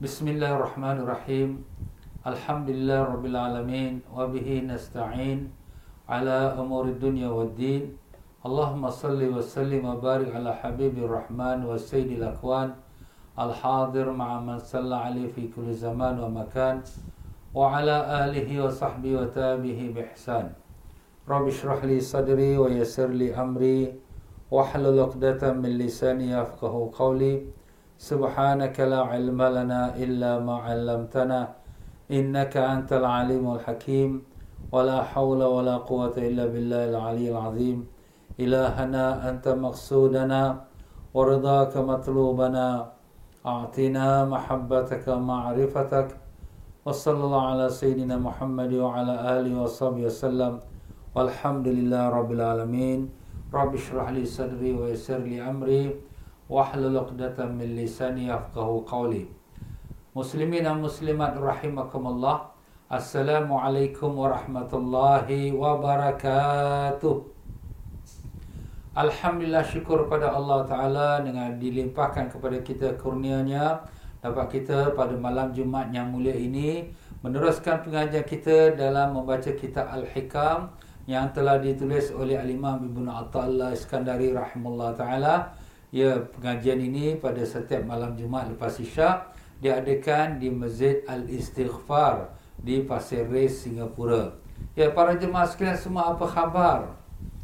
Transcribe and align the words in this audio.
Bismillahirrahmanirrahim. 0.00 1.60
Alhamdulillah 2.24 3.12
Rabbil 3.12 3.36
Alamin 3.36 4.00
Wabihi 4.08 4.64
nasta'in. 4.64 5.52
Ala 6.08 6.56
umuri 6.56 6.96
dunya 6.96 7.28
wa 7.28 7.44
din. 7.44 7.98
Allahumma 8.42 8.88
salli 8.90 9.28
wa 9.28 9.44
sallim 9.44 9.84
wa 9.84 10.00
barik 10.00 10.32
ala 10.32 10.56
habibir 10.56 11.04
rahman 11.04 11.68
wa 11.68 11.76
sayyidil 11.76 12.24
akwan 12.32 12.72
Al-hadir 13.36 14.08
ma'a 14.08 14.40
man 14.40 14.56
salla 14.58 15.04
ali 15.12 15.28
fi 15.28 15.52
kulli 15.52 15.76
zaman 15.76 16.16
wa 16.16 16.32
makan. 16.32 16.80
Wa 17.52 17.76
ala 17.76 18.24
alihi 18.24 18.56
wa 18.56 18.72
sahbihi 18.72 19.20
wa 19.20 19.28
tabihi 19.28 19.92
bihsan 19.92 20.48
Rabbi 21.28 21.52
syrah 21.52 21.84
li 21.84 22.00
sadri 22.00 22.56
wa 22.56 22.72
yasir 22.72 23.12
li 23.12 23.36
amri. 23.36 23.92
Wa 24.48 24.64
qawli 28.00 28.08
Subhanaka 28.08 28.88
la 28.88 29.16
ilma 29.16 29.50
lana 29.50 29.92
illa 29.96 30.40
ma'allamtana 30.40 31.60
إنك 32.10 32.56
أنت 32.56 32.90
العليم 32.92 33.46
الحكيم. 33.54 34.22
ولا 34.72 35.02
حول 35.02 35.42
ولا 35.42 35.76
قوة 35.76 36.16
إلا 36.18 36.46
بالله 36.46 36.90
العلي 36.90 37.30
العظيم. 37.30 37.86
إلهنا 38.40 39.30
أنت 39.30 39.48
مقصودنا. 39.48 40.42
ورضاك 41.14 41.76
مطلوبنا. 41.76 42.68
أعطنا 43.46 44.24
محبتك 44.24 45.04
ومعرفتك 45.08 46.08
وصلى 46.84 47.22
الله 47.24 47.44
على 47.46 47.66
سيدنا 47.70 48.16
محمد 48.18 48.72
وعلى 48.74 49.14
آله 49.38 49.62
وصحبه 49.62 50.10
وسلم. 50.10 50.58
والحمد 51.14 51.66
لله 51.68 52.08
رب 52.08 52.30
العالمين. 52.32 53.00
رب 53.54 53.74
اشرح 53.74 54.10
لي 54.10 54.24
صدري 54.26 54.74
ويسر 54.74 55.18
لي 55.18 55.38
أمري. 55.38 56.09
wahlul 56.50 56.98
'uqdatam 56.98 57.54
min 57.54 57.78
lisani 57.78 58.26
yafqahu 58.26 58.82
qawli. 58.82 59.30
Muslimin 60.18 60.66
dan 60.66 60.82
muslimat 60.82 61.38
rahimakumullah. 61.38 62.50
Assalamualaikum 62.90 64.18
warahmatullahi 64.18 65.54
wabarakatuh. 65.54 67.22
Alhamdulillah 68.90 69.62
syukur 69.62 70.10
pada 70.10 70.34
Allah 70.34 70.66
Ta'ala 70.66 71.22
dengan 71.22 71.54
dilimpahkan 71.54 72.26
kepada 72.26 72.58
kita 72.58 72.98
kurnianya 72.98 73.78
Dapat 74.18 74.46
kita 74.50 74.98
pada 74.98 75.14
malam 75.14 75.54
Jumat 75.54 75.94
yang 75.94 76.10
mulia 76.10 76.34
ini 76.34 76.90
Meneruskan 77.22 77.86
pengajian 77.86 78.26
kita 78.26 78.74
dalam 78.74 79.14
membaca 79.14 79.46
kitab 79.54 79.86
Al-Hikam 79.94 80.74
Yang 81.06 81.26
telah 81.38 81.62
ditulis 81.62 82.10
oleh 82.10 82.34
Al-Imam 82.34 82.82
Ibn 82.82 83.06
Atta'ala 83.14 83.78
Iskandari 83.78 84.34
Rahimullah 84.34 84.90
Ta'ala 84.98 85.54
ya 85.90 86.22
pengajian 86.38 86.78
ini 86.78 87.18
pada 87.18 87.42
setiap 87.42 87.82
malam 87.82 88.14
Jumat 88.14 88.46
lepas 88.50 88.78
isyak 88.78 89.34
diadakan 89.60 90.40
di 90.40 90.48
Masjid 90.48 91.04
Al-Istighfar 91.04 92.32
di 92.56 92.80
Pasir 92.84 93.28
Ris, 93.28 93.64
Singapura. 93.64 94.36
Ya, 94.76 94.92
para 94.92 95.16
jemaah 95.16 95.48
sekalian 95.48 95.76
semua 95.76 96.12
apa 96.12 96.24
khabar? 96.28 96.80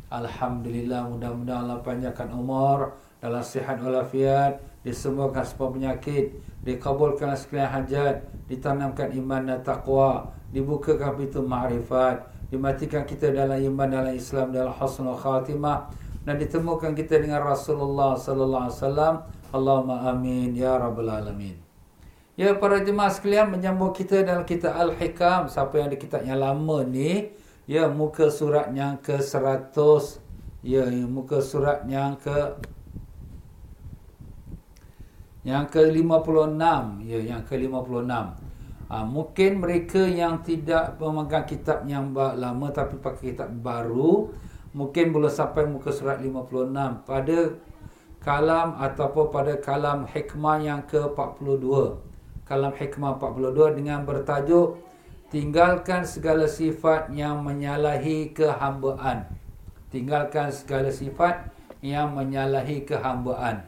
Alhamdulillah, 0.09 1.11
mudah-mudahan 1.11 1.67
Allah 1.67 1.81
panjangkan 1.83 2.31
umur 2.31 2.95
dalam 3.19 3.43
sihat 3.43 3.83
walafiat, 3.83 4.63
disembuhkan 4.87 5.43
semua 5.43 5.73
penyakit, 5.75 6.37
dikabulkan 6.63 7.35
sekalian 7.35 7.69
hajat, 7.69 8.23
ditanamkan 8.47 9.11
iman 9.19 9.43
dan 9.51 9.61
taqwa, 9.67 10.31
dibukakan 10.55 11.19
pintu 11.19 11.43
ma'rifat, 11.43 12.23
dimatikan 12.53 13.03
kita 13.03 13.35
dalam 13.35 13.59
iman 13.59 13.89
dalam 13.91 14.15
Islam 14.15 14.55
dalam 14.55 14.71
husnul 14.71 15.19
khatimah 15.19 15.91
dan 16.27 16.43
ditemukan 16.43 16.99
kita 16.99 17.23
dengan 17.23 17.47
Rasulullah 17.47 18.19
sallallahu 18.19 18.65
alaihi 18.67 18.77
wasallam. 18.83 19.15
Allahumma 19.55 20.11
amin 20.11 20.59
ya 20.59 20.75
rabbal 20.75 21.07
alamin. 21.07 21.55
Ya 22.37 22.53
para 22.53 22.83
jemaah 22.85 23.09
sekalian 23.09 23.49
menyambung 23.49 23.97
kita 23.97 24.21
dalam 24.27 24.45
kitab 24.45 24.77
Al-Hikam. 24.77 25.49
Siapa 25.49 25.81
yang 25.81 25.87
ada 25.89 25.97
kitab 25.97 26.21
yang 26.27 26.43
lama 26.43 26.85
ni. 26.85 27.33
Ya 27.65 27.89
muka 27.89 28.29
surat 28.29 28.75
yang 28.75 29.01
ke 29.01 29.23
100. 29.23 29.73
Ya 30.61 30.85
muka 31.07 31.41
surat 31.41 31.87
yang 31.89 32.19
ke. 32.21 32.61
Yang 35.47 35.65
ke 35.73 35.81
56. 35.95 37.07
Ya 37.09 37.19
yang 37.23 37.43
ke 37.47 37.55
56. 37.57 38.45
Ha, 38.87 39.03
mungkin 39.03 39.51
mereka 39.59 40.03
yang 40.05 40.47
tidak 40.47 40.95
memegang 41.01 41.47
kitab 41.49 41.83
yang 41.89 42.13
lama 42.13 42.67
tapi 42.75 43.01
pakai 43.01 43.33
kitab 43.33 43.49
baru. 43.65 44.31
Mungkin 44.77 45.09
boleh 45.09 45.33
sampai 45.33 45.65
muka 45.65 45.89
surat 45.89 46.21
56. 46.21 47.09
Pada 47.09 47.39
kalam 48.21 48.77
ataupun 48.77 49.33
pada 49.33 49.57
kalam 49.57 50.05
hikmah 50.05 50.61
yang 50.61 50.83
ke 50.85 50.99
42 50.99 52.07
kalam 52.47 52.75
hikmah 52.75 53.19
42 53.19 53.79
dengan 53.83 54.07
bertajuk 54.07 54.79
tinggalkan 55.35 56.07
segala 56.07 56.47
sifat 56.47 57.11
yang 57.11 57.43
menyalahi 57.43 58.31
kehambaan. 58.31 59.27
Tinggalkan 59.91 60.55
segala 60.55 60.91
sifat 60.91 61.51
yang 61.83 62.15
menyalahi 62.15 62.87
kehambaan. 62.87 63.67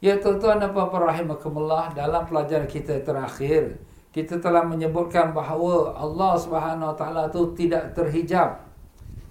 Ya 0.00 0.16
tuan-tuan 0.16 0.62
dan 0.62 0.72
puan-puan 0.72 1.10
rahimakumullah 1.10 1.90
dalam 1.92 2.22
pelajaran 2.24 2.70
kita 2.70 3.02
terakhir 3.02 3.82
kita 4.14 4.40
telah 4.40 4.64
menyebutkan 4.64 5.36
bahawa 5.36 5.92
Allah 5.92 6.32
Subhanahu 6.38 6.90
Wa 6.94 6.96
Taala 6.96 7.22
itu 7.28 7.42
tidak 7.58 7.92
terhijab 7.92 8.62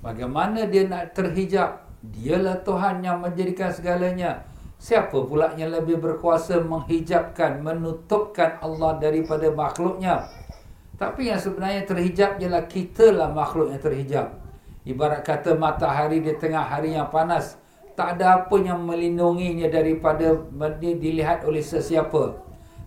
bagaimana 0.02 0.66
dia 0.70 0.86
nak 0.86 1.14
terhijab 1.18 1.84
dialah 2.02 2.62
Tuhan 2.62 3.02
yang 3.02 3.22
menjadikan 3.22 3.74
segalanya 3.74 4.46
Siapa 4.78 5.26
pula 5.26 5.58
yang 5.58 5.74
lebih 5.74 5.98
berkuasa 5.98 6.62
menghijabkan, 6.62 7.66
menutupkan 7.66 8.62
Allah 8.62 9.02
daripada 9.02 9.50
makhluknya? 9.50 10.30
Tapi 11.02 11.34
yang 11.34 11.42
sebenarnya 11.42 11.82
terhijab 11.90 12.38
ialah 12.38 12.70
kita 12.70 13.10
lah 13.10 13.34
makhluk 13.34 13.74
yang 13.74 13.82
terhijab. 13.82 14.38
Ibarat 14.86 15.26
kata 15.26 15.58
matahari 15.58 16.22
di 16.22 16.30
tengah 16.38 16.62
hari 16.62 16.94
yang 16.94 17.10
panas. 17.10 17.58
Tak 17.98 18.22
ada 18.22 18.46
apa 18.46 18.54
yang 18.62 18.86
melindunginya 18.86 19.66
daripada 19.66 20.38
dilihat 20.78 21.42
oleh 21.50 21.66
sesiapa. 21.66 22.38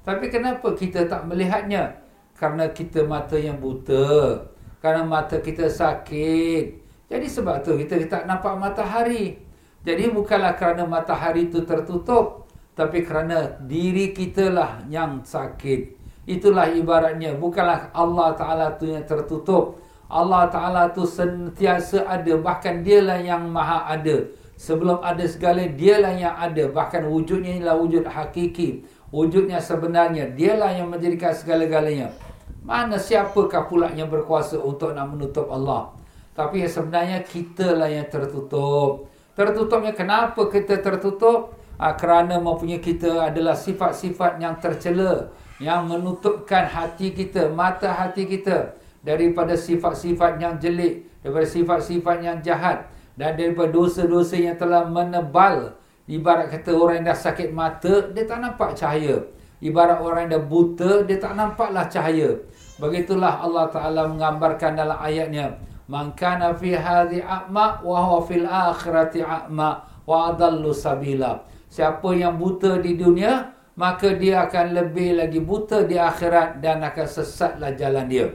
Tapi 0.06 0.30
kenapa 0.30 0.70
kita 0.78 1.10
tak 1.10 1.26
melihatnya? 1.26 1.98
Karena 2.38 2.70
kita 2.70 3.02
mata 3.02 3.34
yang 3.34 3.58
buta. 3.58 4.46
Karena 4.78 5.02
mata 5.02 5.42
kita 5.42 5.66
sakit. 5.66 6.79
Jadi 7.10 7.26
sebab 7.26 7.66
tu 7.66 7.74
kita 7.74 7.98
tak 8.06 8.30
nampak 8.30 8.54
matahari. 8.54 9.34
Jadi 9.82 10.14
bukanlah 10.14 10.54
kerana 10.54 10.86
matahari 10.86 11.48
itu 11.50 11.64
tertutup 11.66 12.46
Tapi 12.78 13.02
kerana 13.02 13.60
diri 13.66 14.14
kita 14.14 14.48
lah 14.48 14.80
yang 14.88 15.20
sakit. 15.26 15.98
Itulah 16.24 16.70
ibaratnya. 16.70 17.36
Bukanlah 17.36 17.92
Allah 17.92 18.32
Ta'ala 18.32 18.66
itu 18.78 18.88
yang 18.88 19.04
tertutup. 19.04 19.82
Allah 20.08 20.48
Ta'ala 20.48 20.88
itu 20.88 21.04
sentiasa 21.04 22.08
ada. 22.08 22.40
Bahkan 22.40 22.80
dialah 22.80 23.20
yang 23.20 23.52
maha 23.52 23.84
ada. 23.84 24.32
Sebelum 24.56 25.02
ada 25.04 25.20
segala 25.28 25.66
dialah 25.66 26.14
yang 26.14 26.32
ada. 26.32 26.72
Bahkan 26.72 27.04
wujudnya 27.10 27.60
ialah 27.60 27.76
wujud 27.76 28.06
hakiki. 28.06 28.86
Wujudnya 29.10 29.58
sebenarnya 29.58 30.30
Dialah 30.32 30.70
yang 30.72 30.88
menjadikan 30.88 31.34
segala-galanya. 31.34 32.14
Mana 32.64 32.96
siapakah 32.96 33.66
pula 33.68 33.92
yang 33.92 34.08
berkuasa 34.08 34.56
untuk 34.56 34.94
nak 34.94 35.10
menutup 35.10 35.50
Allah 35.52 35.99
Tapi 36.40 36.64
yang 36.64 36.72
sebenarnya 36.72 37.20
kita 37.20 37.76
lah 37.76 37.92
yang 37.92 38.08
tertutup 38.08 39.12
Tertutupnya 39.40 39.96
kenapa 39.96 40.52
kita 40.52 40.84
tertutup? 40.84 41.56
Ha, 41.80 41.96
kerana 41.96 42.36
mempunyai 42.36 42.76
kita 42.76 43.32
adalah 43.32 43.56
sifat-sifat 43.56 44.36
yang 44.36 44.60
tercela 44.60 45.32
yang 45.56 45.88
menutupkan 45.88 46.68
hati 46.68 47.16
kita, 47.16 47.48
mata 47.48 47.88
hati 47.88 48.28
kita 48.28 48.76
daripada 49.00 49.56
sifat-sifat 49.56 50.36
yang 50.36 50.60
jelik, 50.60 51.08
daripada 51.24 51.48
sifat-sifat 51.48 52.16
yang 52.20 52.36
jahat 52.44 52.84
dan 53.16 53.32
daripada 53.32 53.72
dosa-dosa 53.72 54.36
yang 54.36 54.60
telah 54.60 54.84
menebal. 54.84 55.72
Ibarat 56.04 56.52
kata 56.52 56.76
orang 56.76 57.00
yang 57.00 57.06
dah 57.08 57.18
sakit 57.20 57.48
mata, 57.48 58.12
dia 58.12 58.28
tak 58.28 58.44
nampak 58.44 58.76
cahaya. 58.76 59.24
Ibarat 59.64 60.04
orang 60.04 60.28
yang 60.28 60.32
dah 60.36 60.44
buta, 60.44 60.92
dia 61.08 61.16
tak 61.16 61.32
nampaklah 61.32 61.88
cahaya. 61.88 62.44
Begitulah 62.76 63.40
Allah 63.40 63.72
Ta'ala 63.72 64.04
menggambarkan 64.04 64.76
dalam 64.76 64.98
ayatnya. 65.00 65.69
Man 65.90 66.14
kana 66.14 66.54
fi 66.54 66.78
hadhi 66.78 67.18
a'ma 67.18 67.82
wa 67.82 67.98
huwa 68.06 68.22
fil 68.22 68.46
akhirati 68.46 69.26
a'ma 69.26 69.82
wa 70.06 70.30
adallu 70.30 70.70
sabila. 70.70 71.42
Siapa 71.66 72.14
yang 72.14 72.38
buta 72.38 72.78
di 72.78 72.94
dunia, 72.94 73.50
maka 73.74 74.14
dia 74.14 74.46
akan 74.46 74.70
lebih 74.70 75.18
lagi 75.18 75.42
buta 75.42 75.82
di 75.82 75.98
akhirat 75.98 76.62
dan 76.62 76.86
akan 76.86 77.06
sesatlah 77.10 77.74
jalan 77.74 78.06
dia. 78.06 78.30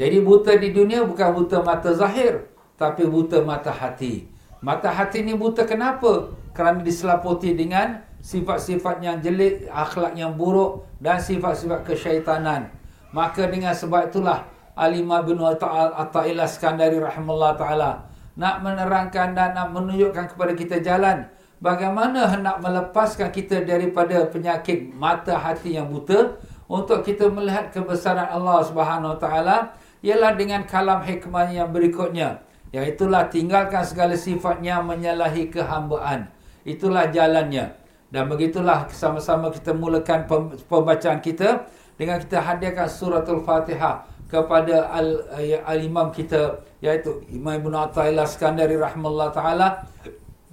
Jadi 0.00 0.24
buta 0.24 0.56
di 0.56 0.72
dunia 0.72 1.04
bukan 1.04 1.36
buta 1.36 1.60
mata 1.60 1.92
zahir, 1.92 2.48
tapi 2.80 3.04
buta 3.04 3.44
mata 3.44 3.68
hati. 3.68 4.24
Mata 4.64 4.88
hati 4.88 5.20
ni 5.20 5.36
buta 5.36 5.68
kenapa? 5.68 6.32
Kerana 6.56 6.80
diselaputi 6.80 7.52
dengan 7.52 8.00
sifat-sifat 8.24 9.04
yang 9.04 9.20
jelek, 9.20 9.68
akhlak 9.68 10.16
yang 10.16 10.32
buruk 10.32 10.88
dan 10.96 11.20
sifat-sifat 11.20 11.84
kesyaitanan. 11.84 12.72
Maka 13.12 13.48
dengan 13.52 13.76
sebab 13.76 14.08
itulah 14.08 14.55
Alimah 14.76 15.24
bin 15.24 15.40
Atta'illah 15.40 16.44
Skandari 16.44 17.00
rahimahullah 17.00 17.56
ta'ala. 17.56 18.04
Nak 18.36 18.60
menerangkan 18.60 19.32
dan 19.32 19.56
nak 19.56 19.72
menunjukkan 19.72 20.36
kepada 20.36 20.52
kita 20.52 20.84
jalan 20.84 21.24
bagaimana 21.64 22.28
hendak 22.28 22.60
melepaskan 22.60 23.32
kita 23.32 23.64
daripada 23.64 24.28
penyakit 24.28 24.92
mata 24.92 25.40
hati 25.40 25.80
yang 25.80 25.88
buta. 25.88 26.36
Untuk 26.66 27.06
kita 27.06 27.30
melihat 27.30 27.70
kebesaran 27.70 28.26
Allah 28.26 28.58
Subhanahu 28.66 29.16
Wa 29.16 29.18
Taala 29.22 29.56
ialah 30.02 30.34
dengan 30.34 30.66
kalam 30.66 30.98
hikmah 31.00 31.48
yang 31.54 31.70
berikutnya 31.70 32.42
iaitulah 32.76 33.32
tinggalkan 33.32 33.80
segala 33.86 34.12
sifatnya 34.12 34.82
menyalahi 34.84 35.48
kehambaan. 35.48 36.28
Itulah 36.66 37.08
jalannya. 37.08 37.72
Dan 38.10 38.30
begitulah 38.30 38.86
sama-sama 38.92 39.50
kita 39.50 39.74
mulakan 39.74 40.28
pembacaan 40.70 41.18
kita 41.18 41.66
dengan 41.98 42.22
kita 42.22 42.38
hadirkan 42.38 42.86
suratul 42.86 43.42
Fatihah 43.42 44.06
kepada 44.26 44.90
al, 44.90 45.22
eh, 45.38 45.62
al 45.62 45.80
imam 45.82 46.10
kita 46.10 46.58
iaitu 46.82 47.22
Imam 47.30 47.54
Ibn 47.62 47.90
Athaillah 47.90 48.26
Skandari 48.26 48.74
rahmallahu 48.74 49.30
taala 49.30 49.86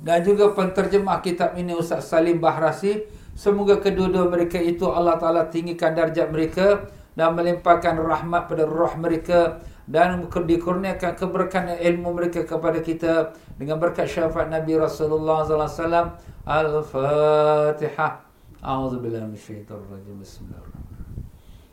dan 0.03 0.19
juga 0.19 0.51
penterjemah 0.51 1.23
kitab 1.23 1.55
ini 1.55 1.71
Ustaz 1.71 2.11
Salim 2.11 2.43
Bahrasi. 2.43 3.07
Semoga 3.33 3.79
kedua-dua 3.79 4.29
mereka 4.29 4.61
itu 4.61 4.85
Allah 4.85 5.17
Taala 5.17 5.49
tinggikan 5.49 5.97
darjat 5.97 6.29
mereka 6.29 6.85
dan 7.17 7.33
melimpahkan 7.33 7.97
rahmat 7.97 8.45
pada 8.45 8.67
roh 8.67 8.93
mereka 8.99 9.63
dan 9.89 10.27
dikurniakan 10.29 11.17
keberkahan 11.17 11.81
ilmu 11.81 12.13
mereka 12.13 12.45
kepada 12.45 12.77
kita 12.83 13.33
dengan 13.57 13.81
berkat 13.81 14.05
syafaat 14.05 14.53
Nabi 14.53 14.77
Rasulullah 14.77 15.41
sallallahu 15.47 15.65
alaihi 15.65 15.81
wasallam. 15.81 16.07
Al-Fatihah. 16.43 18.11
A'udzubillahi 18.59 19.27
minasyaitonir 19.31 19.87
rajim 19.87 20.19
Bismillahirrahmanirrahim 20.19 20.92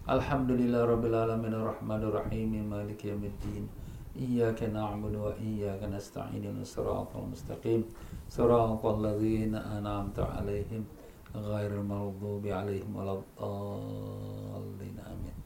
Alhamdulillah 0.08 0.88
Rabbil 0.88 1.14
Alamin 1.14 1.52
Ar-Rahman 1.52 2.00
Ar-Rahim 2.00 2.64
Maliki 2.64 3.12
Yamiddin 3.12 3.68
Iyaka 4.16 4.66
na'budu 4.66 5.22
wa 5.22 5.30
iyaka 5.38 5.86
nasta'in 5.86 6.42
Inna 6.42 6.60
mustaqim. 6.60 7.86
Siratal 8.26 8.98
ladzina 8.98 9.62
an'amta 9.78 10.26
'alaihim 10.26 10.82
ghairil 11.30 11.86
maghdubi 11.86 12.50
'alaihim 12.50 12.90
waladdallin 12.90 14.96
Amin. 15.06 15.36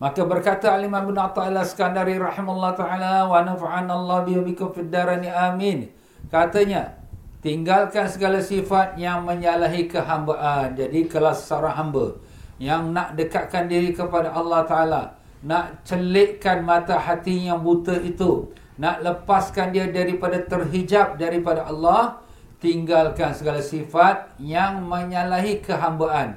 Maka 0.00 0.24
berkata 0.24 0.72
Al-Imam 0.72 1.12
Ibn 1.12 1.28
Athaillah 1.28 1.60
Al-Iskandari 1.60 2.16
taala 2.16 3.28
wa 3.28 3.44
nafa'ana 3.44 3.92
Allah 3.92 4.24
bihi 4.24 4.40
bikum 4.40 4.72
amin. 4.72 5.92
Katanya 6.32 6.96
tinggalkan 7.44 8.08
segala 8.08 8.40
sifat 8.40 8.96
yang 8.96 9.28
menyalahi 9.28 9.84
kehambaan 9.84 10.72
jadi 10.72 11.04
kelas 11.04 11.44
seorang 11.44 11.76
hamba 11.76 12.16
yang 12.60 12.92
nak 12.92 13.16
dekatkan 13.16 13.66
diri 13.66 13.96
kepada 13.96 14.36
Allah 14.36 14.62
Ta'ala 14.68 15.02
nak 15.40 15.80
celikkan 15.88 16.60
mata 16.60 17.00
hati 17.00 17.48
yang 17.48 17.64
buta 17.64 17.96
itu 18.04 18.52
nak 18.76 19.00
lepaskan 19.00 19.72
dia 19.72 19.88
daripada 19.88 20.36
terhijab 20.44 21.16
daripada 21.16 21.64
Allah 21.64 22.20
tinggalkan 22.60 23.32
segala 23.32 23.64
sifat 23.64 24.36
yang 24.36 24.84
menyalahi 24.84 25.64
kehambaan. 25.64 26.36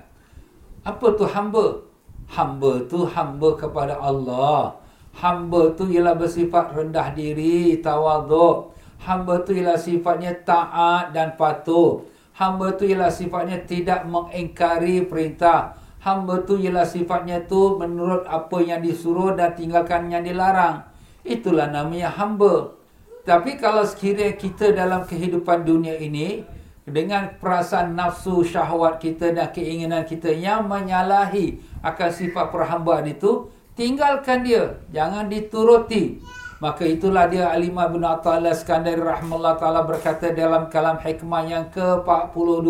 Apa 0.88 1.08
tu 1.20 1.28
hamba? 1.28 1.84
Hamba 2.32 2.88
tu 2.88 3.04
hamba 3.04 3.50
kepada 3.60 4.00
Allah. 4.00 4.80
Hamba 5.20 5.76
tu 5.76 5.92
ialah 5.92 6.16
bersifat 6.16 6.72
rendah 6.72 7.12
diri 7.12 7.80
tawaduk. 7.84 8.72
Hamba 9.04 9.44
tu 9.44 9.52
ialah 9.52 9.76
sifatnya 9.76 10.32
taat 10.48 11.12
dan 11.12 11.36
patuh. 11.36 12.08
Hamba 12.40 12.72
tu 12.76 12.88
ialah 12.88 13.12
sifatnya 13.12 13.60
tidak 13.68 14.08
mengingkari 14.08 15.06
perintah 15.06 15.83
hamba 16.04 16.44
tu 16.44 16.60
ialah 16.60 16.84
sifatnya 16.84 17.48
tu 17.48 17.80
menurut 17.80 18.28
apa 18.28 18.60
yang 18.60 18.84
disuruh 18.84 19.34
dan 19.40 19.56
tinggalkan 19.56 20.12
yang 20.12 20.22
dilarang. 20.22 20.84
Itulah 21.24 21.72
namanya 21.72 22.12
hamba. 22.12 22.76
Tapi 23.24 23.56
kalau 23.56 23.88
sekiranya 23.88 24.36
kita 24.36 24.76
dalam 24.76 25.08
kehidupan 25.08 25.64
dunia 25.64 25.96
ini 25.96 26.44
dengan 26.84 27.40
perasaan 27.40 27.96
nafsu 27.96 28.44
syahwat 28.44 29.00
kita 29.00 29.32
dan 29.32 29.48
keinginan 29.56 30.04
kita 30.04 30.28
yang 30.36 30.68
menyalahi 30.68 31.64
akan 31.80 32.10
sifat 32.12 32.52
perhambaan 32.52 33.08
itu, 33.08 33.48
tinggalkan 33.80 34.44
dia, 34.44 34.84
jangan 34.92 35.32
dituruti. 35.32 36.20
Maka 36.60 36.84
itulah 36.84 37.32
dia 37.32 37.52
Alimah 37.52 37.92
bin 37.92 38.04
Atta'ala 38.04 38.52
Skandari 38.56 39.00
Rahmatullah 39.00 39.56
Ta'ala 39.56 39.84
berkata 39.84 40.32
dalam 40.32 40.68
kalam 40.68 41.00
hikmah 41.00 41.44
yang 41.48 41.68
ke-42. 41.72 42.68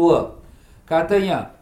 Katanya, 0.85 1.53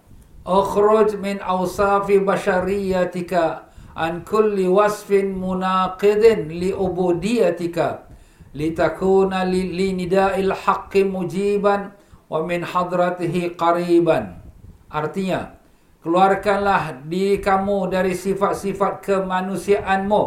Ukhruj 0.41 1.21
min 1.21 1.37
awsafi 1.37 2.17
bashariyatika 2.17 3.69
an 3.93 4.25
kulli 4.25 4.65
wasfin 4.65 5.37
munaqidin 5.37 6.49
li 6.49 6.73
ubudiyatika 6.73 8.09
litakuna 8.57 9.45
li, 9.45 9.69
li 9.69 9.93
nida'il 9.93 10.49
haqqi 10.49 11.05
mujiban 11.05 11.93
wa 12.25 12.41
min 12.41 12.65
hadratihi 12.65 13.53
qariban. 13.53 14.41
Artinya, 14.89 15.61
keluarkanlah 16.01 17.05
diri 17.05 17.37
kamu 17.37 17.93
dari 17.93 18.17
sifat-sifat 18.17 19.05
kemanusiaanmu. 19.05 20.23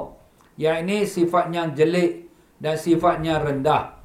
Yang 0.55 0.76
ini 0.87 0.99
sifat 1.02 1.50
yang 1.50 1.75
jelek 1.75 2.31
dan 2.62 2.78
sifatnya 2.78 3.43
rendah. 3.43 3.99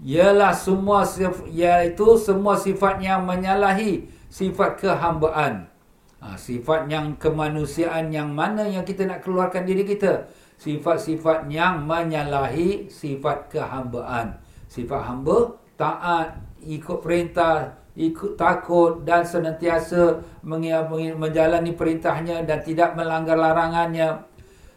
Ialah 0.00 0.56
semua 0.56 1.04
sifat, 1.04 1.44
iaitu 1.52 2.16
semua 2.16 2.56
sifat 2.56 3.04
yang 3.04 3.28
menyalahi 3.28 4.13
sifat 4.34 4.82
kehambaan. 4.82 5.70
Ha, 6.18 6.34
sifat 6.34 6.90
yang 6.90 7.14
kemanusiaan 7.22 8.10
yang 8.10 8.34
mana 8.34 8.66
yang 8.66 8.82
kita 8.82 9.06
nak 9.06 9.22
keluarkan 9.22 9.62
diri 9.62 9.86
kita. 9.86 10.26
Sifat-sifat 10.58 11.46
yang 11.46 11.86
menyalahi 11.86 12.90
sifat 12.90 13.52
kehambaan. 13.54 14.42
Sifat 14.66 15.06
hamba, 15.06 15.54
taat, 15.78 16.34
ikut 16.66 16.98
perintah, 16.98 17.78
ikut 17.94 18.34
takut 18.34 19.06
dan 19.06 19.22
senantiasa 19.22 20.18
menjalani 20.42 21.70
perintahnya 21.76 22.42
dan 22.42 22.58
tidak 22.64 22.98
melanggar 22.98 23.38
larangannya. 23.38 24.24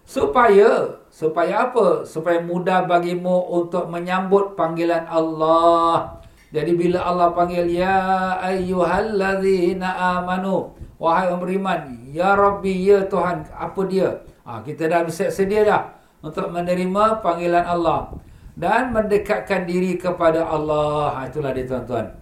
Supaya, 0.07 1.01
supaya 1.09 1.71
apa? 1.71 2.06
Supaya 2.06 2.44
mudah 2.44 2.86
bagimu 2.86 3.50
untuk 3.50 3.89
menyambut 3.89 4.54
panggilan 4.54 5.07
Allah. 5.09 6.21
Jadi 6.48 6.72
bila 6.80 7.04
Allah 7.04 7.36
panggil 7.36 7.68
ya 7.68 8.40
ayyuhallazina 8.40 10.20
amanu 10.20 10.72
wahai 10.96 11.28
orang 11.28 11.44
beriman 11.44 11.80
ya 12.16 12.40
rabbi 12.40 12.88
ya 12.88 13.04
Tuhan 13.04 13.44
apa 13.52 13.82
dia? 13.86 14.10
Ha, 14.48 14.64
kita 14.64 14.88
dah 14.88 15.04
bersiap 15.04 15.28
sedia 15.28 15.68
dah 15.68 15.84
untuk 16.24 16.48
menerima 16.48 17.20
panggilan 17.20 17.68
Allah 17.68 18.16
dan 18.56 18.96
mendekatkan 18.96 19.68
diri 19.68 20.00
kepada 20.00 20.48
Allah. 20.48 21.20
Ha, 21.20 21.20
itulah 21.28 21.52
dia 21.52 21.68
tuan-tuan. 21.68 22.16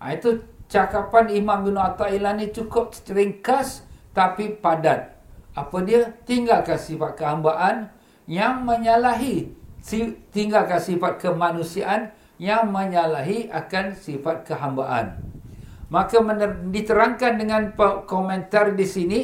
Ha, 0.00 0.16
itu 0.16 0.40
cakapan 0.72 1.36
Imam 1.36 1.68
bin 1.68 1.76
Athaillah 1.76 2.32
ni 2.32 2.48
cukup 2.48 2.96
ringkas 3.12 3.84
tapi 4.16 4.56
padat. 4.56 5.20
Apa 5.52 5.84
dia? 5.84 6.16
Tinggalkan 6.24 6.80
sifat 6.80 7.16
kehambaan 7.20 7.92
yang 8.24 8.64
menyalahi 8.64 9.52
tinggalkan 10.34 10.82
sifat 10.82 11.22
kemanusiaan 11.22 12.10
yang 12.36 12.68
menyalahi 12.68 13.48
akan 13.48 13.96
sifat 13.96 14.44
kehambaan. 14.44 15.16
Maka 15.88 16.18
diterangkan 16.68 17.32
dengan 17.38 17.62
komentar 18.04 18.74
di 18.74 18.86
sini 18.86 19.20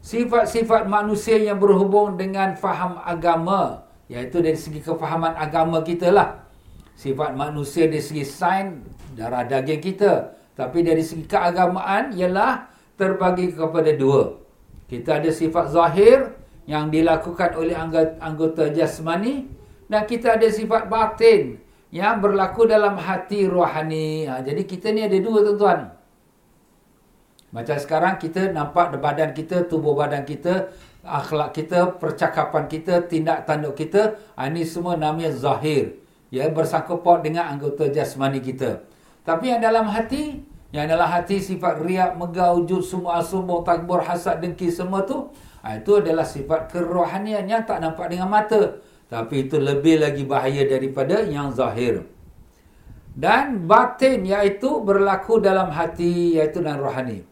sifat-sifat 0.00 0.88
manusia 0.88 1.36
yang 1.36 1.60
berhubung 1.60 2.16
dengan 2.16 2.56
faham 2.56 2.96
agama 3.04 3.84
iaitu 4.08 4.40
dari 4.40 4.56
segi 4.56 4.80
kefahaman 4.80 5.36
agama 5.36 5.84
kita 5.84 6.08
lah. 6.10 6.46
Sifat 6.96 7.36
manusia 7.36 7.84
dari 7.84 8.00
segi 8.00 8.24
sains 8.24 8.80
darah 9.12 9.44
daging 9.44 9.82
kita 9.84 10.32
tapi 10.56 10.80
dari 10.80 11.04
segi 11.04 11.28
keagamaan 11.28 12.16
ialah 12.16 12.72
terbagi 12.96 13.52
kepada 13.52 13.92
dua. 13.92 14.40
Kita 14.88 15.20
ada 15.20 15.28
sifat 15.28 15.76
zahir 15.76 16.32
yang 16.64 16.88
dilakukan 16.88 17.54
oleh 17.60 17.76
anggota 18.18 18.72
jasmani 18.72 19.52
dan 19.86 20.08
kita 20.08 20.40
ada 20.40 20.48
sifat 20.48 20.88
batin 20.88 21.65
yang 21.94 22.18
berlaku 22.18 22.66
dalam 22.66 22.98
hati 22.98 23.46
rohani. 23.46 24.26
Ha, 24.26 24.42
jadi 24.42 24.62
kita 24.66 24.90
ni 24.90 25.06
ada 25.06 25.18
dua 25.22 25.46
tuan-tuan. 25.46 25.80
Macam 27.54 27.76
sekarang 27.78 28.14
kita 28.18 28.50
nampak 28.50 28.98
badan 28.98 29.30
kita, 29.32 29.64
tubuh 29.70 29.94
badan 29.94 30.26
kita, 30.26 30.74
akhlak 31.06 31.54
kita, 31.54 31.94
percakapan 31.96 32.66
kita, 32.66 33.06
tindak 33.06 33.46
tanduk 33.46 33.78
kita. 33.78 34.18
Ha, 34.34 34.50
ini 34.50 34.66
semua 34.66 34.98
namanya 34.98 35.30
zahir. 35.30 36.02
Ya, 36.34 36.50
bersangkut 36.50 37.06
dengan 37.22 37.54
anggota 37.54 37.86
jasmani 37.86 38.42
kita. 38.42 38.82
Tapi 39.22 39.54
yang 39.54 39.62
dalam 39.62 39.86
hati, 39.86 40.42
yang 40.74 40.90
dalam 40.90 41.06
hati 41.06 41.38
sifat 41.38 41.78
riak, 41.86 42.18
megah, 42.18 42.50
wujud, 42.58 42.82
semua 42.82 43.22
sumbung, 43.22 43.62
takbur, 43.62 44.02
hasad, 44.02 44.42
dengki, 44.42 44.68
semua 44.68 45.06
tu. 45.06 45.30
Ha, 45.62 45.78
itu 45.78 46.02
adalah 46.02 46.26
sifat 46.26 46.66
kerohanian 46.66 47.46
yang 47.46 47.62
tak 47.62 47.78
nampak 47.78 48.10
dengan 48.10 48.26
mata. 48.26 48.82
Tapi 49.06 49.46
itu 49.46 49.56
lebih 49.62 50.02
lagi 50.02 50.26
bahaya 50.26 50.66
daripada 50.66 51.22
yang 51.22 51.54
zahir. 51.54 52.02
Dan 53.16 53.64
batin 53.64 54.26
iaitu 54.26 54.82
berlaku 54.82 55.38
dalam 55.40 55.70
hati 55.72 56.36
iaitu 56.36 56.60
dan 56.60 56.82
rohani. 56.82 57.22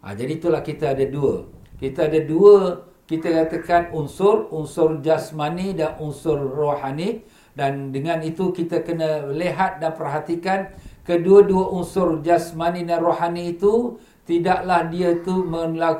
Ha, 0.00 0.14
jadi 0.14 0.38
itulah 0.38 0.62
kita 0.62 0.94
ada 0.94 1.04
dua. 1.04 1.44
Kita 1.76 2.06
ada 2.08 2.22
dua, 2.22 2.86
kita 3.10 3.28
katakan 3.44 3.92
unsur, 3.92 4.48
unsur 4.54 5.02
jasmani 5.02 5.74
dan 5.74 5.98
unsur 6.00 6.40
rohani. 6.40 7.26
Dan 7.52 7.90
dengan 7.90 8.22
itu 8.22 8.54
kita 8.54 8.86
kena 8.86 9.28
lihat 9.28 9.82
dan 9.82 9.92
perhatikan 9.98 10.72
kedua-dua 11.04 11.74
unsur 11.74 12.22
jasmani 12.22 12.86
dan 12.86 13.02
rohani 13.02 13.56
itu 13.56 13.98
tidaklah 14.24 14.88
dia 14.88 15.20
tu 15.20 15.42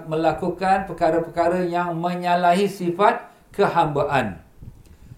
melakukan 0.06 0.86
perkara-perkara 0.86 1.66
yang 1.66 1.98
menyalahi 1.98 2.70
sifat 2.70 3.26
kehambaan. 3.52 4.45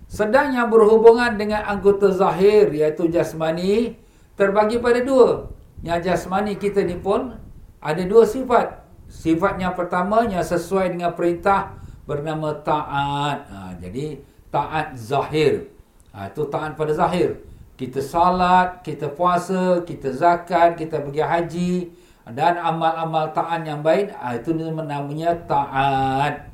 Sedang 0.09 0.57
yang 0.57 0.73
berhubungan 0.73 1.37
dengan 1.37 1.69
anggota 1.69 2.09
zahir 2.09 2.73
iaitu 2.73 3.13
jasmani 3.13 4.01
terbagi 4.41 4.81
pada 4.81 5.05
dua. 5.05 5.53
Yang 5.85 6.09
jasmani 6.09 6.57
kita 6.57 6.81
ni 6.81 6.97
pun 6.97 7.37
ada 7.85 8.03
dua 8.09 8.25
sifat. 8.25 8.89
Sifat 9.05 9.61
yang 9.61 9.77
pertama 9.77 10.25
yang 10.25 10.41
sesuai 10.41 10.97
dengan 10.97 11.13
perintah 11.13 11.77
bernama 12.09 12.57
taat. 12.65 13.53
Ha, 13.53 13.77
jadi 13.77 14.17
taat 14.49 14.97
zahir. 14.97 15.69
Ha, 16.17 16.33
itu 16.33 16.49
taat 16.49 16.73
pada 16.73 16.97
zahir. 16.97 17.45
Kita 17.77 18.01
salat, 18.01 18.81
kita 18.81 19.13
puasa, 19.13 19.85
kita 19.85 20.09
zakat, 20.17 20.81
kita 20.81 21.05
pergi 21.05 21.21
haji 21.23 21.73
dan 22.33 22.57
amal-amal 22.57 23.29
taat 23.37 23.61
yang 23.61 23.85
baik 23.85 24.09
ha, 24.17 24.41
itu 24.41 24.57
namanya 24.57 25.37
taat. 25.45 26.49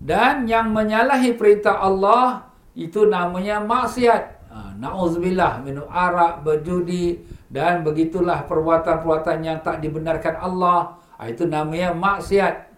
Dan 0.00 0.48
yang 0.48 0.72
menyalahi 0.72 1.36
perintah 1.36 1.76
Allah 1.80 2.53
itu 2.74 3.06
namanya 3.06 3.62
maksiat. 3.62 4.22
Ha, 4.50 4.58
Nauzubillah 4.78 5.62
minum 5.62 5.86
arak, 5.90 6.46
berjudi 6.46 7.22
dan 7.50 7.82
begitulah 7.86 8.46
perbuatan-perbuatan 8.46 9.42
yang 9.42 9.58
tak 9.62 9.82
dibenarkan 9.82 10.38
Allah. 10.38 10.98
Ha, 11.18 11.30
itu 11.30 11.46
namanya 11.46 11.94
maksiat. 11.94 12.70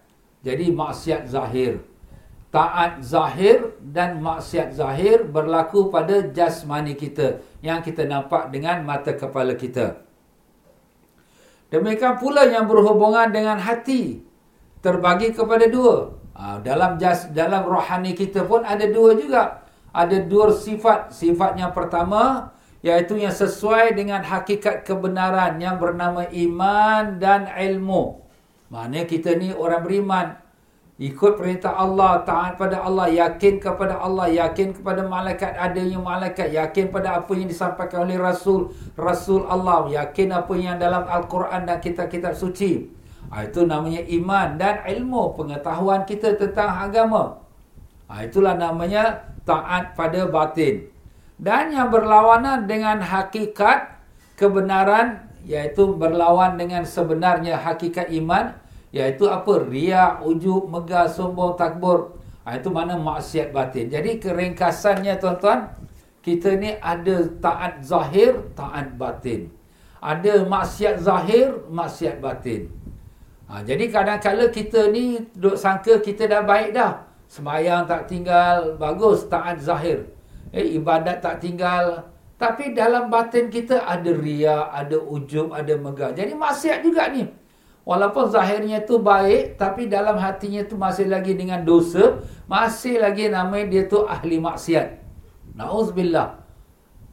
Jadi 0.45 0.69
maksiat 0.73 1.25
zahir. 1.29 1.81
Taat 2.53 3.03
zahir 3.03 3.75
dan 3.83 4.23
maksiat 4.23 4.71
zahir 4.71 5.27
berlaku 5.27 5.91
pada 5.91 6.23
jasmani 6.31 6.95
kita 6.95 7.43
yang 7.59 7.83
kita 7.83 8.07
nampak 8.07 8.53
dengan 8.53 8.85
mata 8.87 9.11
kepala 9.11 9.57
kita. 9.57 10.07
Demikian 11.67 12.15
pula 12.15 12.47
yang 12.47 12.63
berhubungan 12.63 13.27
dengan 13.27 13.59
hati 13.59 14.23
terbagi 14.79 15.35
kepada 15.35 15.67
dua. 15.67 16.15
Ha, 16.37 16.63
dalam 16.63 16.95
jas, 17.01 17.27
dalam 17.33 17.65
rohani 17.67 18.15
kita 18.15 18.45
pun 18.47 18.63
ada 18.63 18.85
dua 18.87 19.17
juga. 19.19 19.66
Ada 19.97 20.29
dua 20.29 20.53
sifat. 20.53 21.09
Sifat 21.09 21.57
yang 21.57 21.73
pertama 21.73 22.53
iaitu 22.85 23.17
yang 23.17 23.33
sesuai 23.33 23.97
dengan 23.97 24.21
hakikat 24.21 24.85
kebenaran 24.85 25.57
yang 25.57 25.81
bernama 25.81 26.29
iman 26.29 27.17
dan 27.17 27.49
ilmu. 27.49 28.21
Maknanya 28.69 29.09
kita 29.09 29.33
ni 29.33 29.49
orang 29.49 29.81
beriman. 29.81 30.27
Ikut 30.97 31.37
perintah 31.37 31.77
Allah, 31.77 32.25
taat 32.25 32.57
pada 32.57 32.81
Allah, 32.81 33.05
yakin 33.05 33.61
kepada 33.61 34.01
Allah, 34.01 34.33
yakin 34.33 34.73
kepada 34.73 35.05
malaikat 35.05 35.53
adanya 35.53 36.01
malaikat, 36.01 36.49
yakin 36.49 36.89
pada 36.89 37.21
apa 37.21 37.37
yang 37.37 37.45
disampaikan 37.45 38.09
oleh 38.09 38.17
Rasul, 38.17 38.73
Rasul 38.97 39.45
Allah, 39.45 39.85
yakin 39.93 40.33
apa 40.33 40.57
yang 40.57 40.81
dalam 40.81 41.05
Al-Quran 41.05 41.69
dan 41.69 41.77
kitab-kitab 41.77 42.33
suci. 42.33 42.89
Ha, 43.29 43.45
itu 43.45 43.61
namanya 43.69 44.01
iman 44.09 44.57
dan 44.57 44.81
ilmu 44.89 45.37
pengetahuan 45.37 46.01
kita 46.01 46.33
tentang 46.33 46.89
agama. 46.89 47.45
Ha, 48.09 48.25
itulah 48.25 48.57
namanya 48.57 49.36
taat 49.47 49.95
pada 49.95 50.27
batin. 50.27 50.91
Dan 51.39 51.71
yang 51.71 51.87
berlawanan 51.87 52.67
dengan 52.67 52.99
hakikat 52.99 53.95
kebenaran, 54.35 55.31
iaitu 55.47 55.95
berlawan 55.95 56.59
dengan 56.59 56.83
sebenarnya 56.83 57.55
hakikat 57.55 58.11
iman, 58.11 58.51
Iaitu 58.95 59.27
apa? 59.27 59.67
Riak, 59.67 60.23
ujub, 60.23 60.71
megah, 60.71 61.11
sombong, 61.11 61.59
takbur. 61.59 62.15
Ha, 62.47 62.55
itu 62.55 62.71
mana 62.71 62.95
maksiat 62.95 63.51
batin. 63.51 63.91
Jadi 63.91 64.23
keringkasannya 64.23 65.19
tuan-tuan, 65.19 65.67
kita 66.23 66.55
ni 66.55 66.71
ada 66.79 67.27
taat 67.43 67.83
zahir, 67.83 68.47
taat 68.55 68.95
batin. 68.95 69.51
Ada 69.99 70.47
maksiat 70.47 71.03
zahir, 71.03 71.67
maksiat 71.67 72.23
batin. 72.23 72.71
Ha, 73.51 73.63
jadi 73.67 73.91
kadang-kadang 73.91 74.51
kita 74.55 74.87
ni 74.91 75.19
duk 75.35 75.59
sangka 75.59 75.99
kita 75.99 76.31
dah 76.31 76.43
baik 76.47 76.71
dah. 76.71 77.06
Semayang 77.27 77.83
tak 77.83 78.07
tinggal, 78.07 78.79
bagus, 78.79 79.27
taat 79.27 79.59
zahir. 79.59 80.07
Eh, 80.55 80.79
ibadat 80.79 81.19
tak 81.19 81.43
tinggal. 81.43 82.07
Tapi 82.39 82.71
dalam 82.71 83.11
batin 83.11 83.51
kita 83.51 83.83
ada 83.83 84.07
riak, 84.07 84.71
ada 84.71 84.95
ujub, 84.95 85.51
ada 85.51 85.73
megah. 85.75 86.15
Jadi 86.15 86.31
maksiat 86.37 86.79
juga 86.85 87.11
ni. 87.11 87.27
Walaupun 87.87 88.27
zahirnya 88.27 88.83
tu 88.83 88.99
baik 88.99 89.55
tapi 89.55 89.87
dalam 89.87 90.19
hatinya 90.19 90.59
tu 90.67 90.75
masih 90.75 91.07
lagi 91.07 91.39
dengan 91.39 91.63
dosa, 91.63 92.19
masih 92.43 92.99
lagi 92.99 93.31
namanya 93.31 93.71
dia 93.71 93.83
tu 93.87 94.03
ahli 94.03 94.43
maksiat. 94.43 94.87
Nauzubillah. 95.55 96.43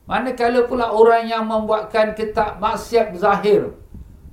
Manakala 0.05 0.67
pula 0.69 0.91
orang 0.91 1.31
yang 1.31 1.47
membuatkan 1.47 2.13
kita 2.13 2.59
maksiat 2.59 3.17
zahir. 3.17 3.71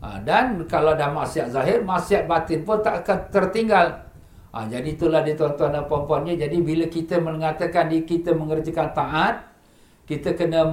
Ha, 0.02 0.18
dan 0.26 0.66
kalau 0.66 0.98
dah 0.98 1.14
maksiat 1.14 1.54
zahir, 1.54 1.86
maksiat 1.86 2.26
batin 2.26 2.66
pun 2.66 2.82
tak 2.82 3.06
akan 3.06 3.18
tertinggal. 3.30 3.88
Ha, 4.52 4.68
jadi 4.68 5.00
itulah 5.00 5.24
dia 5.24 5.36
tuan-tuan 5.40 5.72
dan 5.72 5.88
puan-puannya. 5.88 6.36
Jadi 6.36 6.60
bila 6.60 6.86
kita 6.92 7.24
mengatakan 7.24 7.88
di 7.88 8.04
kita 8.04 8.36
mengerjakan 8.36 8.92
taat, 8.92 9.36
kita 10.04 10.36
kena 10.36 10.68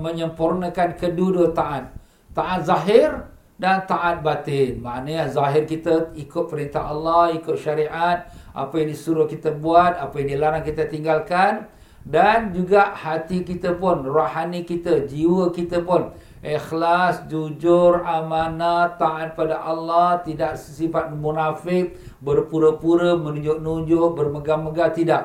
menyempurnakan 0.00 0.96
kedua-dua 0.96 1.52
taat. 1.52 1.92
Taat 2.32 2.64
zahir 2.64 3.28
dan 3.60 3.84
taat 3.84 4.24
batin. 4.24 4.80
Maknanya 4.80 5.28
zahir 5.28 5.68
kita 5.68 6.16
ikut 6.16 6.48
perintah 6.48 6.88
Allah, 6.88 7.36
ikut 7.36 7.60
syariat, 7.60 8.32
apa 8.56 8.74
yang 8.80 8.88
disuruh 8.88 9.28
kita 9.28 9.52
buat, 9.52 10.00
apa 10.00 10.14
yang 10.24 10.38
dilarang 10.38 10.64
kita 10.64 10.88
tinggalkan 10.88 11.68
dan 12.08 12.56
juga 12.56 12.96
hati 12.96 13.44
kita 13.44 13.76
pun, 13.76 14.08
rohani 14.08 14.64
kita, 14.64 15.04
jiwa 15.04 15.52
kita 15.52 15.84
pun 15.84 16.16
ikhlas, 16.42 17.26
jujur, 17.26 18.02
amanah, 18.06 18.94
taat 18.98 19.34
pada 19.34 19.58
Allah, 19.58 20.22
tidak 20.22 20.54
sifat 20.54 21.10
munafik, 21.14 21.98
berpura-pura, 22.22 23.18
menunjuk-nunjuk, 23.18 24.14
bermegah-megah 24.14 24.90
tidak. 24.94 25.22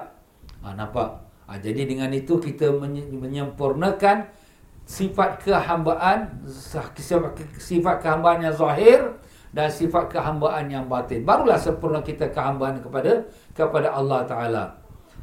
Ha, 0.66 0.74
nampak? 0.74 1.22
Ha, 1.46 1.60
jadi 1.60 1.86
dengan 1.86 2.10
itu 2.16 2.40
kita 2.40 2.72
menyempurnakan 3.20 4.32
sifat 4.84 5.44
kehambaan 5.44 6.44
sifat 7.56 8.04
kehambaan 8.04 8.44
yang 8.44 8.56
zahir 8.56 9.16
dan 9.56 9.72
sifat 9.72 10.12
kehambaan 10.12 10.68
yang 10.68 10.92
batin 10.92 11.24
barulah 11.24 11.56
sempurna 11.56 12.04
kita 12.04 12.28
kehambaan 12.28 12.84
kepada 12.84 13.24
kepada 13.56 13.96
Allah 13.96 14.28
taala 14.28 14.64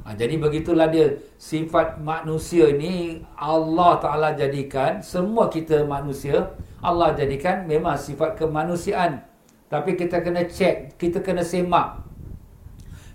ha, 0.05 0.15
jadi 0.17 0.35
begitulah 0.41 0.89
dia 0.89 1.19
sifat 1.37 2.01
manusia 2.01 2.73
ni 2.75 3.25
Allah 3.37 4.01
taala 4.01 4.33
jadikan 4.35 5.01
semua 5.05 5.53
kita 5.53 5.85
manusia 5.85 6.53
Allah 6.81 7.13
jadikan 7.13 7.69
memang 7.69 7.97
sifat 7.97 8.37
kemanusiaan 8.41 9.23
tapi 9.69 9.95
kita 9.95 10.21
kena 10.25 10.45
cek 10.49 10.97
kita 10.97 11.21
kena 11.21 11.45
semak 11.45 12.01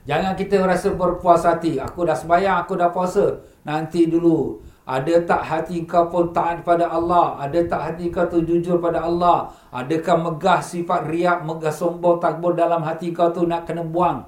jangan 0.06 0.38
kita 0.38 0.62
rasa 0.64 0.94
berpuas 0.94 1.44
hati 1.44 1.82
aku 1.82 2.06
dah 2.06 2.16
sembahyang 2.16 2.64
aku 2.64 2.78
dah 2.78 2.94
puasa 2.94 3.42
nanti 3.66 4.06
dulu 4.06 4.62
ada 4.86 5.18
tak 5.26 5.42
hati 5.42 5.82
kau 5.90 6.06
pun 6.14 6.30
taat 6.30 6.62
pada 6.62 6.86
Allah? 6.86 7.42
Ada 7.42 7.66
tak 7.66 7.82
hati 7.82 8.14
kau 8.14 8.30
tu 8.30 8.46
jujur 8.46 8.78
pada 8.78 9.02
Allah? 9.02 9.50
Adakah 9.74 10.30
megah 10.30 10.62
sifat 10.62 11.10
riak, 11.10 11.42
megah 11.42 11.74
sombong, 11.74 12.22
takbur 12.22 12.54
dalam 12.54 12.86
hati 12.86 13.10
kau 13.10 13.34
tu 13.34 13.50
nak 13.50 13.66
kena 13.66 13.82
buang? 13.82 14.22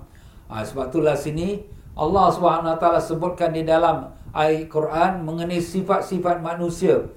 Ha, 0.49 0.65
sebab 0.65 0.89
itulah 0.89 1.13
sini 1.13 1.61
Allah 1.97 2.29
SWT 2.29 2.85
sebutkan 3.01 3.49
di 3.49 3.65
dalam 3.65 4.13
ayat 4.29 4.69
Quran 4.69 5.25
mengenai 5.25 5.57
sifat-sifat 5.57 6.45
manusia. 6.45 7.09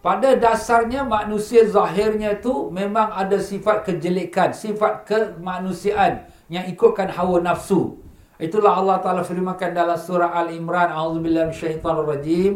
Pada 0.00 0.32
dasarnya 0.38 1.04
manusia 1.04 1.66
zahirnya 1.66 2.38
tu 2.38 2.72
memang 2.72 3.10
ada 3.12 3.36
sifat 3.36 3.84
kejelekan, 3.84 4.54
sifat 4.54 5.04
kemanusiaan 5.04 6.24
yang 6.48 6.64
ikutkan 6.70 7.10
hawa 7.10 7.42
nafsu. 7.42 8.00
Itulah 8.40 8.80
Allah 8.80 8.96
Taala 9.04 9.20
firmankan 9.20 9.76
dalam 9.76 9.98
surah 10.00 10.32
Al-Imran, 10.32 10.88
A'udzubillahi 10.88 11.52
minasyaitonirrajim. 11.52 12.52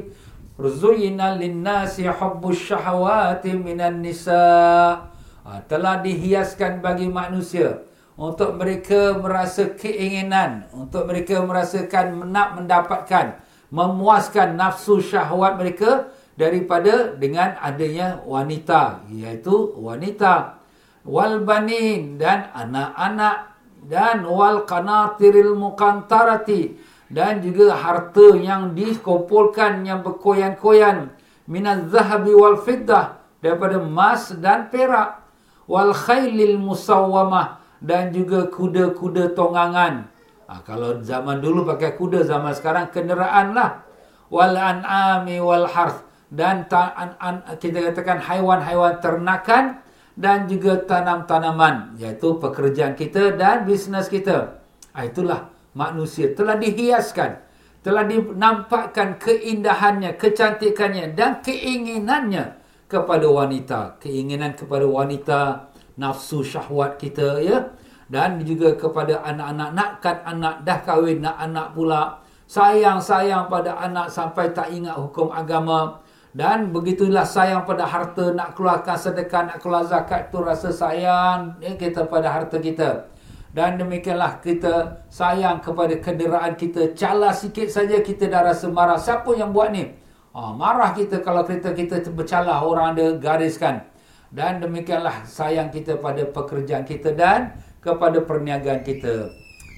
Zuyina 0.56 1.36
linnasi 1.36 2.08
hubbus 2.08 2.56
syahawati 2.56 3.52
minan 3.52 4.00
nisa. 4.00 4.96
Ha, 5.44 5.60
telah 5.68 6.00
dihiaskan 6.00 6.80
bagi 6.80 7.10
manusia 7.10 7.84
untuk 8.14 8.54
mereka 8.54 9.18
merasa 9.18 9.74
keinginan, 9.74 10.70
untuk 10.70 11.10
mereka 11.10 11.42
merasakan 11.42 12.30
nak 12.30 12.54
mendapatkan, 12.54 13.42
memuaskan 13.74 14.54
nafsu 14.54 15.02
syahwat 15.02 15.58
mereka 15.58 16.14
daripada 16.38 17.14
dengan 17.18 17.58
adanya 17.58 18.22
wanita, 18.22 19.02
iaitu 19.10 19.74
wanita. 19.78 20.62
Wal 21.04 21.44
banin 21.44 22.16
dan 22.16 22.48
anak-anak 22.54 23.52
dan 23.84 24.24
wal 24.24 24.64
qanatiril 24.64 25.52
muqantarati 25.52 26.80
dan 27.12 27.44
juga 27.44 27.76
harta 27.76 28.32
yang 28.40 28.72
dikumpulkan 28.72 29.84
yang 29.84 30.00
berkoyan-koyan. 30.00 31.12
Minaz 31.44 31.92
zahabi 31.92 32.32
wal 32.32 32.56
fiddah 32.56 33.20
daripada 33.44 33.76
emas 33.76 34.32
dan 34.40 34.72
perak. 34.72 35.20
Wal 35.68 35.92
khailil 35.92 36.56
musawwamah 36.56 37.63
dan 37.84 38.08
juga 38.16 38.48
kuda-kuda 38.48 39.36
tonggangan 39.36 40.08
ha, 40.48 40.60
kalau 40.64 41.04
zaman 41.04 41.44
dulu 41.44 41.68
pakai 41.68 41.96
kuda 41.96 42.24
zaman 42.24 42.56
sekarang 42.56 42.88
kenderaan 42.88 43.52
lah. 43.52 43.84
Wal 44.32 44.56
an'ami 44.56 45.38
wal 45.38 45.68
harth. 45.68 46.04
Dan 46.32 46.66
ta- 46.66 46.96
an- 46.96 47.14
an- 47.20 47.44
kita 47.60 47.92
katakan 47.92 48.18
haiwan-haiwan 48.18 48.98
ternakan 48.98 49.84
dan 50.18 50.50
juga 50.50 50.80
tanam-tanaman 50.82 51.94
iaitu 52.00 52.40
pekerjaan 52.42 52.98
kita 52.98 53.36
dan 53.36 53.62
bisnes 53.68 54.08
kita. 54.10 54.58
Ha, 54.96 55.06
itulah 55.06 55.52
manusia 55.76 56.32
telah 56.34 56.58
dihiaskan, 56.58 57.38
telah 57.84 58.02
dinampakkan 58.08 59.20
keindahannya, 59.20 60.16
kecantikannya 60.16 61.14
dan 61.14 61.44
keinginannya 61.44 62.58
kepada 62.90 63.26
wanita, 63.26 63.80
keinginan 64.02 64.54
kepada 64.54 64.86
wanita, 64.86 65.70
nafsu 65.98 66.42
syahwat 66.42 66.98
kita 66.98 67.40
ya 67.40 67.72
dan 68.10 68.42
juga 68.44 68.76
kepada 68.76 69.24
anak-anak 69.24 69.70
nakkan 69.72 70.16
anak 70.26 70.54
dah 70.62 70.78
kahwin 70.84 71.24
nak 71.24 71.36
anak 71.40 71.72
pula 71.72 72.20
sayang-sayang 72.44 73.48
pada 73.48 73.80
anak 73.80 74.12
sampai 74.12 74.52
tak 74.52 74.68
ingat 74.70 74.94
hukum 75.00 75.32
agama 75.32 76.04
dan 76.34 76.74
begitulah 76.74 77.22
sayang 77.22 77.62
pada 77.62 77.86
harta 77.86 78.34
nak 78.34 78.58
keluarkan 78.58 78.98
sedekah 78.98 79.54
nak 79.54 79.62
keluar 79.62 79.86
zakat 79.86 80.34
tu 80.34 80.42
rasa 80.42 80.74
sayang 80.74 81.62
ya, 81.62 81.78
kita 81.78 82.10
pada 82.10 82.26
harta 82.26 82.58
kita. 82.58 83.06
Dan 83.54 83.78
demikianlah 83.78 84.42
kita 84.42 85.06
sayang 85.06 85.62
kepada 85.62 85.94
kenderaan 86.02 86.58
kita. 86.58 86.90
Cala 86.98 87.30
sikit 87.30 87.70
saja 87.70 88.02
kita 88.02 88.26
dah 88.26 88.50
rasa 88.50 88.66
marah. 88.66 88.98
Siapa 88.98 89.30
yang 89.38 89.54
buat 89.54 89.70
ni? 89.70 89.94
Ha, 90.34 90.50
marah 90.58 90.90
kita 90.90 91.22
kalau 91.22 91.46
kereta 91.46 91.70
kita 91.70 92.02
bercalah 92.10 92.66
orang 92.66 92.98
ada 92.98 93.14
gariskan. 93.14 93.86
Dan 94.30 94.62
demikianlah 94.62 95.26
sayang 95.26 95.68
kita 95.68 95.98
pada 95.98 96.24
pekerjaan 96.24 96.86
kita 96.86 97.12
dan 97.12 97.58
kepada 97.82 98.22
perniagaan 98.22 98.80
kita. 98.80 99.28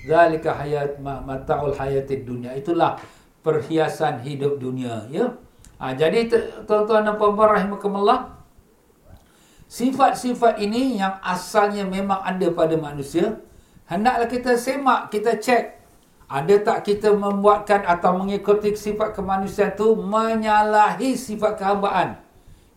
Zalika 0.07 0.55
hayat 0.55 1.03
mata'ul 1.03 1.75
hayatid 1.75 2.23
dunia. 2.23 2.55
Itulah 2.55 2.97
perhiasan 3.43 4.23
hidup 4.23 4.62
dunia. 4.62 5.07
Ya. 5.11 5.35
Ha, 5.76 5.93
jadi 5.93 6.31
tuan-tuan 6.65 7.05
dan 7.05 7.21
puan-puan 7.21 7.53
rahimakumullah 7.53 8.37
sifat-sifat 9.67 10.62
ini 10.62 10.97
yang 10.97 11.19
asalnya 11.21 11.83
memang 11.85 12.23
ada 12.23 12.49
pada 12.55 12.79
manusia 12.79 13.43
hendaklah 13.91 14.31
kita 14.31 14.55
semak, 14.55 15.11
kita 15.11 15.37
cek 15.37 15.65
ada 16.26 16.55
tak 16.59 16.83
kita 16.87 17.15
membuatkan 17.15 17.87
atau 17.87 18.19
mengikuti 18.19 18.75
sifat 18.75 19.15
kemanusiaan 19.15 19.79
itu 19.79 19.95
menyalahi 19.95 21.15
sifat 21.15 21.55
kehambaan 21.59 22.19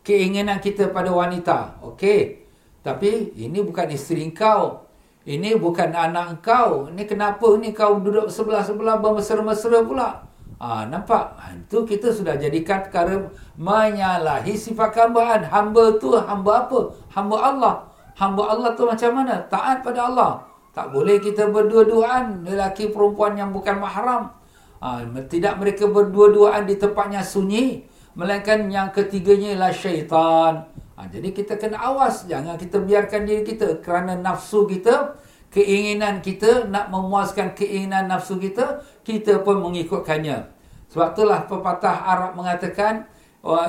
keinginan 0.05 0.59
kita 0.63 0.89
pada 0.89 1.11
wanita 1.11 1.79
okey 1.83 2.45
tapi 2.81 3.35
ini 3.35 3.59
bukan 3.61 3.91
isteri 3.91 4.31
kau 4.31 4.87
ini 5.27 5.53
bukan 5.59 5.91
anak 5.91 6.41
kau 6.41 6.87
ini 6.89 7.03
kenapa 7.03 7.47
ni 7.59 7.75
kau 7.75 7.99
duduk 7.99 8.31
sebelah-sebelah 8.31 9.03
bermesra-mesra 9.03 9.83
pula 9.83 10.29
Ha, 10.59 10.83
nampak? 10.91 11.39
Ha, 11.39 11.55
itu 11.55 11.87
kita 11.87 12.11
sudah 12.11 12.35
jadikan 12.35 12.83
perkara 12.83 13.15
menyalahi 13.55 14.59
sifat 14.59 14.91
kehambaan. 14.91 15.47
Hamba 15.47 15.95
tu 15.95 16.11
hamba 16.11 16.67
apa? 16.67 16.79
Hamba 17.15 17.37
Allah. 17.39 17.75
Hamba 18.19 18.43
Allah 18.43 18.75
tu 18.75 18.83
macam 18.83 19.23
mana? 19.23 19.39
Taat 19.47 19.79
pada 19.79 20.11
Allah. 20.11 20.43
Tak 20.75 20.91
boleh 20.91 21.23
kita 21.23 21.47
berdua-duaan 21.47 22.43
lelaki 22.43 22.91
perempuan 22.91 23.39
yang 23.39 23.55
bukan 23.55 23.79
mahram. 23.79 24.35
Ha, 24.83 25.07
tidak 25.31 25.63
mereka 25.63 25.87
berdua-duaan 25.87 26.67
di 26.67 26.75
tempatnya 26.75 27.23
sunyi. 27.23 27.87
Melainkan 28.19 28.67
yang 28.67 28.91
ketiganya 28.91 29.55
ialah 29.55 29.71
syaitan. 29.71 30.67
Ha, 30.99 31.07
jadi 31.07 31.31
kita 31.31 31.55
kena 31.55 31.79
awas. 31.79 32.27
Jangan 32.27 32.59
kita 32.59 32.83
biarkan 32.83 33.23
diri 33.23 33.47
kita 33.47 33.79
kerana 33.79 34.19
nafsu 34.19 34.67
kita 34.67 35.15
keinginan 35.49 36.21
kita 36.21 36.69
nak 36.69 36.93
memuaskan 36.93 37.57
keinginan 37.57 38.11
nafsu 38.11 38.37
kita, 38.37 38.85
kita 39.01 39.41
pun 39.41 39.63
mengikutkannya. 39.65 40.45
Sebab 40.89 41.13
itulah 41.13 41.45
pepatah 41.45 41.95
Arab 42.05 42.31
mengatakan 42.37 43.05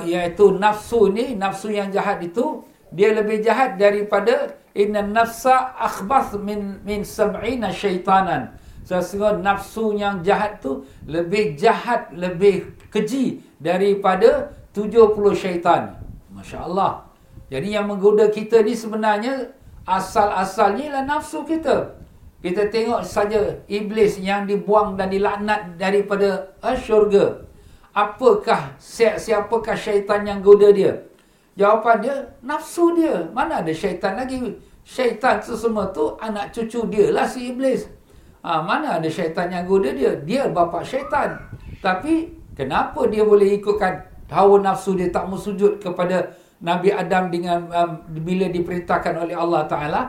iaitu 0.05 0.57
nafsu 0.57 1.09
ni, 1.09 1.33
nafsu 1.37 1.71
yang 1.73 1.89
jahat 1.93 2.21
itu 2.21 2.65
dia 2.91 3.15
lebih 3.15 3.39
jahat 3.39 3.79
daripada 3.79 4.51
inna 4.75 4.99
nafsa 4.99 5.73
akhbath 5.79 6.35
min 6.37 6.81
min 6.83 7.07
sab'ina 7.07 7.71
syaitanan. 7.71 8.51
Sesungguhnya 8.91 9.39
nafsu 9.39 9.95
yang 9.95 10.19
jahat 10.19 10.59
tu 10.59 10.83
lebih 11.07 11.55
jahat, 11.55 12.11
lebih 12.11 12.75
keji 12.91 13.39
daripada 13.55 14.51
70 14.75 15.15
syaitan. 15.31 15.95
Masya 16.35 16.67
Allah. 16.67 17.07
Jadi 17.47 17.71
yang 17.71 17.87
menggoda 17.87 18.27
kita 18.27 18.59
ni 18.59 18.75
sebenarnya 18.75 19.55
asal-asalnya 19.87 20.91
ialah 20.91 21.05
nafsu 21.07 21.47
kita. 21.47 21.95
Kita 22.43 22.67
tengok 22.67 23.07
saja 23.07 23.63
iblis 23.71 24.19
yang 24.19 24.43
dibuang 24.43 24.99
dan 24.99 25.07
dilaknat 25.07 25.79
daripada 25.79 26.51
uh, 26.59 26.75
syurga. 26.75 27.47
Apakah 27.95 28.75
siapakah 28.81 29.77
syaitan 29.79 30.27
yang 30.27 30.43
goda 30.43 30.67
dia? 30.75 31.07
Jawapan 31.55 31.95
dia 32.03 32.15
nafsu 32.43 32.91
dia. 32.99 33.31
Mana 33.31 33.63
ada 33.63 33.71
syaitan 33.71 34.19
lagi? 34.19 34.59
Syaitan 34.83 35.39
tu 35.39 35.55
semua 35.55 35.87
tu 35.95 36.19
anak 36.19 36.51
cucu 36.51 36.83
dia 36.91 37.07
lah 37.15 37.23
si 37.23 37.55
iblis. 37.55 38.00
Ha, 38.41 38.65
mana 38.65 38.97
ada 38.97 39.05
syaitan 39.05 39.53
yang 39.53 39.69
goda 39.69 39.93
dia? 39.93 40.17
Dia 40.17 40.49
bapa 40.49 40.81
syaitan. 40.81 41.37
Tapi 41.77 42.33
kenapa 42.57 43.05
dia 43.05 43.21
boleh 43.21 43.61
ikutkan 43.61 44.01
hawa 44.33 44.57
nafsu 44.63 44.97
dia 44.97 45.13
tak 45.13 45.29
sujud 45.29 45.77
kepada 45.77 46.33
Nabi 46.61 46.89
Adam 46.93 47.29
dengan 47.29 47.69
um, 47.69 47.89
bila 48.21 48.49
diperintahkan 48.49 49.17
oleh 49.17 49.35
Allah 49.37 49.65
Taala 49.65 50.01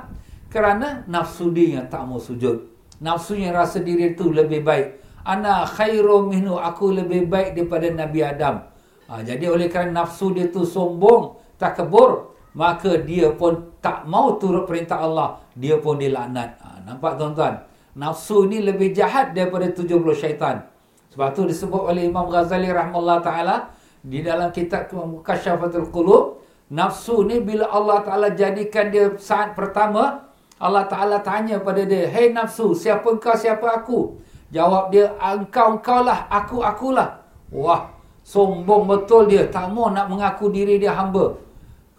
kerana 0.52 1.04
nafsu 1.08 1.52
dia 1.52 1.80
yang 1.80 1.86
tak 1.92 2.04
mau 2.08 2.20
sujud. 2.20 2.72
Nafsu 3.02 3.36
yang 3.36 3.56
rasa 3.56 3.80
diri 3.80 4.16
itu 4.16 4.32
lebih 4.32 4.64
baik. 4.64 5.00
Ana 5.24 5.64
khairu 5.68 6.28
minhu 6.28 6.56
aku 6.56 6.92
lebih 6.92 7.28
baik 7.28 7.56
daripada 7.56 7.88
Nabi 7.88 8.20
Adam. 8.20 8.64
Ha, 9.12 9.20
jadi 9.20 9.44
oleh 9.48 9.68
kerana 9.68 10.04
nafsu 10.04 10.32
dia 10.32 10.48
tu 10.48 10.64
sombong, 10.64 11.36
takabur, 11.60 12.32
maka 12.56 12.96
dia 13.00 13.32
pun 13.32 13.76
tak 13.80 14.08
mau 14.08 14.36
turut 14.40 14.64
perintah 14.64 15.04
Allah, 15.04 15.40
dia 15.56 15.76
pun 15.80 15.98
dilaknat. 16.00 16.56
Ha, 16.62 16.68
nampak 16.88 17.16
tuan-tuan? 17.20 17.71
Nafsu 17.92 18.48
ni 18.48 18.64
lebih 18.64 18.96
jahat 18.96 19.36
daripada 19.36 19.68
70 19.68 20.00
syaitan. 20.16 20.64
Sebab 21.12 21.28
tu 21.36 21.44
disebut 21.44 21.92
oleh 21.92 22.08
Imam 22.08 22.24
Ghazali 22.28 22.72
rahimahullah 22.72 23.20
taala 23.20 23.56
di 24.00 24.24
dalam 24.24 24.48
kitab 24.48 24.88
Mukasyafatul 24.92 25.92
Qulub 25.92 26.42
Nafsu 26.72 27.28
ni 27.28 27.36
bila 27.44 27.68
Allah 27.68 28.00
Ta'ala 28.00 28.28
jadikan 28.32 28.88
dia 28.88 29.12
saat 29.20 29.52
pertama, 29.52 30.24
Allah 30.56 30.88
Ta'ala 30.88 31.20
tanya 31.20 31.60
pada 31.60 31.84
dia, 31.84 32.08
Hei 32.08 32.32
nafsu, 32.32 32.72
siapa 32.72 33.04
engkau, 33.12 33.36
siapa 33.36 33.84
aku? 33.84 34.16
Jawab 34.48 34.88
dia, 34.88 35.12
engkau, 35.20 35.76
engkau 35.76 36.00
lah, 36.00 36.24
aku, 36.32 36.64
akulah. 36.64 37.20
Wah, 37.52 37.92
sombong 38.24 38.88
betul 38.88 39.28
dia, 39.28 39.44
tak 39.52 39.68
mau 39.68 39.92
nak 39.92 40.08
mengaku 40.08 40.48
diri 40.48 40.80
dia 40.80 40.96
hamba. 40.96 41.36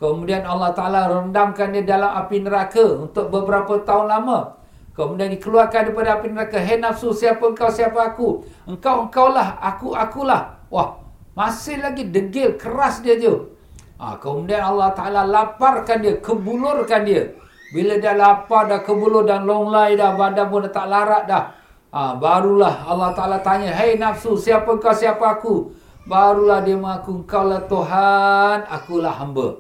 Kemudian 0.02 0.42
Allah 0.42 0.74
Ta'ala 0.74 1.06
rendamkan 1.06 1.70
dia 1.70 1.86
dalam 1.86 2.10
api 2.10 2.42
neraka 2.42 2.98
untuk 2.98 3.30
beberapa 3.30 3.78
tahun 3.86 4.10
lama. 4.10 4.58
Kemudian 4.94 5.34
dikeluarkan 5.34 5.90
daripada 5.90 6.22
api 6.22 6.30
neraka. 6.30 6.62
Hei 6.62 6.78
nafsu, 6.78 7.10
siapa 7.10 7.42
engkau, 7.42 7.66
siapa 7.74 8.14
aku? 8.14 8.46
Engkau, 8.70 9.10
engkau 9.10 9.34
lah, 9.34 9.58
aku, 9.58 9.98
akulah. 9.98 10.62
Wah, 10.70 11.02
masih 11.34 11.82
lagi 11.82 12.14
degil, 12.14 12.54
keras 12.62 13.02
dia 13.02 13.18
tu. 13.18 13.58
Ha, 13.98 14.22
kemudian 14.22 14.62
Allah 14.62 14.94
Ta'ala 14.94 15.26
laparkan 15.26 15.98
dia, 15.98 16.22
kebulurkan 16.22 17.10
dia. 17.10 17.26
Bila 17.74 17.98
dia 17.98 18.14
lapar 18.14 18.70
dah 18.70 18.86
kebulur 18.86 19.26
dan 19.26 19.50
longlai 19.50 19.98
dah, 19.98 20.14
badan 20.14 20.46
pun 20.54 20.62
dah 20.70 20.74
tak 20.74 20.86
larat 20.86 21.24
dah. 21.26 21.44
Ha, 21.90 22.14
barulah 22.14 22.86
Allah 22.86 23.18
Ta'ala 23.18 23.42
tanya, 23.42 23.74
Hei 23.74 23.98
nafsu, 23.98 24.38
siapa 24.38 24.78
kau, 24.78 24.94
siapa 24.94 25.42
aku? 25.42 25.74
Barulah 26.06 26.62
dia 26.62 26.78
mengaku, 26.78 27.26
kau 27.26 27.50
lah 27.50 27.66
Tuhan, 27.66 28.70
akulah 28.70 29.14
hamba. 29.18 29.58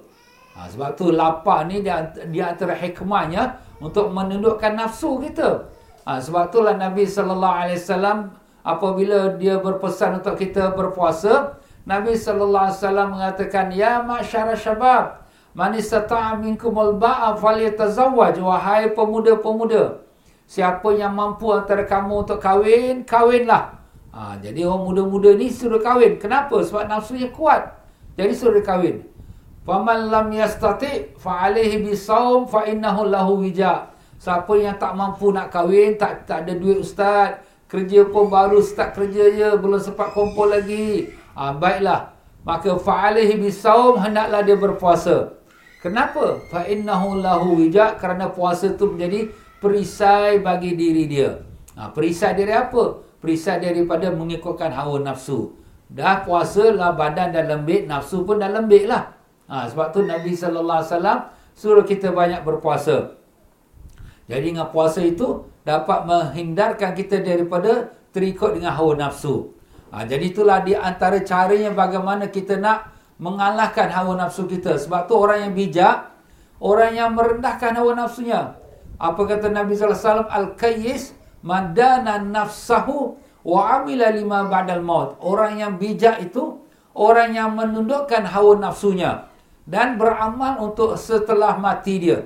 Ha, 0.53 0.69
sebab 0.69 0.93
tu 0.93 1.09
lapar 1.09 1.65
ni 1.65 1.81
dia, 1.81 2.05
dia 2.29 2.53
antara 2.53 2.77
hikmahnya 2.77 3.57
untuk 3.83 4.07
menundukkan 4.15 4.79
nafsu 4.79 5.19
kita. 5.19 5.67
Ha, 6.07 6.23
sebab 6.23 6.47
itulah 6.51 6.79
Nabi 6.79 7.03
SAW 7.03 8.31
apabila 8.63 9.35
dia 9.35 9.59
berpesan 9.59 10.23
untuk 10.23 10.39
kita 10.39 10.71
berpuasa, 10.71 11.59
Nabi 11.83 12.15
sallallahu 12.15 12.71
alaihi 12.71 12.79
wasallam 12.79 13.07
mengatakan 13.11 13.67
ya 13.75 13.99
masyara 13.99 14.55
syabab 14.55 15.19
man 15.51 15.75
istata'a 15.75 16.39
minkumul 16.39 16.95
ba'a 16.95 17.35
falyatazawwaj. 17.35 18.39
Wahai 18.39 18.95
pemuda-pemuda 18.95 19.99
siapa 20.47 20.95
yang 20.95 21.11
mampu 21.11 21.51
antara 21.51 21.83
kamu 21.83 22.23
untuk 22.23 22.39
kahwin 22.39 23.03
kahwinlah. 23.03 23.83
Ha, 24.15 24.39
jadi 24.39 24.63
orang 24.63 24.87
muda-muda 24.87 25.35
ni 25.35 25.51
suruh 25.51 25.83
kahwin. 25.83 26.15
Kenapa? 26.21 26.63
Sebab 26.63 26.87
nafsunya 26.87 27.27
kuat. 27.35 27.67
Jadi 28.15 28.31
suruh 28.31 28.63
kahwin 28.63 29.12
faman 29.63 30.11
lam 30.13 30.27
yastati 30.31 31.15
fa 31.17 31.47
alaihi 31.47 31.83
bisawm 31.83 32.45
fa 32.47 32.67
innahu 32.67 33.07
lahu 33.07 33.43
wija 33.43 33.89
siapa 34.19 34.53
yang 34.59 34.75
tak 34.79 34.95
mampu 34.95 35.31
nak 35.31 35.51
kahwin 35.51 35.95
tak 35.95 36.27
tak 36.27 36.43
ada 36.47 36.53
duit 36.55 36.83
ustaz 36.83 37.41
kerja 37.71 38.05
pun 38.07 38.29
baru 38.29 38.61
start 38.61 38.95
kerja 38.95 39.23
je 39.33 39.49
belum 39.57 39.81
sempat 39.81 40.13
kumpul 40.13 40.51
lagi 40.51 41.09
Ha, 41.33 41.57
baiklah. 41.57 42.13
Maka 42.43 42.75
fa'alihi 42.75 43.39
bisawm 43.39 43.97
hendaklah 44.03 44.43
dia 44.45 44.57
berpuasa. 44.59 45.33
Kenapa? 45.81 46.39
Fa 46.47 46.63
innahu 46.67 47.19
lahu 47.19 47.59
wija 47.59 47.95
kerana 47.99 48.31
puasa 48.31 48.71
tu 48.75 48.95
menjadi 48.95 49.31
perisai 49.59 50.39
bagi 50.43 50.75
diri 50.75 51.09
dia. 51.09 51.39
Ha, 51.75 51.91
perisai 51.91 52.35
dari 52.35 52.53
apa? 52.53 53.03
Perisai 53.19 53.63
daripada 53.63 54.11
mengikutkan 54.11 54.71
hawa 54.71 54.99
nafsu. 55.01 55.59
dah 55.93 56.25
puasa 56.25 56.73
lah 56.73 56.97
badan 56.97 57.29
dah 57.29 57.45
lembik, 57.45 57.85
nafsu 57.85 58.25
pun 58.25 58.41
dah 58.41 58.49
lembik 58.49 58.89
lah. 58.89 59.12
Ha, 59.47 59.67
sebab 59.67 59.91
tu 59.91 60.07
Nabi 60.07 60.31
SAW 60.31 61.29
suruh 61.53 61.83
kita 61.83 62.15
banyak 62.15 62.41
berpuasa. 62.47 63.19
Jadi 64.31 64.55
dengan 64.55 64.71
puasa 64.71 65.03
itu 65.03 65.43
dapat 65.67 66.07
menghindarkan 66.07 66.95
kita 66.95 67.19
daripada 67.19 67.91
terikut 68.15 68.55
dengan 68.55 68.71
hawa 68.71 68.95
nafsu. 68.95 69.51
Ha, 69.91 70.07
jadi 70.07 70.31
itulah 70.31 70.63
di 70.63 70.73
antara 70.73 71.19
caranya 71.21 71.75
bagaimana 71.75 72.31
kita 72.31 72.57
nak 72.57 72.95
mengalahkan 73.19 73.91
hawa 73.91 74.15
nafsu 74.15 74.47
kita. 74.47 74.79
Sebab 74.79 75.11
tu 75.11 75.13
orang 75.19 75.49
yang 75.49 75.53
bijak, 75.53 76.07
orang 76.63 76.91
yang 76.95 77.11
merendahkan 77.13 77.75
hawa 77.75 77.93
nafsunya. 77.99 78.57
Apa 78.95 79.21
kata 79.27 79.51
Nabi 79.51 79.75
SAW? 79.75 80.31
Al-Qayyis 80.31 81.13
madana 81.43 82.23
nafsahu 82.23 83.19
wa 83.43 83.59
amila 83.75 84.07
lima 84.07 84.47
ba'dal 84.47 84.79
maut. 84.79 85.19
Orang 85.19 85.59
yang 85.59 85.75
bijak 85.75 86.23
itu 86.23 86.63
orang 86.95 87.35
yang 87.35 87.51
menundukkan 87.53 88.23
hawa 88.23 88.55
nafsunya 88.63 89.32
dan 89.63 89.95
beramal 89.95 90.59
untuk 90.59 90.99
setelah 90.99 91.55
mati 91.55 91.99
dia. 91.99 92.19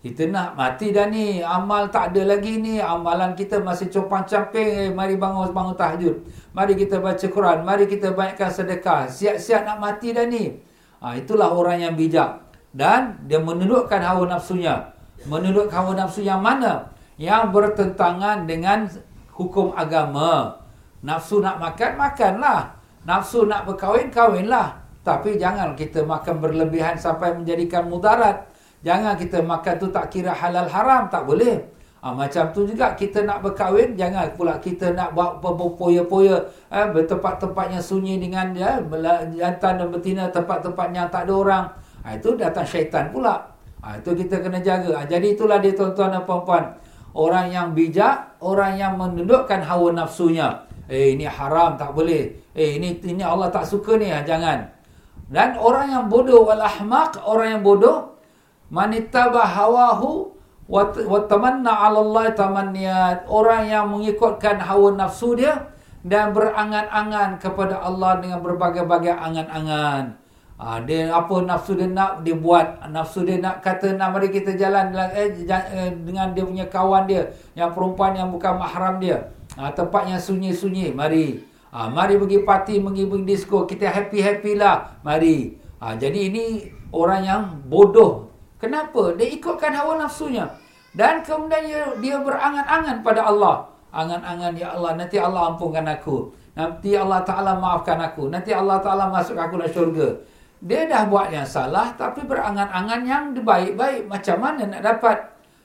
Kita 0.00 0.24
nak 0.32 0.56
mati 0.56 0.96
dah 0.96 1.12
ni, 1.12 1.44
amal 1.44 1.92
tak 1.92 2.16
ada 2.16 2.32
lagi 2.32 2.56
ni, 2.56 2.80
amalan 2.80 3.36
kita 3.36 3.60
masih 3.60 3.92
copang 3.92 4.24
camping, 4.24 4.64
eh, 4.64 4.88
mari 4.88 5.20
bangun 5.20 5.52
bangun 5.52 5.76
tahajud. 5.76 6.24
Mari 6.56 6.72
kita 6.72 7.04
baca 7.04 7.20
Quran, 7.20 7.68
mari 7.68 7.84
kita 7.84 8.16
banyakkan 8.16 8.48
sedekah. 8.48 9.12
Siap-siap 9.12 9.68
nak 9.68 9.76
mati 9.76 10.16
dah 10.16 10.24
ni. 10.24 10.56
Ha, 11.04 11.20
itulah 11.20 11.52
orang 11.52 11.84
yang 11.84 12.00
bijak. 12.00 12.40
Dan 12.72 13.28
dia 13.28 13.44
menundukkan 13.44 14.00
hawa 14.00 14.24
nafsunya. 14.24 14.88
Menundukkan 15.28 15.76
hawa 15.76 15.92
nafsu 15.92 16.24
yang 16.24 16.40
mana? 16.40 16.88
Yang 17.20 17.52
bertentangan 17.52 18.48
dengan 18.48 18.88
hukum 19.36 19.76
agama. 19.76 20.64
Nafsu 21.04 21.44
nak 21.44 21.60
makan, 21.60 22.00
makanlah. 22.00 22.72
Nafsu 23.04 23.44
nak 23.44 23.68
berkahwin, 23.68 24.08
kahwinlah. 24.08 24.79
Tapi 25.00 25.40
jangan 25.40 25.72
kita 25.72 26.04
makan 26.04 26.44
berlebihan 26.44 27.00
sampai 27.00 27.32
menjadikan 27.32 27.88
mudarat. 27.88 28.44
Jangan 28.84 29.16
kita 29.16 29.40
makan 29.44 29.74
tu 29.76 29.88
tak 29.92 30.12
kira 30.12 30.32
halal 30.32 30.68
haram, 30.68 31.08
tak 31.08 31.24
boleh. 31.24 31.60
Ha, 32.00 32.16
macam 32.16 32.48
tu 32.48 32.64
juga 32.64 32.96
kita 32.96 33.28
nak 33.28 33.44
berkahwin, 33.44 33.92
jangan 33.92 34.32
pula 34.32 34.56
kita 34.56 34.96
nak 34.96 35.12
buat 35.12 35.36
berpoya-poya 35.44 36.48
eh, 36.72 36.86
bertempat-tempat 36.96 37.76
yang 37.76 37.84
sunyi 37.84 38.16
dengan 38.16 38.56
ya, 38.56 38.80
jantan 39.36 39.84
dan 39.84 39.88
betina, 39.92 40.32
tempat-tempat 40.32 40.96
yang 40.96 41.12
tak 41.12 41.28
ada 41.28 41.32
orang. 41.36 41.64
Ha, 42.00 42.16
itu 42.16 42.32
datang 42.40 42.64
syaitan 42.64 43.12
pula. 43.12 43.52
Ha, 43.84 44.00
itu 44.00 44.16
kita 44.16 44.40
kena 44.40 44.64
jaga. 44.64 44.96
Ha, 44.96 45.04
jadi 45.04 45.36
itulah 45.36 45.60
dia 45.60 45.76
tuan-tuan 45.76 46.16
dan 46.16 46.24
puan-puan. 46.24 46.72
Orang 47.12 47.52
yang 47.52 47.76
bijak, 47.76 48.40
orang 48.40 48.80
yang 48.80 48.96
menundukkan 48.96 49.60
hawa 49.60 49.92
nafsunya. 49.92 50.64
Eh 50.88 51.12
ini 51.14 51.28
haram 51.28 51.76
tak 51.76 51.92
boleh. 51.92 52.32
Eh 52.56 52.80
ini 52.80 52.96
ini 53.04 53.20
Allah 53.20 53.52
tak 53.52 53.68
suka 53.68 54.00
ni 54.00 54.08
ha, 54.08 54.24
jangan. 54.24 54.79
Dan 55.30 55.54
orang 55.54 55.94
yang 55.94 56.04
bodoh 56.10 56.42
wal 56.42 56.58
ahmaq, 56.58 57.22
orang 57.22 57.54
yang 57.54 57.62
bodoh 57.62 58.18
manittaba 58.66 59.46
hawahu 59.46 60.34
wa 60.66 61.22
tamanna 61.30 61.70
'ala 61.70 62.02
Allah 62.02 62.24
tamanniyat. 62.34 63.30
Orang 63.30 63.70
yang 63.70 63.86
mengikutkan 63.94 64.58
hawa 64.58 64.98
nafsu 64.98 65.38
dia 65.38 65.70
dan 66.02 66.34
berangan-angan 66.34 67.38
kepada 67.38 67.78
Allah 67.78 68.18
dengan 68.18 68.42
berbagai-bagai 68.42 69.14
angan-angan. 69.14 70.18
Ha, 70.60 70.76
dia 70.84 71.08
apa 71.08 71.40
nafsu 71.40 71.72
dia 71.72 71.88
nak 71.88 72.20
dia 72.20 72.36
buat 72.36 72.84
nafsu 72.92 73.24
dia 73.24 73.40
nak 73.40 73.64
kata 73.64 73.96
nak 73.96 74.12
mari 74.12 74.28
kita 74.28 74.60
jalan 74.60 74.92
eh, 74.92 75.32
eh, 75.48 75.88
dengan 76.04 76.36
dia 76.36 76.44
punya 76.44 76.68
kawan 76.68 77.08
dia 77.08 77.32
yang 77.56 77.72
perempuan 77.72 78.12
yang 78.12 78.28
bukan 78.28 78.60
mahram 78.60 79.00
dia 79.00 79.32
ha, 79.56 79.72
tempat 79.72 80.12
yang 80.12 80.20
sunyi-sunyi 80.20 80.92
mari 80.92 81.40
ha, 81.70 81.88
mari 81.90 82.18
pergi 82.18 82.38
parti 82.42 82.78
pergi 82.78 83.04
pergi 83.06 83.26
disco 83.26 83.64
kita 83.66 83.90
happy-happy 83.90 84.52
lah. 84.58 85.02
Mari. 85.06 85.56
Ha, 85.80 85.96
jadi 85.96 86.30
ini 86.30 86.66
orang 86.92 87.22
yang 87.24 87.42
bodoh. 87.66 88.28
Kenapa? 88.60 89.16
Dia 89.16 89.26
ikutkan 89.32 89.72
hawa 89.72 89.96
nafsunya. 89.96 90.44
Dan 90.92 91.22
kemudian 91.22 91.64
dia, 91.64 91.82
dia 92.02 92.16
berangan-angan 92.20 93.00
pada 93.00 93.24
Allah. 93.30 93.56
Angan-angan 93.90 94.52
ya 94.54 94.74
Allah 94.74 94.94
nanti 94.98 95.16
Allah 95.18 95.54
ampunkan 95.54 95.86
aku. 95.86 96.30
Nanti 96.54 96.94
Allah 96.98 97.22
Ta'ala 97.22 97.56
maafkan 97.56 97.98
aku. 97.98 98.28
Nanti 98.28 98.50
Allah 98.50 98.78
Ta'ala 98.82 99.08
masuk 99.08 99.38
aku 99.38 99.58
dalam 99.58 99.70
syurga. 99.70 100.08
Dia 100.60 100.84
dah 100.84 101.08
buat 101.08 101.32
yang 101.32 101.48
salah 101.48 101.94
tapi 101.96 102.26
berangan-angan 102.26 103.00
yang 103.06 103.24
baik-baik. 103.32 104.06
Macam 104.10 104.36
mana 104.38 104.68
nak 104.68 104.82
dapat? 104.84 105.18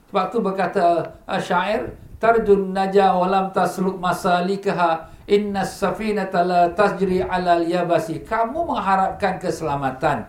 Sebab 0.08 0.24
tu 0.30 0.38
berkata 0.40 1.02
uh, 1.26 1.40
syair 1.42 1.90
tarjun 2.26 2.74
naja 2.74 3.14
walam 3.14 3.54
tasluk 3.54 4.02
masalikaha 4.02 5.06
inna 5.30 5.62
safinata 5.62 6.42
la 6.42 6.74
tasjri 6.74 7.22
ala 7.22 7.62
yabasi 7.62 8.26
kamu 8.26 8.66
mengharapkan 8.66 9.38
keselamatan 9.38 10.26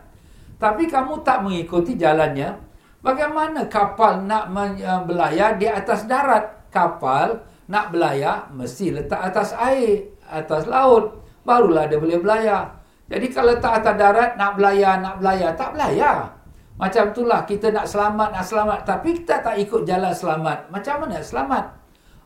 tapi 0.61 0.85
kamu 0.85 1.25
tak 1.25 1.41
mengikuti 1.41 1.97
jalannya 1.97 2.53
bagaimana 3.01 3.65
kapal 3.65 4.21
nak 4.21 4.53
uh, 4.53 5.01
belayar 5.09 5.57
di 5.57 5.65
atas 5.65 6.05
darat 6.05 6.69
kapal 6.69 7.41
nak 7.65 7.89
belayar 7.89 8.53
mesti 8.53 8.93
letak 8.93 9.33
atas 9.33 9.57
air 9.57 10.13
atas 10.29 10.69
laut 10.69 11.25
barulah 11.41 11.89
dia 11.89 11.97
boleh 11.97 12.21
belayar 12.21 12.77
jadi 13.07 13.27
kalau 13.31 13.55
tak 13.63 13.83
atas 13.83 13.95
darat, 13.95 14.35
nak 14.35 14.59
belayar, 14.59 14.99
nak 14.99 15.23
belayar, 15.23 15.55
tak 15.55 15.71
belayar. 15.71 16.27
Macam 16.77 17.09
itulah 17.09 17.41
kita 17.47 17.71
nak 17.71 17.87
selamat, 17.87 18.29
nak 18.35 18.45
selamat. 18.45 18.79
Tapi 18.83 19.09
kita 19.23 19.41
tak 19.41 19.55
ikut 19.57 19.81
jalan 19.87 20.13
selamat. 20.13 20.67
Macam 20.69 20.95
mana 21.07 21.23
selamat? 21.23 21.63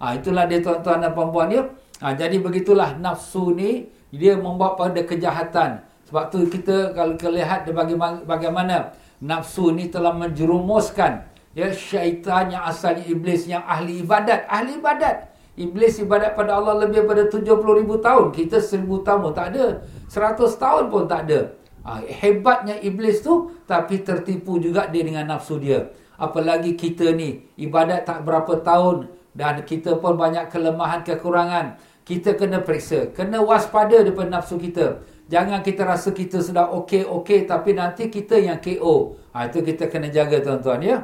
Ha, 0.01 0.17
itulah 0.17 0.49
dia 0.49 0.65
tuan-tuan 0.65 0.97
dan 0.97 1.13
puan-puan 1.13 1.45
dia. 1.45 1.61
Ha, 2.01 2.17
jadi 2.17 2.41
begitulah 2.41 2.97
nafsu 2.97 3.53
ni, 3.53 3.85
dia 4.09 4.33
membawa 4.33 4.73
pada 4.73 4.97
kejahatan. 5.05 5.85
Sebab 6.09 6.33
tu 6.33 6.49
kita 6.49 6.97
kalau 6.97 7.13
kita 7.13 7.29
lihat 7.29 7.69
bagaimana, 7.69 8.17
bagaimana 8.25 8.75
nafsu 9.21 9.69
ni 9.69 9.93
telah 9.93 10.09
menjerumuskan 10.17 11.29
ya, 11.53 11.69
syaitan 11.69 12.49
yang 12.49 12.65
asalnya 12.65 13.05
iblis 13.05 13.45
yang 13.45 13.61
ahli 13.61 14.01
ibadat. 14.01 14.49
Ahli 14.49 14.81
ibadat. 14.81 15.29
Iblis 15.53 16.01
ibadat 16.01 16.33
pada 16.33 16.57
Allah 16.57 16.81
lebih 16.81 17.05
pada 17.05 17.29
70 17.29 17.45
ribu 17.53 18.01
tahun. 18.01 18.33
Kita 18.33 18.57
1000 18.57 19.05
tahun 19.05 19.21
tak 19.37 19.47
ada. 19.53 19.85
100 20.09 20.41
tahun 20.57 20.83
pun 20.89 21.05
tak 21.05 21.29
ada. 21.29 21.53
Ha, 21.85 22.01
hebatnya 22.09 22.81
iblis 22.81 23.21
tu 23.21 23.53
tapi 23.69 24.01
tertipu 24.01 24.57
juga 24.57 24.89
dia 24.89 25.05
dengan 25.05 25.37
nafsu 25.37 25.61
dia. 25.61 25.93
Apalagi 26.17 26.73
kita 26.73 27.13
ni 27.13 27.45
ibadat 27.57 28.09
tak 28.09 28.25
berapa 28.25 28.57
tahun 28.65 29.20
dan 29.31 29.63
kita 29.63 29.95
pun 29.99 30.19
banyak 30.19 30.51
kelemahan 30.51 31.01
kekurangan. 31.07 31.79
Kita 32.01 32.35
kena 32.35 32.65
periksa, 32.65 33.13
kena 33.13 33.39
waspada 33.39 34.01
daripada 34.01 34.41
nafsu 34.41 34.57
kita. 34.57 35.05
Jangan 35.31 35.63
kita 35.63 35.87
rasa 35.87 36.11
kita 36.11 36.43
sudah 36.43 36.67
okey-okey 36.83 37.47
tapi 37.47 37.71
nanti 37.71 38.11
kita 38.11 38.35
yang 38.35 38.59
KO. 38.59 39.15
Ha, 39.31 39.47
itu 39.47 39.63
kita 39.63 39.87
kena 39.87 40.11
jaga 40.11 40.43
tuan-tuan 40.43 40.83
ya. 40.83 40.97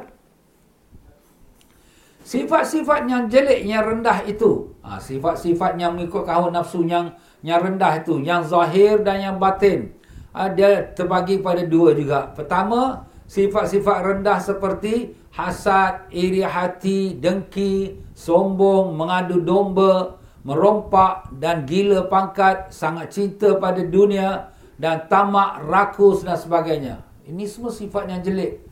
Sifat-sifat 2.28 3.08
yang 3.08 3.24
jelek, 3.32 3.64
yang 3.64 3.88
rendah 3.88 4.20
itu. 4.28 4.76
Ha, 4.84 5.00
sifat-sifat 5.00 5.80
yang 5.80 5.96
mengikut 5.96 6.28
hawa 6.28 6.52
nafsu 6.52 6.84
yang, 6.84 7.16
yang 7.40 7.56
rendah 7.64 8.04
itu. 8.04 8.20
Yang 8.20 8.52
zahir 8.52 9.00
dan 9.00 9.16
yang 9.24 9.36
batin. 9.40 9.96
Ha, 10.36 10.52
dia 10.52 10.92
terbagi 10.92 11.40
pada 11.40 11.64
dua 11.64 11.96
juga. 11.96 12.28
Pertama, 12.36 13.08
sifat-sifat 13.32 13.98
rendah 14.04 14.44
seperti 14.44 15.16
hasad, 15.32 16.08
iri 16.10 16.42
hati, 16.42 17.16
dengki, 17.16 17.98
sombong, 18.16 18.96
mengadu 18.96 19.42
domba, 19.44 20.18
merompak 20.46 21.28
dan 21.36 21.68
gila 21.68 22.08
pangkat, 22.08 22.72
sangat 22.72 23.12
cinta 23.12 23.56
pada 23.60 23.84
dunia 23.84 24.50
dan 24.80 25.04
tamak, 25.10 25.60
rakus 25.66 26.24
dan 26.24 26.38
sebagainya. 26.38 27.04
Ini 27.28 27.44
semua 27.44 27.68
sifat 27.68 28.08
yang 28.08 28.24
jelek. 28.24 28.64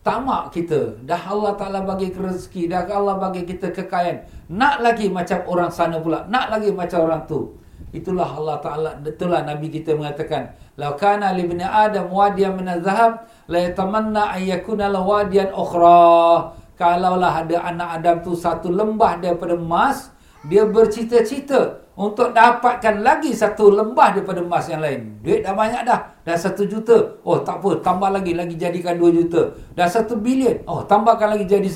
Tamak 0.00 0.56
kita 0.56 0.96
dah 1.04 1.20
Allah 1.28 1.52
Taala 1.60 1.84
bagi 1.84 2.08
rezeki 2.08 2.72
dah 2.72 2.88
Allah 2.88 3.20
bagi 3.20 3.44
kita 3.44 3.68
kekayaan. 3.68 4.48
Nak 4.48 4.80
lagi 4.80 5.12
macam 5.12 5.44
orang 5.44 5.68
sana 5.68 6.00
pula 6.00 6.24
nak 6.24 6.48
lagi 6.48 6.72
macam 6.72 7.04
orang 7.04 7.28
tu 7.28 7.59
itulah 7.90 8.26
Allah 8.26 8.56
Taala 8.62 8.90
itulah 9.02 9.42
nabi 9.42 9.70
kita 9.70 9.94
mengatakan 9.98 10.54
law 10.78 10.94
kana 10.94 11.34
li 11.34 11.46
ibni 11.46 11.66
adam 11.66 12.10
wadiyan 12.10 12.56
min 12.58 12.66
az-zahab 12.66 13.26
la 13.50 13.58
yatamanna 13.66 14.34
ay 14.34 14.50
yakuna 14.54 14.86
la 14.90 15.02
wadiyan 15.02 15.50
ukhra 15.50 16.54
kalaulah 16.78 17.44
ada 17.44 17.66
anak 17.66 17.88
adam 18.00 18.16
tu 18.24 18.32
satu 18.38 18.70
lembah 18.70 19.20
daripada 19.20 19.58
emas 19.58 20.14
dia 20.48 20.64
bercita-cita 20.64 21.84
untuk 22.00 22.32
dapatkan 22.32 23.04
lagi 23.04 23.36
satu 23.36 23.68
lembah 23.76 24.16
daripada 24.16 24.40
emas 24.40 24.64
yang 24.72 24.80
lain. 24.80 25.20
Duit 25.20 25.44
dah 25.44 25.52
banyak 25.52 25.84
dah. 25.84 26.16
Dah 26.24 26.32
satu 26.32 26.64
juta. 26.64 27.20
Oh 27.20 27.44
tak 27.44 27.60
apa. 27.60 27.76
Tambah 27.84 28.08
lagi. 28.08 28.32
Lagi 28.32 28.56
jadikan 28.56 28.96
dua 28.96 29.12
juta. 29.12 29.52
Dah 29.76 29.84
satu 29.84 30.16
bilion. 30.16 30.64
Oh 30.64 30.80
tambahkan 30.80 31.36
lagi 31.36 31.44
jadi... 31.44 31.68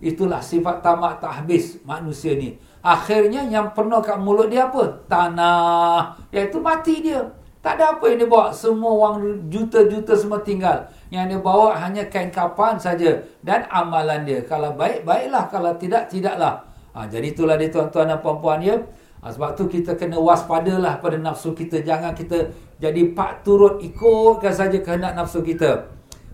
Itulah 0.00 0.40
sifat 0.40 0.80
tamak 0.80 1.20
tak 1.20 1.44
habis 1.44 1.76
manusia 1.84 2.32
ni. 2.32 2.56
Akhirnya 2.80 3.44
yang 3.44 3.76
penuh 3.76 4.00
kat 4.00 4.16
mulut 4.16 4.48
dia 4.48 4.68
apa? 4.72 4.88
Tanah. 5.04 6.16
Iaitu 6.32 6.58
mati 6.64 7.04
dia. 7.04 7.20
Tak 7.60 7.76
ada 7.76 7.92
apa 7.96 8.08
yang 8.08 8.24
dia 8.24 8.28
bawa. 8.28 8.48
Semua 8.56 8.92
wang 8.96 9.44
juta-juta 9.52 10.16
semua 10.16 10.40
tinggal. 10.40 10.88
Yang 11.12 11.36
dia 11.36 11.40
bawa 11.44 11.76
hanya 11.76 12.08
kain 12.08 12.32
kapan 12.32 12.80
saja. 12.80 13.20
Dan 13.44 13.68
amalan 13.68 14.24
dia. 14.24 14.40
Kalau 14.48 14.72
baik, 14.72 15.04
baiklah. 15.04 15.44
Kalau 15.52 15.76
tidak, 15.76 16.08
tidaklah. 16.08 16.64
Ha, 16.96 17.04
jadi 17.04 17.36
itulah 17.36 17.60
dia 17.60 17.68
tuan-tuan 17.68 18.08
dan 18.08 18.18
puan-puan 18.24 18.64
ya. 18.64 18.80
Ha, 19.20 19.28
sebab 19.28 19.52
tu 19.52 19.68
kita 19.68 20.00
kena 20.00 20.16
waspadalah 20.16 21.04
pada 21.04 21.20
nafsu 21.20 21.52
kita. 21.52 21.84
Jangan 21.84 22.16
kita 22.16 22.48
jadi 22.80 23.12
pak 23.12 23.44
turut 23.44 23.84
ikutkan 23.84 24.56
saja 24.56 24.80
kehendak 24.80 25.12
nafsu 25.12 25.44
kita. 25.44 25.84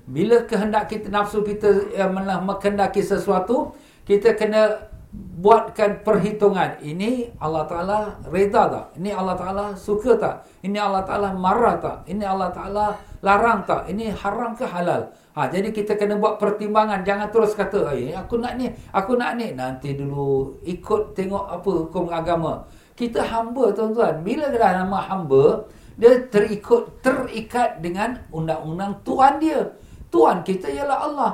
Bila 0.06 0.46
kehendak 0.46 0.86
kita 0.86 1.10
nafsu 1.10 1.42
kita 1.42 1.90
yang 1.90 2.14
mengendaki 2.46 3.02
sesuatu, 3.02 3.74
kita 4.06 4.38
kena 4.38 4.94
buatkan 5.36 6.00
perhitungan. 6.00 6.80
Ini 6.80 7.36
Allah 7.40 7.64
Ta'ala 7.68 7.98
reda 8.32 8.68
tak? 8.68 8.86
Ini 8.96 9.12
Allah 9.12 9.36
Ta'ala 9.36 9.64
suka 9.76 10.16
tak? 10.16 10.48
Ini 10.64 10.76
Allah 10.80 11.04
Ta'ala 11.04 11.36
marah 11.36 11.76
tak? 11.76 11.96
Ini 12.08 12.24
Allah 12.24 12.48
Ta'ala 12.52 12.96
larang 13.20 13.64
tak? 13.68 13.88
Ini 13.88 14.12
haram 14.16 14.56
ke 14.56 14.64
halal? 14.64 15.12
Ha, 15.36 15.52
jadi 15.52 15.68
kita 15.68 16.00
kena 16.00 16.16
buat 16.16 16.40
pertimbangan. 16.40 17.04
Jangan 17.04 17.28
terus 17.28 17.52
kata, 17.52 17.92
aku 17.92 18.40
nak 18.40 18.56
ni, 18.56 18.72
aku 18.92 19.20
nak 19.20 19.36
ni. 19.36 19.52
Nanti 19.52 19.92
dulu 19.92 20.56
ikut 20.64 21.12
tengok 21.12 21.44
apa 21.44 21.70
hukum 21.84 22.08
agama. 22.08 22.64
Kita 22.96 23.20
hamba 23.20 23.68
tuan-tuan. 23.76 24.24
Bila 24.24 24.48
dah 24.48 24.84
nama 24.84 25.04
hamba, 25.04 25.68
dia 26.00 26.16
terikut, 26.32 27.04
terikat 27.04 27.84
dengan 27.84 28.24
undang-undang 28.32 29.04
Tuhan 29.04 29.36
dia. 29.36 29.60
Tuhan 30.08 30.40
kita 30.40 30.72
ialah 30.72 30.98
Allah. 31.04 31.32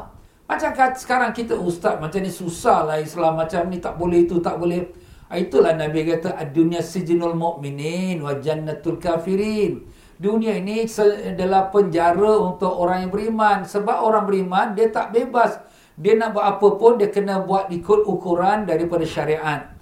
Macam 0.53 0.77
kat 0.77 1.01
sekarang 1.01 1.33
kita 1.33 1.57
ustaz 1.57 1.97
macam 1.97 2.21
ni 2.21 2.29
susah 2.29 2.85
lah 2.85 3.01
Islam 3.01 3.41
macam 3.41 3.73
ni 3.73 3.81
tak 3.81 3.97
boleh 3.97 4.29
itu 4.29 4.37
tak 4.45 4.61
boleh. 4.61 4.85
Ah, 5.33 5.41
itulah 5.41 5.73
Nabi 5.73 6.05
kata 6.05 6.37
dunia 6.53 6.85
sijinul 6.85 7.33
mu'minin 7.33 8.21
wa 8.21 8.37
jannatul 8.37 9.01
kafirin. 9.01 9.81
Dunia 10.21 10.61
ini 10.61 10.85
adalah 11.25 11.73
penjara 11.73 12.37
untuk 12.37 12.69
orang 12.69 13.09
yang 13.09 13.12
beriman. 13.17 13.65
Sebab 13.65 14.05
orang 14.05 14.29
beriman 14.29 14.77
dia 14.77 14.93
tak 14.93 15.17
bebas. 15.17 15.57
Dia 15.97 16.21
nak 16.21 16.37
buat 16.37 16.45
apa 16.45 16.69
pun 16.77 17.01
dia 17.01 17.09
kena 17.09 17.41
buat 17.49 17.73
ikut 17.73 18.05
ukuran 18.05 18.69
daripada 18.69 19.09
syariat. 19.09 19.73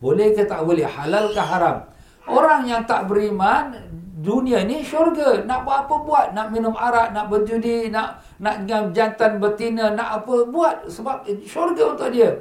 Boleh 0.00 0.32
ke 0.32 0.48
tak 0.48 0.64
boleh? 0.64 0.88
Halal 0.88 1.36
ke 1.36 1.42
haram? 1.44 1.84
Orang 2.24 2.64
yang 2.64 2.88
tak 2.88 3.12
beriman 3.12 3.76
dunia 4.24 4.64
ni 4.64 4.80
syurga. 4.80 5.44
Nak 5.44 5.68
buat 5.68 5.84
apa 5.84 5.96
buat? 6.00 6.26
Nak 6.32 6.48
minum 6.48 6.72
arak, 6.72 7.12
nak 7.12 7.28
berjudi, 7.28 7.92
nak 7.92 8.24
nak 8.40 8.64
jantan 8.96 9.36
betina, 9.36 9.92
nak 9.92 10.24
apa 10.24 10.48
buat. 10.48 10.88
Sebab 10.88 11.28
syurga 11.44 11.92
untuk 11.92 12.08
dia. 12.08 12.32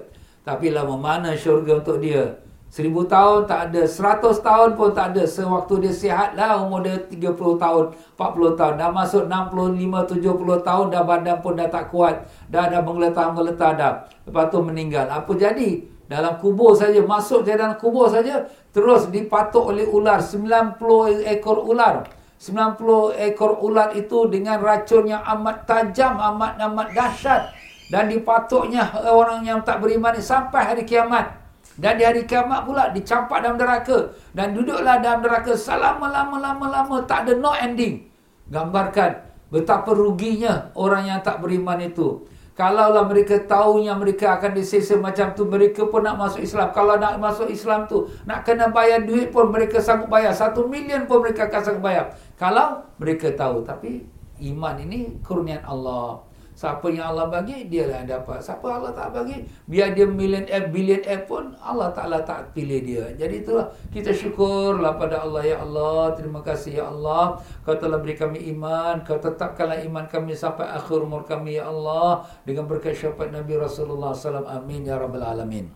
Tapi 0.48 0.72
lama 0.72 0.96
mana 0.96 1.36
syurga 1.36 1.84
untuk 1.84 2.00
dia? 2.00 2.40
Seribu 2.74 3.06
tahun 3.06 3.46
tak 3.46 3.70
ada, 3.70 3.86
seratus 3.86 4.42
tahun 4.42 4.74
pun 4.74 4.98
tak 4.98 5.14
ada. 5.14 5.30
Sewaktu 5.30 5.78
dia 5.78 5.94
sihat 5.94 6.34
lah, 6.34 6.58
umur 6.58 6.82
dia 6.82 6.98
tiga 7.06 7.30
puluh 7.30 7.54
tahun, 7.62 7.94
empat 7.94 8.30
puluh 8.34 8.58
tahun. 8.58 8.82
Dah 8.82 8.90
masuk 8.90 9.30
enam 9.30 9.54
puluh 9.54 9.78
lima, 9.78 10.02
tujuh 10.10 10.34
puluh 10.34 10.58
tahun, 10.66 10.90
dah 10.90 11.06
badan 11.06 11.38
pun 11.38 11.54
dah 11.54 11.70
tak 11.70 11.94
kuat. 11.94 12.26
Dah 12.50 12.66
ada 12.66 12.82
mengeletar-meletar 12.82 13.78
dah. 13.78 13.94
Lepas 14.26 14.50
tu 14.50 14.58
meninggal. 14.66 15.06
Apa 15.06 15.38
jadi? 15.38 15.86
Dalam 16.14 16.38
kubur 16.38 16.78
saja, 16.78 17.02
masuk 17.02 17.42
je 17.42 17.58
dalam 17.58 17.74
kubur 17.82 18.06
saja, 18.06 18.46
terus 18.70 19.10
dipatuk 19.10 19.74
oleh 19.74 19.82
ular. 19.90 20.22
90 20.22 20.78
ekor 21.26 21.66
ular. 21.66 22.06
90 22.38 23.18
ekor 23.34 23.58
ular 23.58 23.98
itu 23.98 24.30
dengan 24.30 24.62
racun 24.62 25.10
yang 25.10 25.26
amat 25.26 25.66
tajam 25.66 26.14
amat 26.22 26.62
amat 26.70 26.94
dahsyat. 26.94 27.50
Dan 27.90 28.14
dipatuknya 28.14 28.94
orang 29.10 29.42
yang 29.42 29.66
tak 29.66 29.82
beriman 29.82 30.14
sampai 30.22 30.62
hari 30.62 30.86
kiamat. 30.86 31.34
Dan 31.82 31.98
di 31.98 32.06
hari 32.06 32.30
kiamat 32.30 32.62
pula 32.70 32.94
dicampak 32.94 33.42
dalam 33.42 33.58
neraka. 33.58 34.14
Dan 34.38 34.54
duduklah 34.54 35.02
dalam 35.02 35.26
neraka 35.26 35.58
selama 35.58 36.14
lama 36.14 36.38
lama 36.38 36.66
lama. 36.70 36.96
Tak 37.10 37.26
ada 37.26 37.34
no 37.42 37.58
ending. 37.58 38.06
Gambarkan 38.54 39.18
betapa 39.50 39.90
ruginya 39.98 40.70
orang 40.78 41.10
yang 41.10 41.20
tak 41.26 41.42
beriman 41.42 41.82
itu 41.82 42.22
Kalaulah 42.54 43.10
mereka 43.10 43.42
tahu 43.50 43.82
yang 43.82 43.98
mereka 43.98 44.38
akan 44.38 44.54
disesa 44.54 44.94
macam 45.02 45.34
tu, 45.34 45.50
mereka 45.50 45.90
pun 45.90 46.06
nak 46.06 46.22
masuk 46.22 46.46
Islam. 46.46 46.70
Kalau 46.70 47.02
nak 47.02 47.18
masuk 47.18 47.50
Islam 47.50 47.90
tu, 47.90 48.06
nak 48.30 48.46
kena 48.46 48.70
bayar 48.70 49.02
duit 49.02 49.34
pun 49.34 49.50
mereka 49.50 49.82
sanggup 49.82 50.14
bayar. 50.14 50.38
Satu 50.38 50.70
million 50.70 51.10
pun 51.10 51.26
mereka 51.26 51.50
akan 51.50 51.62
sanggup 51.66 51.84
bayar. 51.90 52.14
Kalau 52.38 52.86
mereka 53.02 53.34
tahu. 53.34 53.66
Tapi 53.66 54.06
iman 54.54 54.78
ini 54.78 55.18
kurnian 55.26 55.66
Allah. 55.66 56.22
Siapa 56.64 56.88
yang 56.88 57.12
Allah 57.12 57.28
bagi, 57.28 57.68
dia 57.68 57.92
lah 57.92 58.00
yang 58.00 58.24
dapat. 58.24 58.40
Siapa 58.40 58.64
Allah 58.64 58.96
tak 58.96 59.12
bagi, 59.12 59.44
biar 59.68 59.92
dia 59.92 60.08
million 60.08 60.48
F, 60.48 60.72
billion 60.72 61.04
F 61.04 61.28
pun, 61.28 61.52
Allah 61.60 61.92
Ta'ala 61.92 62.24
tak 62.24 62.56
pilih 62.56 62.80
dia. 62.80 63.04
Jadi 63.20 63.44
itulah, 63.44 63.68
kita 63.92 64.16
syukurlah 64.16 64.96
pada 64.96 65.28
Allah. 65.28 65.44
Ya 65.44 65.60
Allah, 65.60 66.16
terima 66.16 66.40
kasih 66.40 66.80
Ya 66.80 66.88
Allah. 66.88 67.36
Kau 67.68 67.76
telah 67.76 68.00
beri 68.00 68.16
kami 68.16 68.48
iman. 68.56 69.04
Kau 69.04 69.20
tetapkanlah 69.20 69.84
iman 69.84 70.08
kami 70.08 70.40
sampai 70.40 70.64
akhir 70.72 71.04
umur 71.04 71.28
kami 71.28 71.60
Ya 71.60 71.68
Allah. 71.68 72.24
Dengan 72.48 72.64
berkat 72.64 72.96
syafaat 72.96 73.36
Nabi 73.36 73.60
Rasulullah 73.60 74.16
SAW. 74.16 74.48
Amin 74.48 74.88
Ya 74.88 74.96
Rabbal 74.96 75.20
Alamin. 75.20 75.68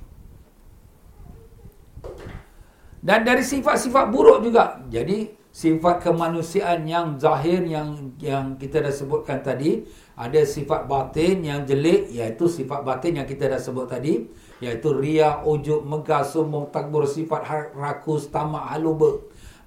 Dan 3.04 3.28
dari 3.28 3.44
sifat-sifat 3.44 4.08
buruk 4.08 4.40
juga. 4.40 4.80
Jadi, 4.88 5.36
sifat 5.58 6.06
kemanusiaan 6.06 6.86
yang 6.86 7.18
zahir 7.18 7.66
yang 7.66 8.14
yang 8.22 8.62
kita 8.62 8.78
dah 8.78 8.94
sebutkan 8.94 9.42
tadi 9.42 9.90
ada 10.14 10.46
sifat 10.46 10.86
batin 10.86 11.42
yang 11.42 11.66
jelek 11.66 12.14
iaitu 12.14 12.46
sifat 12.46 12.86
batin 12.86 13.18
yang 13.18 13.26
kita 13.26 13.50
dah 13.50 13.58
sebut 13.58 13.90
tadi 13.90 14.22
iaitu 14.62 14.94
ria 14.94 15.42
ujub 15.42 15.82
megah 15.82 16.22
sombong 16.22 16.70
takbur 16.70 17.10
sifat 17.10 17.74
rakus 17.74 18.30
tamak 18.30 18.70
haluba. 18.70 19.18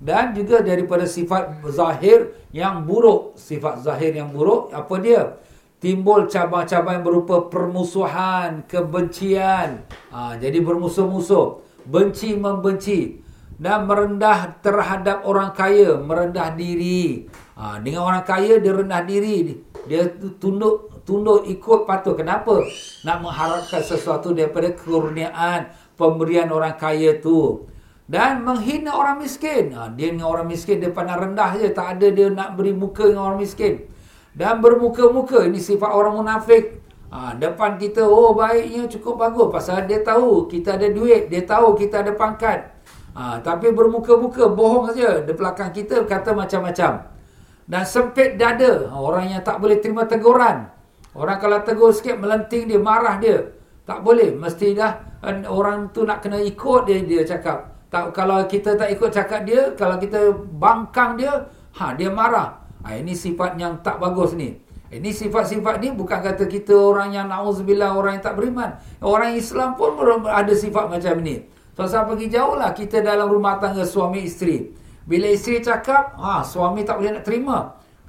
Dan 0.00 0.32
juga 0.32 0.64
daripada 0.64 1.04
sifat 1.04 1.60
zahir 1.68 2.32
yang 2.56 2.88
buruk. 2.88 3.36
Sifat 3.36 3.84
zahir 3.84 4.16
yang 4.16 4.32
buruk 4.32 4.72
apa 4.72 4.94
dia? 4.96 5.36
Timbul 5.76 6.24
cabang-cabang 6.24 7.02
yang 7.02 7.04
berupa 7.04 7.52
permusuhan 7.52 8.64
kebencian. 8.64 9.84
Ha, 10.08 10.40
jadi 10.40 10.56
bermusuh-musuh. 10.64 11.60
Benci 11.84 12.32
membenci 12.32 13.20
dan 13.60 13.84
merendah 13.84 14.56
terhadap 14.64 15.20
orang 15.28 15.52
kaya 15.52 16.00
merendah 16.00 16.56
diri 16.56 17.28
ha, 17.60 17.76
dengan 17.76 18.08
orang 18.08 18.24
kaya 18.24 18.56
dia 18.56 18.72
rendah 18.72 19.04
diri 19.04 19.60
dia 19.84 20.08
tunduk 20.40 20.90
tunduk 21.04 21.48
ikut 21.48 21.88
patuh. 21.88 22.14
Kenapa? 22.14 22.62
Nak 23.02 23.16
mengharapkan 23.18 23.82
sesuatu 23.82 24.30
daripada 24.30 24.70
kurniaan 24.70 25.72
pemberian 25.98 26.46
orang 26.54 26.76
kaya 26.76 27.18
tu. 27.18 27.66
Dan 28.10 28.42
menghina 28.42 28.94
orang 28.94 29.22
miskin. 29.22 29.70
Ha, 29.74 29.90
dia 29.94 30.10
dengan 30.10 30.30
orang 30.30 30.50
miskin, 30.50 30.82
dia 30.82 30.90
pandang 30.90 31.30
rendah 31.30 31.54
je. 31.58 31.70
Tak 31.70 31.98
ada 31.98 32.06
dia 32.10 32.26
nak 32.26 32.58
beri 32.58 32.74
muka 32.74 33.06
dengan 33.06 33.34
orang 33.34 33.42
miskin. 33.42 33.86
Dan 34.34 34.58
bermuka-muka. 34.58 35.46
Ini 35.46 35.58
sifat 35.62 35.90
orang 35.90 36.18
munafik. 36.18 36.82
Ha, 37.10 37.34
depan 37.34 37.74
kita, 37.74 38.06
oh 38.06 38.34
baiknya 38.34 38.86
cukup 38.86 39.18
bagus. 39.18 39.50
Pasal 39.50 39.86
dia 39.86 40.02
tahu 40.02 40.46
kita 40.50 40.78
ada 40.78 40.90
duit. 40.90 41.30
Dia 41.30 41.42
tahu 41.42 41.78
kita 41.78 42.02
ada 42.02 42.14
pangkat. 42.14 42.79
Ha, 43.10 43.42
tapi 43.42 43.74
bermuka-muka, 43.74 44.46
bohong 44.50 44.90
saja. 44.94 45.22
Di 45.22 45.32
belakang 45.34 45.74
kita 45.74 46.06
kata 46.06 46.30
macam-macam 46.34 47.10
dan 47.70 47.82
sempit 47.86 48.38
dada. 48.38 48.90
Ha, 48.90 48.94
orang 48.94 49.30
yang 49.30 49.42
tak 49.42 49.58
boleh 49.58 49.78
terima 49.82 50.06
teguran. 50.06 50.70
Orang 51.10 51.38
kalau 51.42 51.58
tegur 51.66 51.90
sikit 51.90 52.22
melenting 52.22 52.70
dia, 52.70 52.78
marah 52.78 53.18
dia. 53.18 53.50
Tak 53.82 54.06
boleh. 54.06 54.30
Mesti 54.30 54.78
dah 54.78 55.02
orang 55.50 55.90
tu 55.90 56.06
nak 56.06 56.22
kena 56.22 56.38
ikut 56.38 56.86
dia, 56.86 57.02
dia 57.02 57.22
cakap. 57.26 57.74
Tak, 57.90 58.14
kalau 58.14 58.46
kita 58.46 58.78
tak 58.78 58.94
ikut 58.94 59.10
cakap 59.10 59.42
dia, 59.42 59.74
kalau 59.74 59.98
kita 59.98 60.30
bangkang 60.54 61.18
dia, 61.18 61.50
ha 61.74 61.90
dia 61.98 62.06
marah. 62.06 62.62
Ha, 62.86 62.94
ini 62.94 63.12
sifat 63.12 63.58
yang 63.58 63.82
tak 63.82 63.98
bagus 63.98 64.38
ni. 64.38 64.54
Ini 64.90 65.10
sifat-sifat 65.14 65.78
ni 65.78 65.94
bukan 65.94 66.18
kata 66.18 66.50
kita 66.50 66.74
orang 66.74 67.14
yang 67.14 67.30
na'udzubillah, 67.30 67.94
orang 67.94 68.18
yang 68.18 68.24
tak 68.26 68.34
beriman. 68.34 68.74
Orang 68.98 69.38
Islam 69.38 69.78
pun 69.78 69.94
ada 70.26 70.50
sifat 70.50 70.90
macam 70.90 71.14
ni. 71.22 71.46
Saya 71.86 72.04
pergi 72.04 72.26
jauh 72.28 72.58
lah 72.58 72.74
kita 72.74 73.00
dalam 73.00 73.30
rumah 73.30 73.56
tangga 73.62 73.86
suami 73.86 74.26
isteri. 74.26 74.68
Bila 75.06 75.26
isteri 75.30 75.64
cakap, 75.64 76.18
ha, 76.20 76.44
suami 76.44 76.84
tak 76.84 77.00
boleh 77.00 77.18
nak 77.18 77.24
terima. 77.24 77.58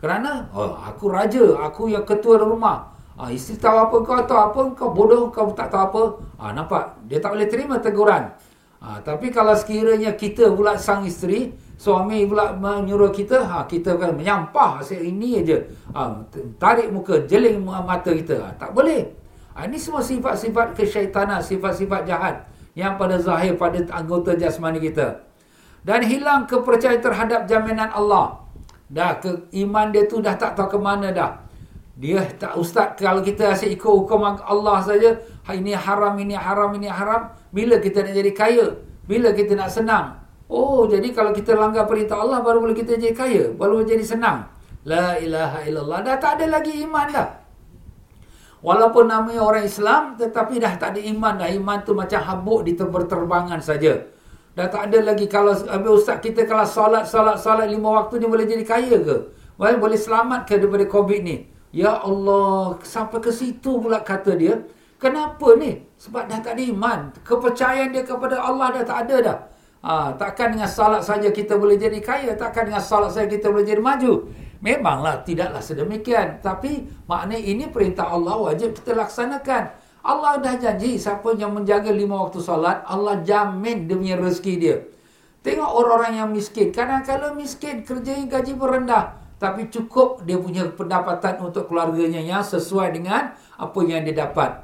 Kerana, 0.02 0.50
oh, 0.52 0.76
aku 0.76 1.14
raja, 1.14 1.62
aku 1.62 1.90
yang 1.94 2.06
ketua 2.06 2.42
rumah. 2.42 2.90
Ha, 3.18 3.30
isteri 3.30 3.62
tahu 3.62 3.78
apa 3.78 3.96
kau 4.02 4.18
tahu 4.26 4.40
apa, 4.42 4.62
kau 4.74 4.90
bodoh, 4.92 5.30
kau 5.30 5.54
tak 5.54 5.70
tahu 5.70 5.82
apa. 5.88 6.02
Ha, 6.42 6.44
nampak? 6.52 7.06
Dia 7.06 7.22
tak 7.22 7.38
boleh 7.38 7.48
terima 7.48 7.78
teguran. 7.78 8.34
Ha, 8.82 8.98
tapi 9.06 9.30
kalau 9.30 9.54
sekiranya 9.54 10.18
kita 10.18 10.50
pula 10.52 10.74
sang 10.78 11.06
isteri, 11.06 11.54
suami 11.78 12.26
pula 12.26 12.58
menyuruh 12.58 13.14
kita, 13.14 13.46
ha, 13.46 13.70
kita 13.70 13.94
akan 13.94 14.18
menyampah 14.18 14.82
asyik 14.82 15.06
ini 15.06 15.46
aja. 15.46 15.58
Ha, 15.94 16.22
tarik 16.58 16.90
muka, 16.90 17.24
jeling 17.30 17.62
mata 17.62 18.10
kita. 18.10 18.42
Ha, 18.42 18.58
tak 18.58 18.74
boleh. 18.74 19.06
Ha, 19.54 19.70
ini 19.70 19.78
semua 19.78 20.02
sifat-sifat 20.02 20.74
kesyaitanan, 20.74 21.46
sifat-sifat 21.46 22.10
jahat 22.10 22.51
yang 22.78 22.96
pada 22.96 23.20
zahir 23.20 23.60
pada 23.60 23.84
anggota 23.92 24.36
jasmani 24.36 24.80
kita 24.80 25.32
dan 25.82 26.06
hilang 26.06 26.46
kepercayaan 26.46 27.02
terhadap 27.02 27.42
jaminan 27.50 27.90
Allah. 27.90 28.38
Dah 28.92 29.18
ke 29.18 29.50
iman 29.66 29.90
dia 29.90 30.06
tu 30.06 30.20
dah 30.20 30.36
tak 30.36 30.54
tahu 30.54 30.76
ke 30.76 30.78
mana 30.78 31.10
dah. 31.10 31.42
Dia 31.96 32.24
tak 32.38 32.58
ustaz 32.58 33.00
kalau 33.00 33.24
kita 33.24 33.56
asyik 33.56 33.80
ikut 33.80 33.92
hukum 34.04 34.24
Allah 34.26 34.78
saja, 34.84 35.22
ha, 35.48 35.54
ini 35.54 35.76
haram, 35.76 36.18
ini 36.18 36.36
haram, 36.36 36.72
ini 36.76 36.90
haram, 36.90 37.32
bila 37.54 37.78
kita 37.80 38.04
nak 38.04 38.14
jadi 38.16 38.32
kaya? 38.34 38.66
Bila 39.06 39.32
kita 39.36 39.54
nak 39.56 39.70
senang? 39.70 40.18
Oh, 40.52 40.84
jadi 40.84 41.16
kalau 41.16 41.32
kita 41.32 41.56
langgar 41.56 41.88
perintah 41.88 42.20
Allah 42.20 42.44
baru 42.44 42.60
boleh 42.60 42.76
kita 42.76 43.00
jadi 43.00 43.16
kaya, 43.16 43.44
baru 43.56 43.88
jadi 43.88 44.04
senang. 44.04 44.50
La 44.84 45.16
ilaha 45.22 45.64
illallah. 45.64 46.00
Dah 46.04 46.18
tak 46.18 46.42
ada 46.42 46.60
lagi 46.60 46.84
iman 46.84 47.08
dah. 47.08 47.28
Walaupun 48.62 49.10
namanya 49.10 49.42
orang 49.42 49.66
Islam 49.66 50.14
tetapi 50.22 50.62
dah 50.62 50.78
tak 50.78 50.98
ada 50.98 51.02
iman 51.02 51.34
dah. 51.42 51.50
Iman 51.50 51.82
tu 51.82 51.98
macam 51.98 52.22
habuk 52.22 52.62
di 52.62 52.78
terbangan 52.78 53.58
saja. 53.58 53.98
Dah 54.54 54.68
tak 54.70 54.92
ada 54.92 55.14
lagi 55.14 55.26
kalau 55.26 55.56
habis 55.56 56.06
ustaz 56.06 56.22
kita 56.22 56.46
kalau 56.46 56.68
solat 56.68 57.10
solat 57.10 57.42
solat 57.42 57.72
lima 57.72 58.04
waktu 58.04 58.22
ni 58.22 58.28
boleh 58.30 58.46
jadi 58.46 58.62
kaya 58.62 58.98
ke? 59.02 59.18
Boleh 59.58 59.78
boleh 59.82 59.98
selamat 59.98 60.46
ke 60.46 60.62
daripada 60.62 60.86
Covid 60.86 61.22
ni? 61.26 61.50
Ya 61.72 62.04
Allah, 62.04 62.76
sampai 62.84 63.24
ke 63.24 63.32
situ 63.32 63.80
pula 63.80 64.04
kata 64.04 64.36
dia. 64.36 64.60
Kenapa 65.00 65.56
ni? 65.58 65.82
Sebab 65.98 66.30
dah 66.30 66.44
tak 66.44 66.60
ada 66.60 66.64
iman. 66.68 67.00
Kepercayaan 67.26 67.90
dia 67.96 68.06
kepada 68.06 68.38
Allah 68.38 68.76
dah 68.76 68.84
tak 68.86 68.98
ada 69.08 69.18
dah. 69.24 69.38
Ha, 69.82 70.14
takkan 70.14 70.54
dengan 70.54 70.70
salat 70.70 71.02
saja 71.02 71.34
kita 71.34 71.58
boleh 71.58 71.80
jadi 71.80 71.98
kaya. 71.98 72.38
Takkan 72.38 72.70
dengan 72.70 72.84
salat 72.84 73.10
saja 73.16 73.26
kita 73.26 73.50
boleh 73.50 73.66
jadi 73.66 73.82
maju. 73.82 74.30
Memanglah 74.62 75.26
tidaklah 75.26 75.60
sedemikian. 75.60 76.38
Tapi 76.40 76.86
makna 77.10 77.34
ini 77.34 77.66
perintah 77.66 78.14
Allah 78.14 78.38
wajib 78.38 78.78
kita 78.78 78.94
laksanakan. 78.94 79.74
Allah 80.02 80.38
dah 80.42 80.58
janji 80.58 80.98
siapa 80.98 81.34
yang 81.38 81.54
menjaga 81.54 81.94
lima 81.94 82.26
waktu 82.26 82.42
solat, 82.42 82.82
Allah 82.90 83.22
jamin 83.22 83.86
punya 83.86 84.18
rezeki 84.18 84.54
dia. 84.58 84.78
Tengok 85.42 85.66
orang-orang 85.66 86.14
yang 86.22 86.30
miskin. 86.30 86.70
Kadang-kadang 86.70 87.34
miskin, 87.34 87.82
kerjanya 87.82 88.30
gaji 88.30 88.54
berendah. 88.54 89.18
Tapi 89.42 89.74
cukup 89.74 90.22
dia 90.22 90.38
punya 90.38 90.70
pendapatan 90.70 91.42
untuk 91.42 91.66
keluarganya 91.66 92.22
yang 92.22 92.46
sesuai 92.46 92.94
dengan 92.94 93.34
apa 93.58 93.80
yang 93.82 94.06
dia 94.06 94.30
dapat. 94.30 94.62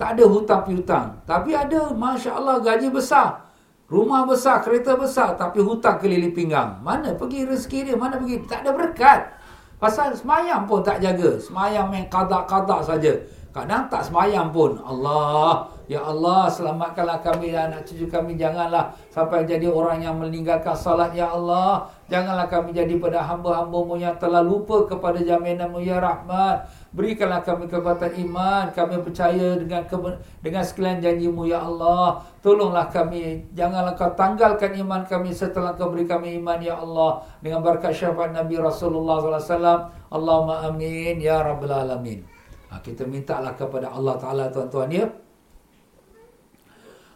Tak 0.00 0.16
ada 0.16 0.24
hutang 0.24 0.64
piutang. 0.64 1.20
Tapi 1.28 1.52
ada, 1.52 1.92
Masya 1.92 2.40
Allah, 2.40 2.56
gaji 2.64 2.88
besar. 2.88 3.43
Rumah 3.84 4.24
besar, 4.24 4.64
kereta 4.64 4.96
besar. 4.96 5.36
Tapi 5.36 5.60
hutang 5.60 6.00
keliling 6.00 6.32
pinggang. 6.32 6.80
Mana 6.80 7.12
pergi 7.12 7.44
rezeki 7.44 7.92
dia? 7.92 7.96
Mana 8.00 8.16
pergi? 8.16 8.40
Tak 8.48 8.64
ada 8.64 8.72
berkat. 8.72 9.20
Pasal 9.76 10.16
semayang 10.16 10.64
pun 10.64 10.80
tak 10.80 11.04
jaga. 11.04 11.36
Semayang 11.36 11.92
main 11.92 12.08
kadak-kadak 12.08 12.80
saja. 12.80 13.12
Kadang 13.52 13.86
tak 13.92 14.00
semayang 14.08 14.48
pun. 14.48 14.80
Allah, 14.80 15.68
Ya 15.84 16.00
Allah, 16.00 16.48
selamatkanlah 16.48 17.20
kami 17.20 17.52
dan 17.52 17.68
anak 17.68 17.84
cucu 17.84 18.08
kami. 18.08 18.40
Janganlah 18.40 18.96
sampai 19.12 19.44
jadi 19.44 19.68
orang 19.68 20.00
yang 20.00 20.16
meninggalkan 20.16 20.72
salat. 20.72 21.12
Ya 21.12 21.28
Allah, 21.28 21.84
janganlah 22.08 22.48
kami 22.48 22.72
jadi 22.72 22.96
pada 22.96 23.20
hamba-hambamu 23.20 24.00
yang 24.00 24.16
telah 24.16 24.40
lupa 24.40 24.88
kepada 24.88 25.20
jaminanmu. 25.20 25.84
Ya 25.84 26.00
Rahmat, 26.00 26.72
berikanlah 26.96 27.44
kami 27.44 27.68
kekuatan 27.68 28.16
iman. 28.24 28.72
Kami 28.72 28.96
percaya 29.04 29.60
dengan 29.60 29.84
dengan 30.40 30.64
sekalian 30.64 31.04
janjimu. 31.04 31.52
Ya 31.52 31.60
Allah, 31.60 32.24
tolonglah 32.40 32.88
kami. 32.88 33.44
Janganlah 33.52 33.92
kau 33.92 34.08
tanggalkan 34.16 34.72
iman 34.80 35.04
kami 35.04 35.36
setelah 35.36 35.76
kau 35.76 35.92
beri 35.92 36.08
kami 36.08 36.40
iman. 36.40 36.64
Ya 36.64 36.80
Allah, 36.80 37.28
dengan 37.44 37.60
berkat 37.60 37.92
syafaat 37.92 38.32
Nabi 38.32 38.56
Rasulullah 38.56 39.20
SAW. 39.20 39.92
Allahumma 40.08 40.64
amin. 40.64 41.20
Ya 41.20 41.44
Rabbal 41.44 41.76
Alamin. 41.76 42.24
Ha, 42.72 42.80
kita 42.80 43.04
mintalah 43.04 43.52
kepada 43.52 43.92
Allah 43.92 44.16
Ta'ala 44.16 44.48
tuan-tuan 44.48 44.88
ya. 44.88 45.23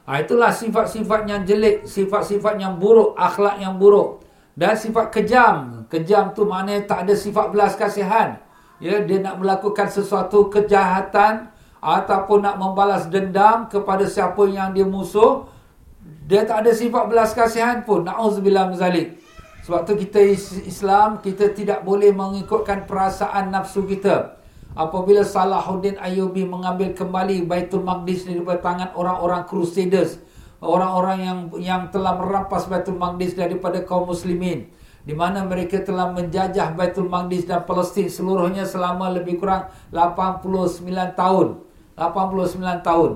Ha, 0.09 0.25
itulah 0.25 0.49
sifat-sifat 0.49 1.29
yang 1.29 1.45
jelek, 1.45 1.85
sifat-sifat 1.85 2.57
yang 2.57 2.81
buruk, 2.81 3.13
akhlak 3.13 3.61
yang 3.61 3.77
buruk. 3.77 4.25
Dan 4.57 4.73
sifat 4.73 5.13
kejam. 5.13 5.85
Kejam 5.93 6.33
tu 6.33 6.49
maknanya 6.49 6.89
tak 6.89 7.05
ada 7.05 7.13
sifat 7.13 7.53
belas 7.53 7.77
kasihan. 7.77 8.41
Ya, 8.81 9.05
dia 9.05 9.21
nak 9.21 9.37
melakukan 9.37 9.93
sesuatu 9.93 10.49
kejahatan 10.49 11.53
ataupun 11.85 12.41
nak 12.41 12.57
membalas 12.57 13.05
dendam 13.13 13.69
kepada 13.69 14.09
siapa 14.09 14.49
yang 14.49 14.73
dia 14.73 14.89
musuh. 14.89 15.45
Dia 16.25 16.49
tak 16.49 16.65
ada 16.65 16.73
sifat 16.73 17.05
belas 17.05 17.37
kasihan 17.37 17.85
pun. 17.85 18.09
Na'udzubillah 18.09 18.73
mizalik. 18.73 19.21
Sebab 19.69 19.85
tu 19.85 19.93
kita 19.93 20.25
Islam, 20.65 21.21
kita 21.21 21.53
tidak 21.53 21.85
boleh 21.85 22.17
mengikutkan 22.17 22.89
perasaan 22.89 23.53
nafsu 23.53 23.85
kita 23.85 24.38
apabila 24.79 25.27
Salahuddin 25.27 25.99
Ayyubi 25.99 26.47
mengambil 26.47 26.95
kembali 26.95 27.43
Baitul 27.51 27.83
Maqdis 27.83 28.23
daripada 28.23 28.63
tangan 28.63 28.95
orang-orang 28.95 29.43
Crusaders, 29.51 30.23
orang-orang 30.63 31.19
yang 31.19 31.39
yang 31.59 31.83
telah 31.91 32.15
merampas 32.15 32.71
Baitul 32.71 32.95
Maqdis 32.95 33.35
daripada 33.35 33.83
kaum 33.83 34.07
muslimin 34.07 34.71
di 35.03 35.17
mana 35.17 35.41
mereka 35.43 35.83
telah 35.83 36.15
menjajah 36.15 36.79
Baitul 36.79 37.11
Maqdis 37.11 37.49
dan 37.49 37.67
Palestin 37.67 38.07
seluruhnya 38.13 38.69
selama 38.69 39.11
lebih 39.11 39.43
kurang 39.43 39.73
89 39.91 40.85
tahun. 41.19 41.59
89 41.99 42.87
tahun. 42.87 43.11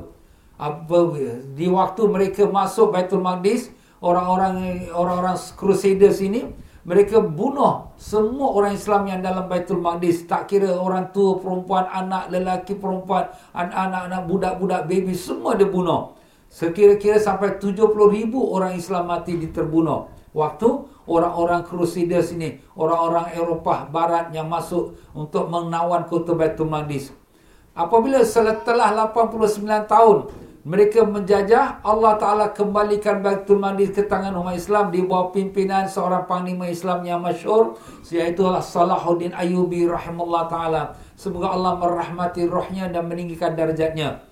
Di 1.55 1.67
waktu 1.71 2.03
mereka 2.09 2.43
masuk 2.49 2.97
Baitul 2.97 3.21
Maqdis, 3.23 3.71
orang-orang 4.01 4.89
orang-orang 4.91 5.37
Crusaders 5.55 6.25
ini 6.25 6.51
mereka 6.83 7.23
bunuh 7.23 7.95
semua 7.95 8.51
orang 8.59 8.75
Islam 8.75 9.07
yang 9.07 9.23
dalam 9.23 9.47
Baitul 9.47 9.79
Maqdis. 9.79 10.27
Tak 10.27 10.51
kira 10.51 10.75
orang 10.75 11.15
tua, 11.15 11.39
perempuan, 11.39 11.87
anak, 11.87 12.27
lelaki, 12.35 12.75
perempuan, 12.75 13.31
anak-anak, 13.55 14.27
budak-budak, 14.27 14.91
baby, 14.91 15.15
semua 15.15 15.55
dia 15.55 15.71
bunuh. 15.71 16.19
Sekira-kira 16.51 17.23
sampai 17.23 17.57
70 17.63 17.87
ribu 18.11 18.43
orang 18.51 18.75
Islam 18.75 19.09
mati 19.09 19.39
terbunuh. 19.49 20.11
Waktu 20.35 20.69
orang-orang 21.07 21.63
Crusaders 21.63 22.35
ini, 22.35 22.59
orang-orang 22.75 23.31
Eropah 23.37 23.87
Barat 23.87 24.35
yang 24.35 24.51
masuk 24.51 24.99
untuk 25.15 25.47
menawan 25.47 26.03
kota 26.11 26.35
Baitul 26.35 26.67
Maqdis. 26.67 27.15
Apabila 27.73 28.21
setelah 28.27 28.93
89 29.15 29.87
tahun, 29.87 30.19
mereka 30.63 31.03
menjajah 31.03 31.83
Allah 31.83 32.15
Ta'ala 32.23 32.47
kembalikan 32.55 33.19
Baitul 33.19 33.59
Maqdis 33.59 33.91
ke 33.91 34.07
tangan 34.07 34.31
umat 34.39 34.55
Islam. 34.55 34.95
Di 34.95 35.03
bawah 35.03 35.35
pimpinan 35.35 35.91
seorang 35.91 36.23
panglima 36.31 36.71
Islam 36.71 37.03
yang 37.03 37.19
masyur 37.19 37.75
iaitu 38.07 38.47
Salahuddin 38.47 39.35
Ayyubi 39.35 39.91
rahimahullah 39.91 40.47
Ta'ala. 40.47 40.83
Semoga 41.19 41.51
Allah 41.51 41.75
merahmati 41.83 42.47
rohnya 42.47 42.87
dan 42.87 43.11
meninggikan 43.11 43.59
darjatnya. 43.59 44.23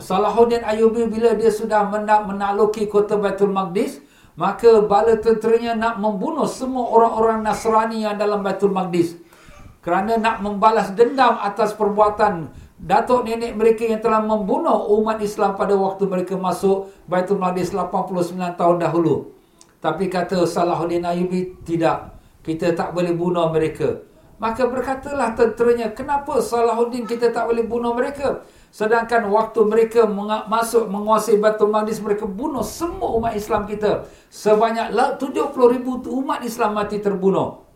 Salahuddin 0.00 0.64
Ayyubi 0.64 1.04
bila 1.04 1.36
dia 1.36 1.52
sudah 1.52 1.84
menak 1.84 2.24
menakluki 2.24 2.88
kota 2.88 3.20
Baitul 3.20 3.52
Maqdis 3.52 4.00
maka 4.40 4.80
bala 4.80 5.20
tenteranya 5.20 5.74
nak 5.76 5.94
membunuh 6.00 6.46
semua 6.48 6.88
orang-orang 6.94 7.44
Nasrani 7.44 8.08
yang 8.08 8.16
dalam 8.16 8.40
Baitul 8.40 8.72
Maqdis. 8.72 9.20
Kerana 9.84 10.16
nak 10.16 10.40
membalas 10.40 10.96
dendam 10.96 11.36
atas 11.36 11.76
perbuatan 11.76 12.48
datuk 12.78 13.26
nenek 13.26 13.58
mereka 13.58 13.82
yang 13.82 13.98
telah 13.98 14.22
membunuh 14.22 14.86
umat 15.02 15.18
Islam 15.18 15.58
pada 15.58 15.74
waktu 15.74 16.06
mereka 16.06 16.38
masuk 16.38 16.90
Baitul 17.10 17.42
Maqdis 17.42 17.74
89 17.74 18.38
tahun 18.54 18.76
dahulu. 18.78 19.34
Tapi 19.78 20.10
kata 20.10 20.42
Salahuddin 20.46 21.06
Ayubi, 21.06 21.54
tidak. 21.62 22.18
Kita 22.42 22.74
tak 22.74 22.94
boleh 22.94 23.14
bunuh 23.14 23.50
mereka. 23.50 24.02
Maka 24.38 24.70
berkatalah 24.70 25.34
tenteranya, 25.34 25.90
kenapa 25.90 26.38
Salahuddin 26.38 27.06
kita 27.06 27.34
tak 27.34 27.50
boleh 27.50 27.66
bunuh 27.66 27.94
mereka? 27.94 28.46
Sedangkan 28.70 29.26
waktu 29.30 29.60
mereka 29.66 30.06
masuk 30.46 30.86
menguasai 30.86 31.42
Baitul 31.42 31.74
Maqdis, 31.74 31.98
mereka 31.98 32.26
bunuh 32.26 32.62
semua 32.62 33.14
umat 33.18 33.34
Islam 33.34 33.66
kita. 33.66 34.06
Sebanyak 34.30 34.94
70 34.94 35.74
ribu 35.74 35.98
umat 36.22 36.46
Islam 36.46 36.78
mati 36.78 37.02
terbunuh. 37.02 37.67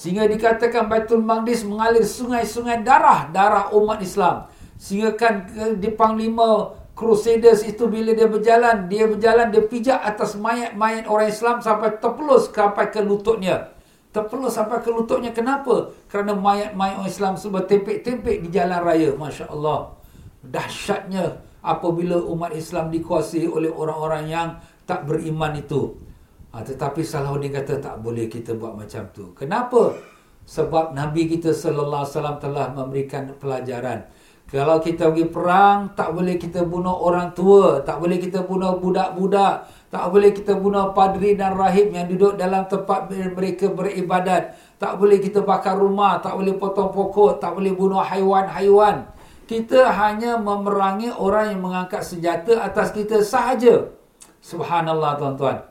Sehingga 0.00 0.24
dikatakan 0.24 0.88
Baitul 0.88 1.20
Maqdis 1.20 1.60
mengalir 1.60 2.08
sungai-sungai 2.08 2.80
darah, 2.80 3.28
darah 3.28 3.68
umat 3.76 4.00
Islam. 4.00 4.48
Sehingga 4.80 5.12
kan 5.12 5.44
di 5.76 5.92
Panglima 5.92 6.72
Crusaders 6.96 7.60
itu 7.68 7.84
bila 7.84 8.16
dia 8.16 8.24
berjalan, 8.24 8.88
dia 8.88 9.04
berjalan, 9.04 9.52
dia 9.52 9.60
pijak 9.60 10.00
atas 10.00 10.40
mayat-mayat 10.40 11.04
orang 11.04 11.28
Islam 11.28 11.60
sampai 11.60 12.00
terpelus 12.00 12.48
sampai 12.48 12.88
ke 12.88 13.04
lututnya. 13.04 13.76
Terpelus 14.08 14.56
sampai 14.56 14.80
ke 14.80 14.88
lututnya. 14.88 15.36
Kenapa? 15.36 15.92
Kerana 16.08 16.32
mayat-mayat 16.32 17.04
orang 17.04 17.12
Islam 17.12 17.32
semua 17.36 17.68
tempek-tempek 17.68 18.40
di 18.40 18.48
jalan 18.48 18.80
raya. 18.80 19.12
Masya 19.12 19.52
Allah. 19.52 20.00
Dahsyatnya 20.40 21.44
apabila 21.60 22.16
umat 22.24 22.56
Islam 22.56 22.88
dikuasai 22.88 23.44
oleh 23.44 23.68
orang-orang 23.68 24.24
yang 24.32 24.48
tak 24.88 25.04
beriman 25.04 25.60
itu. 25.60 25.92
Ha, 26.50 26.66
tetapi 26.66 27.06
Salahuddin 27.06 27.54
kata 27.54 27.78
tak 27.78 28.02
boleh 28.02 28.26
kita 28.26 28.58
buat 28.58 28.74
macam 28.74 29.06
tu. 29.14 29.30
Kenapa? 29.38 29.94
Sebab 30.50 30.98
Nabi 30.98 31.30
kita 31.30 31.54
sallallahu 31.54 32.02
alaihi 32.02 32.14
wasallam 32.16 32.38
telah 32.42 32.66
memberikan 32.74 33.30
pelajaran. 33.38 34.10
Kalau 34.50 34.82
kita 34.82 35.14
pergi 35.14 35.30
perang, 35.30 35.94
tak 35.94 36.10
boleh 36.10 36.34
kita 36.34 36.66
bunuh 36.66 36.90
orang 36.90 37.30
tua, 37.38 37.86
tak 37.86 38.02
boleh 38.02 38.18
kita 38.18 38.42
bunuh 38.42 38.82
budak-budak, 38.82 39.70
tak 39.94 40.10
boleh 40.10 40.34
kita 40.34 40.58
bunuh 40.58 40.90
padri 40.90 41.38
dan 41.38 41.54
rahib 41.54 41.94
yang 41.94 42.10
duduk 42.10 42.34
dalam 42.34 42.66
tempat 42.66 43.06
mereka 43.14 43.70
beribadat. 43.70 44.58
Tak 44.82 44.98
boleh 44.98 45.22
kita 45.22 45.46
bakar 45.46 45.78
rumah, 45.78 46.18
tak 46.18 46.34
boleh 46.34 46.58
potong 46.58 46.90
pokok, 46.90 47.38
tak 47.38 47.54
boleh 47.54 47.70
bunuh 47.70 48.02
haiwan-haiwan. 48.02 49.06
Kita 49.46 49.86
hanya 49.86 50.34
memerangi 50.34 51.14
orang 51.14 51.54
yang 51.54 51.62
mengangkat 51.62 52.02
senjata 52.02 52.58
atas 52.58 52.90
kita 52.90 53.22
sahaja. 53.22 53.86
Subhanallah 54.42 55.14
tuan-tuan. 55.14 55.69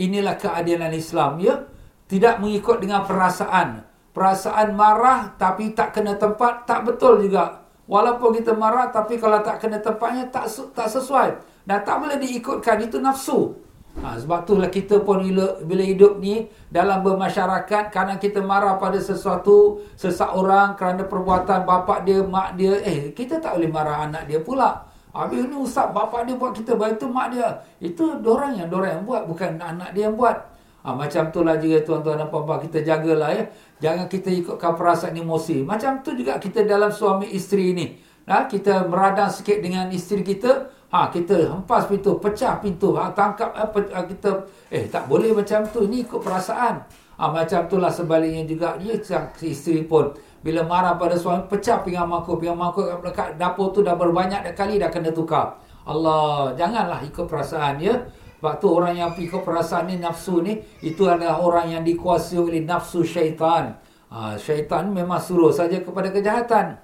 Inilah 0.00 0.40
keadilan 0.40 0.92
Islam 0.96 1.36
ya. 1.44 1.60
Tidak 2.08 2.40
mengikut 2.40 2.80
dengan 2.80 3.04
perasaan. 3.04 3.84
Perasaan 4.16 4.72
marah 4.72 5.36
tapi 5.36 5.76
tak 5.76 5.94
kena 5.94 6.16
tempat 6.16 6.64
tak 6.64 6.88
betul 6.88 7.20
juga. 7.20 7.68
Walaupun 7.84 8.40
kita 8.40 8.56
marah 8.56 8.88
tapi 8.88 9.20
kalau 9.20 9.44
tak 9.44 9.60
kena 9.60 9.78
tempatnya 9.78 10.26
tak 10.32 10.48
tak 10.72 10.88
sesuai. 10.88 11.36
Dan 11.68 11.84
tak 11.84 12.00
boleh 12.00 12.16
diikutkan 12.16 12.80
itu 12.80 12.96
nafsu. 12.98 13.54
Ha, 14.00 14.14
sebab 14.16 14.46
itulah 14.46 14.70
kita 14.70 15.02
pun 15.02 15.18
bila, 15.18 15.58
bila 15.66 15.82
hidup 15.82 16.22
ni 16.22 16.46
dalam 16.70 17.02
bermasyarakat 17.02 17.90
kerana 17.90 18.22
kita 18.22 18.38
marah 18.38 18.78
pada 18.78 19.02
sesuatu 19.02 19.82
seseorang 19.98 20.78
kerana 20.78 21.02
perbuatan 21.04 21.66
bapak 21.66 22.06
dia, 22.06 22.22
mak 22.22 22.54
dia, 22.54 22.78
eh 22.86 23.10
kita 23.10 23.42
tak 23.42 23.58
boleh 23.58 23.66
marah 23.66 24.06
anak 24.06 24.30
dia 24.30 24.38
pula. 24.38 24.86
Habis 25.10 25.50
ni 25.50 25.56
ustaz, 25.58 25.90
bapa 25.90 26.22
dia 26.22 26.38
buat 26.38 26.54
kita, 26.54 26.78
baik 26.78 27.02
tu 27.02 27.10
mak 27.10 27.34
dia. 27.34 27.50
Itu 27.82 28.22
orang 28.22 28.54
yang 28.54 28.70
orang 28.70 29.02
yang 29.02 29.04
buat, 29.06 29.22
bukan 29.26 29.58
anak 29.58 29.90
dia 29.90 30.06
yang 30.06 30.14
buat. 30.14 30.38
Ha, 30.80 30.96
macam 30.96 31.28
tu 31.28 31.44
lah 31.44 31.60
juga 31.60 31.84
tuan-tuan 31.84 32.16
dan 32.16 32.32
puan-puan 32.32 32.56
kita 32.64 32.80
jagalah 32.80 33.36
ya. 33.36 33.44
Jangan 33.84 34.08
kita 34.08 34.32
ikutkan 34.32 34.72
perasaan 34.80 35.12
emosi. 35.12 35.60
Macam 35.60 36.00
tu 36.00 36.16
juga 36.16 36.40
kita 36.40 36.64
dalam 36.64 36.88
suami 36.88 37.28
isteri 37.36 37.76
ini. 37.76 37.86
Ha, 38.24 38.48
kita 38.48 38.88
meradang 38.88 39.28
sikit 39.28 39.60
dengan 39.60 39.92
isteri 39.92 40.24
kita. 40.24 40.72
Ha, 40.88 41.12
kita 41.12 41.52
hempas 41.52 41.84
pintu, 41.84 42.16
pecah 42.16 42.56
pintu. 42.64 42.96
Ha, 42.96 43.12
tangkap 43.12 43.52
ha, 43.52 43.68
pe, 43.68 43.92
ha, 43.92 44.08
kita. 44.08 44.48
Eh 44.72 44.88
tak 44.88 45.04
boleh 45.04 45.36
macam 45.36 45.68
tu. 45.68 45.84
Ini 45.84 46.08
ikut 46.08 46.20
perasaan. 46.24 46.80
Ha, 47.20 47.28
macam 47.28 47.68
tu 47.68 47.76
lah 47.76 47.92
sebaliknya 47.92 48.48
juga. 48.48 48.80
Ya, 48.80 48.96
isteri 49.44 49.84
pun. 49.84 50.16
Bila 50.40 50.64
marah 50.64 50.96
pada 50.96 51.20
suami, 51.20 51.44
pecah 51.52 51.84
pinggan 51.84 52.08
mangkuk. 52.08 52.40
Pinggan 52.40 52.56
mangkuk 52.56 52.88
dekat 53.04 53.36
dapur 53.36 53.76
tu 53.76 53.84
dah 53.84 53.92
berbanyak 53.92 54.56
kali 54.56 54.80
dah 54.80 54.88
kena 54.88 55.12
tukar. 55.12 55.60
Allah, 55.84 56.56
janganlah 56.56 57.04
ikut 57.04 57.28
perasaan 57.28 57.76
ya. 57.76 58.08
Sebab 58.40 58.56
tu 58.56 58.72
orang 58.72 58.96
yang 58.96 59.12
ikut 59.12 59.44
perasaan 59.44 59.92
ni, 59.92 60.00
nafsu 60.00 60.40
ni, 60.40 60.64
itu 60.80 61.04
adalah 61.04 61.44
orang 61.44 61.76
yang 61.76 61.82
dikuasai 61.84 62.40
oleh 62.40 62.64
nafsu 62.64 63.04
syaitan. 63.04 63.76
Ha, 64.08 64.40
syaitan 64.40 64.88
memang 64.88 65.20
suruh 65.20 65.52
saja 65.52 65.76
kepada 65.84 66.08
kejahatan. 66.08 66.80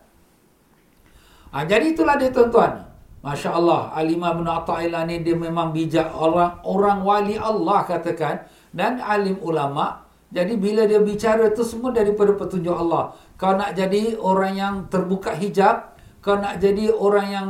Ha, 1.48 1.64
jadi 1.64 1.96
itulah 1.96 2.20
dia 2.20 2.28
tuan-tuan. 2.28 2.84
Masya 3.24 3.56
Allah, 3.56 3.88
Alimah 3.96 4.36
bin 4.36 4.44
Atta'illah 4.44 5.08
ni 5.08 5.24
dia 5.24 5.32
memang 5.32 5.72
bijak. 5.72 6.12
Orang 6.12 6.60
orang 6.60 7.00
wali 7.00 7.40
Allah 7.40 7.88
katakan. 7.88 8.44
Dan 8.76 9.00
alim 9.00 9.40
ulama' 9.40 10.06
Jadi 10.26 10.58
bila 10.58 10.82
dia 10.90 10.98
bicara 10.98 11.54
tu 11.54 11.62
semua 11.62 11.94
daripada 11.94 12.34
petunjuk 12.34 12.74
Allah. 12.74 13.14
Kau 13.36 13.52
nak 13.56 13.76
jadi 13.76 14.16
orang 14.16 14.52
yang 14.56 14.74
terbuka 14.88 15.36
hijab, 15.36 15.96
kau 16.24 16.40
nak 16.40 16.56
jadi 16.56 16.88
orang 16.92 17.26
yang 17.28 17.46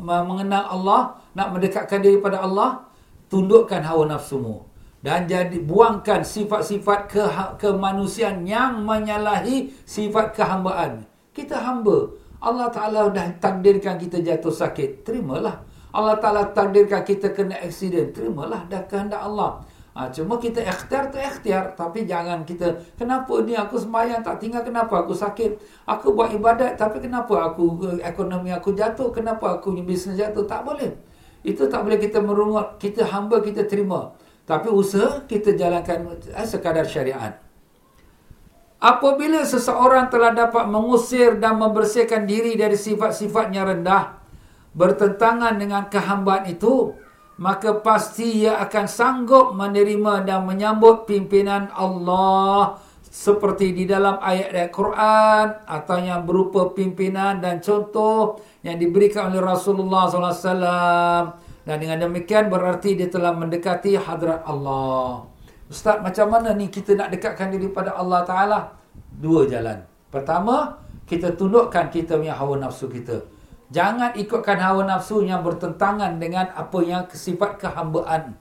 mengenal 0.00 0.64
Allah, 0.66 1.00
nak 1.36 1.52
mendekatkan 1.52 2.00
diri 2.00 2.18
pada 2.18 2.40
Allah, 2.40 2.88
tundukkan 3.28 3.84
hawa 3.84 4.08
nafsumu 4.08 4.70
dan 5.00 5.24
jadi 5.24 5.56
buangkan 5.64 6.20
sifat-sifat 6.20 7.00
ke 7.08 7.24
kemanusiaan 7.56 8.44
yang 8.44 8.84
menyalahi 8.84 9.72
sifat 9.88 10.36
kehambaan. 10.36 11.08
Kita 11.32 11.56
hamba. 11.56 12.12
Allah 12.40 12.68
Taala 12.72 13.08
dah 13.12 13.28
takdirkan 13.36 13.96
kita 14.00 14.20
jatuh 14.20 14.52
sakit, 14.52 15.04
terimalah. 15.04 15.60
Allah 15.92 16.16
Taala 16.20 16.52
takdirkan 16.52 17.04
kita 17.04 17.32
kena 17.32 17.56
aksiden, 17.64 18.12
terimalah 18.12 18.68
dah 18.68 18.84
kehendak 18.84 19.24
Allah. 19.24 19.64
Ha, 20.00 20.08
cuma 20.08 20.40
kita 20.40 20.64
ikhtiar 20.64 21.12
tu 21.12 21.20
ikhtiar 21.20 21.76
Tapi 21.76 22.08
jangan 22.08 22.40
kita 22.48 22.72
Kenapa 22.96 23.36
ni 23.44 23.52
aku 23.52 23.76
sembahyang 23.76 24.24
tak 24.24 24.40
tinggal 24.40 24.64
Kenapa 24.64 25.04
aku 25.04 25.12
sakit? 25.12 25.60
Aku 25.84 26.16
buat 26.16 26.32
ibadat 26.32 26.80
Tapi 26.80 27.04
kenapa 27.04 27.52
aku 27.52 27.76
Ekonomi 28.00 28.48
aku 28.48 28.72
jatuh? 28.72 29.12
Kenapa 29.12 29.60
aku 29.60 29.76
ni 29.76 29.84
bisnes 29.84 30.16
jatuh? 30.16 30.48
Tak 30.48 30.64
boleh. 30.64 30.96
Itu 31.44 31.68
tak 31.68 31.84
boleh 31.84 32.00
kita 32.00 32.20
merungut. 32.24 32.80
Kita 32.80 33.04
hamba 33.12 33.44
kita 33.44 33.68
terima. 33.68 34.16
Tapi 34.48 34.72
usaha 34.72 35.20
kita 35.28 35.52
jalankan 35.52 36.16
eh, 36.32 36.48
Sekadar 36.48 36.88
syariat. 36.88 37.36
Apabila 38.80 39.44
seseorang 39.44 40.08
telah 40.08 40.32
dapat 40.32 40.64
mengusir 40.64 41.36
dan 41.36 41.60
membersihkan 41.60 42.24
diri 42.24 42.56
dari 42.56 42.80
sifat-sifatnya 42.80 43.68
rendah 43.68 44.16
bertentangan 44.72 45.60
dengan 45.60 45.92
kehambaan 45.92 46.48
itu 46.48 46.96
maka 47.40 47.80
pasti 47.80 48.44
ia 48.44 48.60
akan 48.60 48.84
sanggup 48.84 49.56
menerima 49.56 50.28
dan 50.28 50.44
menyambut 50.44 51.08
pimpinan 51.08 51.72
Allah 51.72 52.76
seperti 53.00 53.72
di 53.72 53.88
dalam 53.88 54.20
ayat-ayat 54.20 54.70
Quran 54.70 55.46
atau 55.64 55.96
yang 55.98 56.28
berupa 56.28 56.70
pimpinan 56.76 57.40
dan 57.40 57.58
contoh 57.64 58.38
yang 58.60 58.76
diberikan 58.76 59.32
oleh 59.32 59.40
Rasulullah 59.40 60.06
SAW 60.06 61.32
dan 61.64 61.76
dengan 61.80 61.96
demikian 62.06 62.52
berarti 62.52 62.94
dia 62.94 63.08
telah 63.08 63.32
mendekati 63.32 63.96
hadrat 63.96 64.44
Allah. 64.44 65.24
Ustaz, 65.72 66.02
macam 66.04 66.28
mana 66.28 66.52
ni 66.52 66.68
kita 66.68 66.92
nak 66.92 67.08
dekatkan 67.08 67.50
diri 67.54 67.70
pada 67.72 67.96
Allah 67.96 68.20
Ta'ala? 68.26 68.60
Dua 69.10 69.46
jalan. 69.46 69.80
Pertama, 70.10 70.82
kita 71.06 71.34
tundukkan 71.38 71.88
kita 71.88 72.18
punya 72.18 72.34
hawa 72.34 72.58
nafsu 72.58 72.90
kita. 72.90 73.22
Jangan 73.70 74.18
ikutkan 74.18 74.58
hawa 74.58 74.82
nafsu 74.82 75.22
yang 75.22 75.46
bertentangan 75.46 76.18
dengan 76.18 76.50
apa 76.58 76.78
yang 76.82 77.06
sifat 77.06 77.62
kehambaan. 77.62 78.34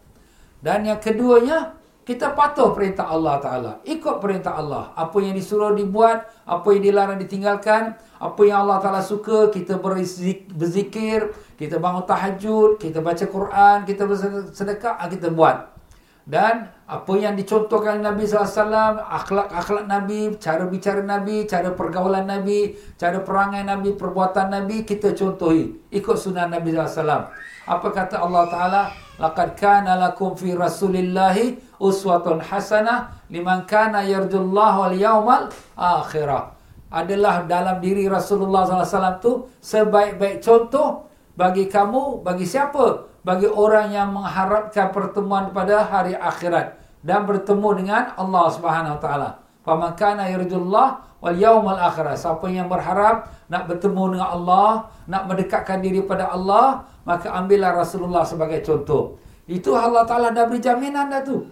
Dan 0.59 0.89
yang 0.89 0.97
keduanya, 0.97 1.77
kita 2.01 2.33
patuh 2.33 2.73
perintah 2.73 3.05
Allah 3.05 3.37
Ta'ala. 3.37 3.71
Ikut 3.85 4.17
perintah 4.17 4.57
Allah. 4.57 4.89
Apa 4.97 5.21
yang 5.21 5.37
disuruh 5.37 5.77
dibuat, 5.77 6.25
apa 6.49 6.65
yang 6.73 6.81
dilarang 6.81 7.21
ditinggalkan, 7.21 7.93
apa 8.17 8.41
yang 8.41 8.65
Allah 8.65 8.81
Ta'ala 8.81 9.05
suka, 9.05 9.53
kita 9.53 9.77
berzikir, 9.77 11.29
kita 11.61 11.77
bangun 11.77 12.09
tahajud, 12.09 12.81
kita 12.81 12.97
baca 13.05 13.25
Quran, 13.29 13.77
kita 13.85 14.09
bersedekah, 14.09 14.97
kita 15.05 15.29
buat. 15.29 15.69
Dan 16.25 16.73
apa 16.89 17.13
yang 17.21 17.37
dicontohkan 17.37 18.01
Nabi 18.01 18.25
SAW, 18.25 18.97
akhlak-akhlak 18.97 19.85
Nabi, 19.85 20.33
cara 20.41 20.65
bicara 20.65 21.05
Nabi, 21.05 21.45
cara 21.45 21.69
pergaulan 21.69 22.25
Nabi, 22.25 22.73
cara 22.97 23.21
perangai 23.21 23.61
Nabi, 23.61 23.93
perbuatan 23.93 24.49
Nabi, 24.49 24.81
kita 24.81 25.13
contohi. 25.13 25.69
Ikut 25.93 26.17
sunnah 26.17 26.49
Nabi 26.49 26.73
SAW. 26.73 27.29
Apa 27.69 27.87
kata 27.93 28.25
Allah 28.25 28.43
Ta'ala? 28.49 28.81
Laqad 29.21 29.53
kana 29.53 30.01
lakum 30.01 30.33
fi 30.33 30.57
rasulillahi 30.57 31.77
uswatun 31.77 32.41
hasanah 32.41 33.21
liman 33.29 33.69
kana 33.69 34.01
yarjullah 34.01 34.89
wal 34.89 34.95
yawmal 34.97 35.45
akhirah. 35.77 36.57
Adalah 36.89 37.45
dalam 37.45 37.77
diri 37.85 38.09
Rasulullah 38.09 38.65
SAW 38.65 39.21
tu 39.21 39.45
sebaik-baik 39.61 40.41
contoh 40.41 41.05
bagi 41.37 41.69
kamu, 41.69 42.25
bagi 42.25 42.49
siapa? 42.49 43.09
bagi 43.19 43.45
orang 43.45 43.91
yang 43.91 44.15
mengharapkan 44.15 44.95
pertemuan 44.95 45.51
pada 45.51 45.83
hari 45.83 46.15
akhirat 46.15 46.78
dan 46.99 47.23
bertemu 47.23 47.69
dengan 47.83 48.11
Allah 48.15 48.45
Subhanahu 48.51 48.97
Wa 48.99 49.01
Taala. 49.01 49.29
Faman 49.63 49.91
kana 49.95 50.27
yarjullah 50.27 50.99
wal 51.19 51.37
yaumal 51.37 51.79
akhir. 51.79 52.15
Siapa 52.15 52.47
yang 52.51 52.67
berharap 52.67 53.27
nak 53.51 53.67
bertemu 53.67 54.17
dengan 54.17 54.29
Allah, 54.35 54.87
nak 55.07 55.27
mendekatkan 55.27 55.79
diri 55.83 56.03
pada 56.03 56.31
Allah, 56.31 56.83
maka 57.03 57.31
ambillah 57.35 57.75
Rasulullah 57.75 58.23
sebagai 58.23 58.63
contoh. 58.63 59.19
Itu 59.49 59.75
Allah 59.75 60.03
Taala 60.07 60.31
dah 60.31 60.45
beri 60.47 60.59
jaminan 60.63 61.09
dah 61.09 61.21
tu. 61.23 61.47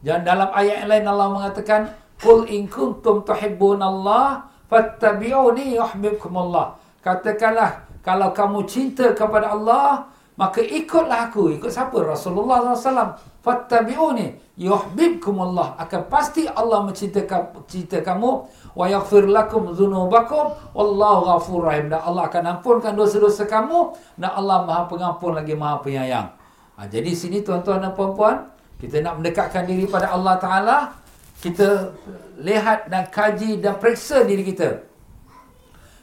Dan 0.00 0.22
dalam 0.22 0.52
ayat 0.52 0.84
yang 0.84 0.90
lain 0.92 1.06
Allah 1.08 1.28
mengatakan, 1.32 1.80
"Qul 2.20 2.48
in 2.52 2.68
kuntum 2.68 3.24
tuhibbunallaha 3.24 4.44
fattabi'uni 4.68 5.76
yuhibbukumullah." 5.76 6.76
Katakanlah 7.00 7.86
kalau 8.02 8.34
kamu 8.34 8.66
cinta 8.66 9.14
kepada 9.14 9.54
Allah, 9.54 10.10
Maka 10.36 10.60
ikutlah 10.60 11.32
aku. 11.32 11.56
Ikut 11.56 11.72
siapa? 11.72 11.96
Rasulullah 12.04 12.76
SAW. 12.76 13.16
Fattabi'uni. 13.46 14.58
Yuhbibkumullah. 14.58 15.78
Akan 15.78 16.10
pasti 16.10 16.50
Allah 16.50 16.82
mencinta 16.82 17.22
kamu. 18.02 18.30
Wa 18.74 18.90
yaghfir 18.90 19.30
lakum 19.30 19.70
zunubakum. 19.70 20.50
Wallahu 20.74 21.30
ghafur 21.30 21.62
rahim. 21.62 21.86
Dan 21.86 22.02
Allah 22.02 22.26
akan 22.26 22.58
ampunkan 22.58 22.98
dosa-dosa 22.98 23.46
kamu. 23.46 23.94
Dan 24.18 24.34
Allah 24.34 24.66
maha 24.66 24.90
pengampun 24.90 25.38
lagi 25.38 25.54
maha 25.54 25.78
penyayang. 25.78 26.26
Ha, 26.74 26.90
jadi 26.90 27.14
sini 27.14 27.46
tuan-tuan 27.46 27.86
dan 27.86 27.94
puan-puan. 27.94 28.50
Kita 28.82 28.98
nak 28.98 29.22
mendekatkan 29.22 29.62
diri 29.62 29.86
pada 29.86 30.10
Allah 30.10 30.34
Ta'ala. 30.42 30.76
Kita 31.38 31.94
lihat 32.42 32.90
dan 32.90 33.06
kaji 33.06 33.62
dan 33.62 33.78
periksa 33.78 34.26
diri 34.26 34.42
kita. 34.42 34.82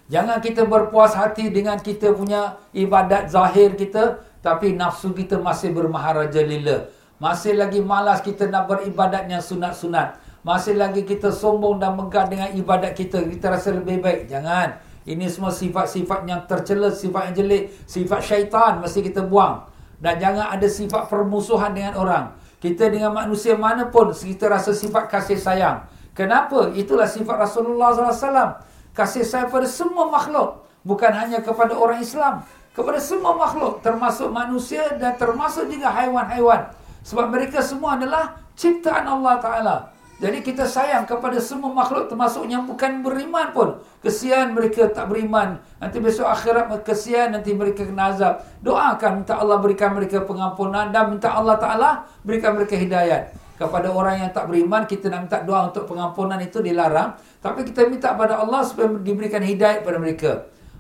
Jangan 0.07 0.39
kita 0.39 0.63
berpuas 0.63 1.11
hati 1.17 1.51
dengan 1.51 1.75
kita 1.75 2.15
punya 2.15 2.55
ibadat 2.71 3.33
zahir 3.33 3.73
kita 3.73 4.21
tapi 4.43 4.75
nafsu 4.75 5.15
kita 5.15 5.39
masih 5.39 5.71
bermaharaja 5.71 6.43
lila. 6.43 6.85
Masih 7.23 7.55
lagi 7.55 7.79
malas 7.79 8.19
kita 8.19 8.51
nak 8.51 8.67
beribadat 8.67 9.31
yang 9.31 9.39
sunat-sunat. 9.39 10.19
Masih 10.43 10.75
lagi 10.75 11.07
kita 11.07 11.31
sombong 11.31 11.79
dan 11.79 11.95
megah 11.95 12.27
dengan 12.27 12.51
ibadat 12.51 12.91
kita. 12.91 13.23
Kita 13.23 13.47
rasa 13.47 13.71
lebih 13.71 14.03
baik. 14.03 14.27
Jangan. 14.27 14.75
Ini 15.07 15.31
semua 15.31 15.55
sifat-sifat 15.55 16.27
yang 16.27 16.43
tercela, 16.43 16.91
sifat 16.91 17.31
yang 17.31 17.35
jelek, 17.39 17.63
sifat 17.87 18.19
syaitan 18.19 18.83
mesti 18.83 18.99
kita 18.99 19.23
buang. 19.23 19.63
Dan 20.03 20.19
jangan 20.19 20.51
ada 20.51 20.67
sifat 20.67 21.07
permusuhan 21.07 21.71
dengan 21.71 21.95
orang. 21.95 22.35
Kita 22.59 22.91
dengan 22.91 23.15
manusia 23.15 23.55
mana 23.55 23.87
pun 23.87 24.11
kita 24.11 24.51
rasa 24.51 24.75
sifat 24.75 25.07
kasih 25.07 25.39
sayang. 25.39 25.87
Kenapa? 26.11 26.75
Itulah 26.75 27.07
sifat 27.07 27.39
Rasulullah 27.39 27.95
SAW 27.95 28.67
kasih 28.93 29.25
sayang 29.25 29.49
pada 29.49 29.65
semua 29.65 30.05
makhluk 30.11 30.61
bukan 30.85 31.09
hanya 31.09 31.41
kepada 31.41 31.73
orang 31.73 31.99
Islam 31.99 32.45
kepada 32.77 33.01
semua 33.01 33.33
makhluk 33.33 33.81
termasuk 33.81 34.29
manusia 34.29 34.85
dan 35.01 35.17
termasuk 35.17 35.65
juga 35.65 35.89
haiwan-haiwan 35.89 36.69
sebab 37.03 37.29
mereka 37.29 37.59
semua 37.59 37.99
adalah 37.99 38.39
ciptaan 38.55 39.05
Allah 39.05 39.35
taala. 39.43 39.75
Jadi 40.23 40.39
kita 40.39 40.63
sayang 40.63 41.03
kepada 41.03 41.35
semua 41.43 41.75
makhluk 41.75 42.07
termasuk 42.07 42.47
yang 42.47 42.63
bukan 42.63 43.03
beriman 43.03 43.51
pun. 43.51 43.75
Kesian 43.99 44.55
mereka 44.55 44.87
tak 44.87 45.11
beriman. 45.11 45.59
Nanti 45.83 45.99
besok 45.99 46.31
akhirat 46.31 46.71
kesian 46.87 47.35
nanti 47.35 47.51
mereka 47.51 47.83
kena 47.83 48.15
azab. 48.15 48.39
Doakan 48.63 49.19
minta 49.19 49.35
Allah 49.35 49.59
berikan 49.59 49.91
mereka 49.91 50.23
pengampunan 50.23 50.95
dan 50.95 51.11
minta 51.11 51.35
Allah 51.35 51.59
taala 51.59 51.89
berikan 52.23 52.55
mereka 52.55 52.79
hidayat. 52.79 53.35
Kepada 53.59 53.91
orang 53.91 54.23
yang 54.23 54.31
tak 54.31 54.47
beriman 54.47 54.87
kita 54.87 55.11
nak 55.11 55.27
minta 55.27 55.43
doa 55.43 55.67
untuk 55.67 55.91
pengampunan 55.91 56.39
itu 56.39 56.63
dilarang. 56.63 57.19
Tapi 57.43 57.67
kita 57.67 57.91
minta 57.91 58.15
pada 58.15 58.39
Allah 58.39 58.63
supaya 58.63 58.95
diberikan 59.03 59.43
hidayah 59.43 59.83
kepada 59.83 59.97
mereka. 59.99 60.31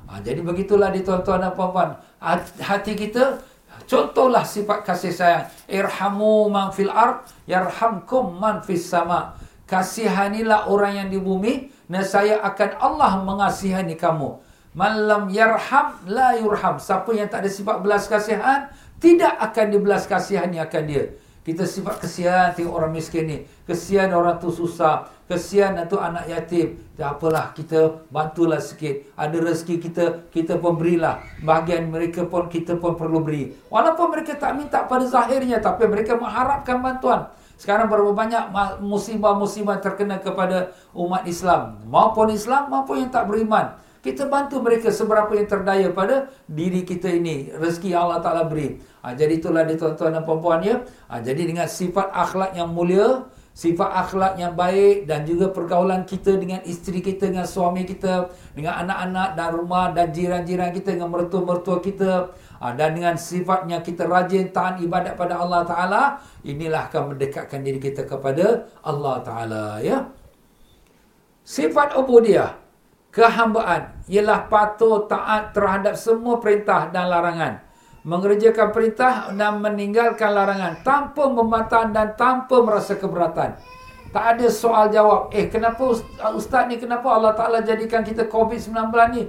Ha, 0.07 0.23
jadi 0.23 0.39
begitulah 0.39 0.87
di 0.87 1.03
tuan-tuan 1.03 1.43
dan 1.43 1.51
puan-puan. 1.51 1.99
Hati 2.63 2.95
kita 2.95 3.43
contohlah 3.85 4.43
sifat 4.43 4.83
kasih 4.85 5.13
sayang. 5.13 5.45
Irhamu 5.69 6.49
man 6.51 6.71
fil 6.73 6.91
ard 6.91 7.23
yarhamkum 7.47 8.37
man 8.37 8.61
fis 8.61 8.85
sama. 8.87 9.37
Kasihanilah 9.63 10.69
orang 10.69 11.05
yang 11.05 11.09
di 11.09 11.17
bumi 11.17 11.71
nescaya 11.87 12.43
akan 12.43 12.71
Allah 12.77 13.11
mengasihani 13.23 13.95
kamu. 13.95 14.37
Malam 14.73 15.29
yarham 15.29 15.97
la 16.09 16.35
yurham. 16.37 16.81
Siapa 16.81 17.09
yang 17.13 17.29
tak 17.29 17.45
ada 17.45 17.49
sifat 17.49 17.81
belas 17.81 18.09
kasihan 18.09 18.69
tidak 19.03 19.35
akan 19.39 19.65
dibelas 19.71 20.07
kasihani 20.07 20.63
akan 20.63 20.83
dia 20.87 21.11
kita 21.43 21.67
sifat 21.67 21.99
kesian 21.99 22.55
tengok 22.55 22.71
orang 22.71 22.95
miskin 22.95 23.27
ni. 23.27 23.37
Kesian 23.67 24.15
orang 24.15 24.39
tu 24.39 24.47
susah. 24.47 25.11
Kesian 25.27 25.75
tu 25.91 25.99
anak 25.99 26.23
yatim. 26.31 26.79
Tak 26.95 27.19
apalah 27.19 27.51
kita 27.51 28.07
bantulah 28.07 28.63
sikit. 28.63 29.11
Ada 29.19 29.43
rezeki 29.43 29.75
kita, 29.83 30.03
kita 30.31 30.55
pun 30.55 30.79
berilah. 30.79 31.19
Bahagian 31.43 31.91
mereka 31.91 32.23
pun 32.23 32.47
kita 32.47 32.79
pun 32.79 32.95
perlu 32.95 33.19
beri. 33.19 33.51
Walaupun 33.67 34.15
mereka 34.15 34.39
tak 34.39 34.55
minta 34.55 34.87
pada 34.87 35.03
zahirnya. 35.03 35.59
Tapi 35.59 35.83
mereka 35.83 36.15
mengharapkan 36.15 36.79
bantuan. 36.79 37.27
Sekarang 37.59 37.91
berapa 37.91 38.15
banyak 38.15 38.43
musibah-musibah 38.79 39.83
terkena 39.83 40.23
kepada 40.23 40.71
umat 40.95 41.27
Islam. 41.27 41.75
Maupun 41.91 42.31
Islam 42.31 42.71
maupun 42.71 43.03
yang 43.03 43.11
tak 43.11 43.27
beriman. 43.27 43.75
Kita 44.03 44.27
bantu 44.27 44.59
mereka 44.59 44.91
seberapa 44.91 45.31
yang 45.31 45.47
terdaya 45.47 45.87
pada 45.95 46.27
diri 46.43 46.83
kita 46.83 47.07
ini. 47.07 47.55
Rezeki 47.55 47.95
Allah 47.95 48.19
Ta'ala 48.19 48.43
beri. 48.43 48.75
Ha, 48.99 49.15
jadi 49.15 49.39
itulah 49.39 49.63
dia 49.63 49.79
tuan-tuan 49.79 50.11
dan 50.11 50.27
puan-puan 50.27 50.59
ya. 50.59 50.83
Ha, 51.07 51.23
jadi 51.23 51.47
dengan 51.47 51.71
sifat 51.71 52.11
akhlak 52.11 52.51
yang 52.51 52.67
mulia, 52.67 53.23
sifat 53.55 53.87
akhlak 53.87 54.35
yang 54.35 54.59
baik 54.59 55.07
dan 55.07 55.23
juga 55.23 55.55
pergaulan 55.55 56.03
kita 56.03 56.35
dengan 56.35 56.59
isteri 56.67 56.99
kita, 56.99 57.31
dengan 57.31 57.47
suami 57.47 57.87
kita, 57.87 58.27
dengan 58.51 58.83
anak-anak 58.83 59.29
dan 59.39 59.49
rumah 59.55 59.85
dan 59.95 60.11
jiran-jiran 60.11 60.75
kita, 60.75 60.99
dengan 60.99 61.07
mertua-mertua 61.07 61.79
kita. 61.79 62.35
Ha, 62.59 62.75
dan 62.75 62.99
dengan 62.99 63.15
sifatnya 63.15 63.79
kita 63.79 64.03
rajin 64.03 64.51
tahan 64.51 64.83
ibadat 64.83 65.15
pada 65.15 65.39
Allah 65.39 65.63
Ta'ala. 65.63 66.01
Inilah 66.43 66.91
akan 66.91 67.15
mendekatkan 67.15 67.63
diri 67.63 67.79
kita 67.79 68.03
kepada 68.03 68.67
Allah 68.83 69.23
Ta'ala 69.23 69.79
ya. 69.79 70.11
Sifat 71.47 71.95
ubudiyah 71.95 72.62
kehambaan 73.13 73.93
ialah 74.09 74.49
patuh 74.49 75.05
taat 75.05 75.53
terhadap 75.53 75.93
semua 75.93 76.41
perintah 76.41 76.89
dan 76.89 77.07
larangan. 77.07 77.61
Mengerjakan 78.03 78.75
perintah 78.75 79.31
dan 79.31 79.63
meninggalkan 79.63 80.35
larangan 80.35 80.75
tanpa 80.83 81.23
membantah 81.29 81.87
dan 81.87 82.17
tanpa 82.19 82.59
merasa 82.59 82.99
keberatan. 82.99 83.55
Tak 84.11 84.25
ada 84.37 84.47
soal 84.51 84.91
jawab. 84.91 85.31
Eh 85.31 85.47
kenapa 85.47 85.93
ustaz 86.35 86.67
ni 86.67 86.75
kenapa 86.81 87.07
Allah 87.15 87.31
Taala 87.31 87.63
jadikan 87.63 88.03
kita 88.03 88.27
covid-19 88.27 88.75
ni? 89.15 89.23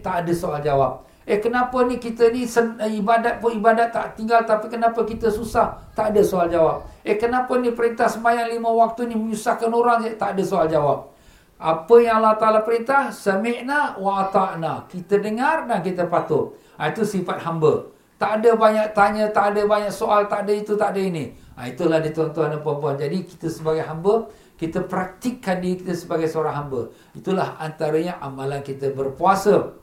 Tak 0.00 0.24
ada 0.24 0.32
soal 0.32 0.64
jawab. 0.64 1.04
Eh 1.28 1.36
kenapa 1.36 1.84
ni 1.84 2.00
kita 2.00 2.32
ni 2.32 2.48
ibadat 2.96 3.44
pun 3.44 3.52
ibadat 3.52 3.92
tak 3.92 4.16
tinggal 4.16 4.40
tapi 4.48 4.72
kenapa 4.72 5.04
kita 5.04 5.28
susah? 5.28 5.76
Tak 5.92 6.16
ada 6.16 6.22
soal 6.24 6.48
jawab. 6.48 6.80
Eh 7.04 7.20
kenapa 7.20 7.60
ni 7.60 7.76
perintah 7.76 8.08
sembahyang 8.08 8.48
lima 8.56 8.72
waktu 8.72 9.12
ni 9.12 9.14
menyusahkan 9.20 9.68
orang? 9.68 10.08
Tak 10.16 10.34
ada 10.34 10.42
soal 10.42 10.66
jawab 10.66 11.13
apa 11.58 11.94
yang 12.02 12.18
Allah 12.20 12.34
Ta'ala 12.34 12.60
perintah, 12.66 13.08
sami'na 13.14 13.96
wa 13.96 14.26
ata'na. 14.26 14.90
Kita 14.90 15.22
dengar 15.22 15.70
dan 15.70 15.80
kita 15.80 16.10
patuh. 16.10 16.50
Ha, 16.76 16.90
itu 16.90 17.06
sifat 17.06 17.40
hamba. 17.46 17.86
Tak 18.18 18.42
ada 18.42 18.58
banyak 18.58 18.90
tanya, 18.94 19.30
tak 19.30 19.54
ada 19.54 19.62
banyak 19.62 19.92
soal, 19.94 20.26
tak 20.26 20.46
ada 20.46 20.52
itu, 20.54 20.74
tak 20.74 20.94
ada 20.94 21.00
ini. 21.00 21.30
Ha, 21.54 21.70
itulah 21.70 22.02
dia 22.02 22.10
tuan-tuan 22.10 22.50
dan 22.50 22.60
puan-puan. 22.60 22.98
Jadi 22.98 23.22
kita 23.22 23.46
sebagai 23.46 23.86
hamba, 23.86 24.26
kita 24.58 24.82
praktikkan 24.86 25.62
diri 25.62 25.82
kita 25.82 25.94
sebagai 25.94 26.26
seorang 26.26 26.66
hamba. 26.66 26.90
Itulah 27.14 27.58
antaranya 27.58 28.18
amalan 28.18 28.62
kita 28.62 28.90
berpuasa. 28.90 29.74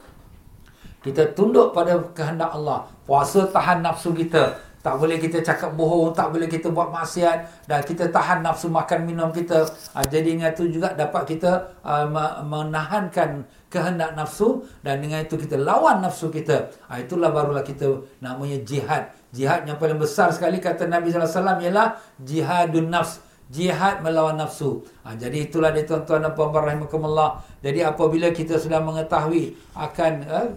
Kita 1.02 1.34
tunduk 1.34 1.74
pada 1.74 1.98
kehendak 2.14 2.54
Allah. 2.54 2.86
Puasa 3.08 3.50
tahan 3.50 3.82
nafsu 3.82 4.14
kita. 4.14 4.60
Tak 4.82 4.98
boleh 4.98 5.22
kita 5.22 5.46
cakap 5.46 5.78
bohong, 5.78 6.10
tak 6.10 6.34
boleh 6.34 6.50
kita 6.50 6.74
buat 6.74 6.90
maksiat 6.90 7.70
dan 7.70 7.86
kita 7.86 8.10
tahan 8.10 8.42
nafsu 8.42 8.66
makan 8.66 9.06
minum 9.06 9.30
kita. 9.30 9.70
Ha, 9.94 10.02
jadi 10.10 10.34
dengan 10.34 10.50
itu 10.50 10.74
juga 10.74 10.98
dapat 10.98 11.30
kita 11.30 11.78
uh, 11.86 12.10
menahankan 12.42 13.46
kehendak 13.70 14.18
nafsu 14.18 14.66
dan 14.82 14.98
dengan 14.98 15.22
itu 15.22 15.38
kita 15.38 15.62
lawan 15.62 16.02
nafsu 16.02 16.34
kita. 16.34 16.74
Ha, 16.90 16.98
itulah 16.98 17.30
barulah 17.30 17.62
kita 17.62 18.02
namanya 18.26 18.58
jihad. 18.66 19.14
Jihad 19.30 19.70
yang 19.70 19.78
paling 19.78 20.02
besar 20.02 20.34
sekali 20.34 20.58
kata 20.58 20.90
Nabi 20.90 21.14
SAW 21.14 21.62
ialah 21.62 22.02
jihadun 22.18 22.90
nafs. 22.90 23.22
Jihad 23.52 24.00
melawan 24.00 24.40
nafsu. 24.40 24.82
Jadi 25.04 25.52
itulah 25.52 25.76
dia 25.76 25.84
tuan-tuan 25.84 26.24
dan 26.24 26.32
puan-puan 26.32 26.72
rahimakumullah. 26.72 27.44
Jadi 27.60 27.84
apabila 27.84 28.32
kita 28.32 28.56
sudah 28.56 28.80
mengetahui 28.80 29.60
akan 29.76 30.14
uh, 30.26 30.48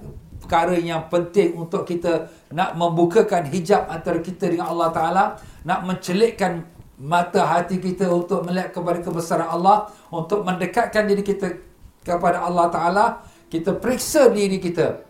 perkara 0.45 0.76
yang 0.76 1.09
penting 1.09 1.57
untuk 1.57 1.88
kita 1.88 2.28
nak 2.53 2.76
membukakan 2.76 3.49
hijab 3.49 3.88
antara 3.88 4.20
kita 4.20 4.53
dengan 4.53 4.68
Allah 4.68 4.92
Ta'ala, 4.92 5.24
nak 5.64 5.88
mencelikkan 5.88 6.68
mata 7.01 7.49
hati 7.49 7.80
kita 7.80 8.12
untuk 8.12 8.45
melihat 8.45 8.76
kepada 8.76 9.01
kebesaran 9.01 9.49
Allah, 9.49 9.88
untuk 10.12 10.45
mendekatkan 10.45 11.09
diri 11.09 11.24
kita 11.24 11.57
kepada 12.05 12.45
Allah 12.45 12.68
Ta'ala, 12.68 13.05
kita 13.49 13.72
periksa 13.80 14.28
diri 14.28 14.61
kita. 14.61 15.01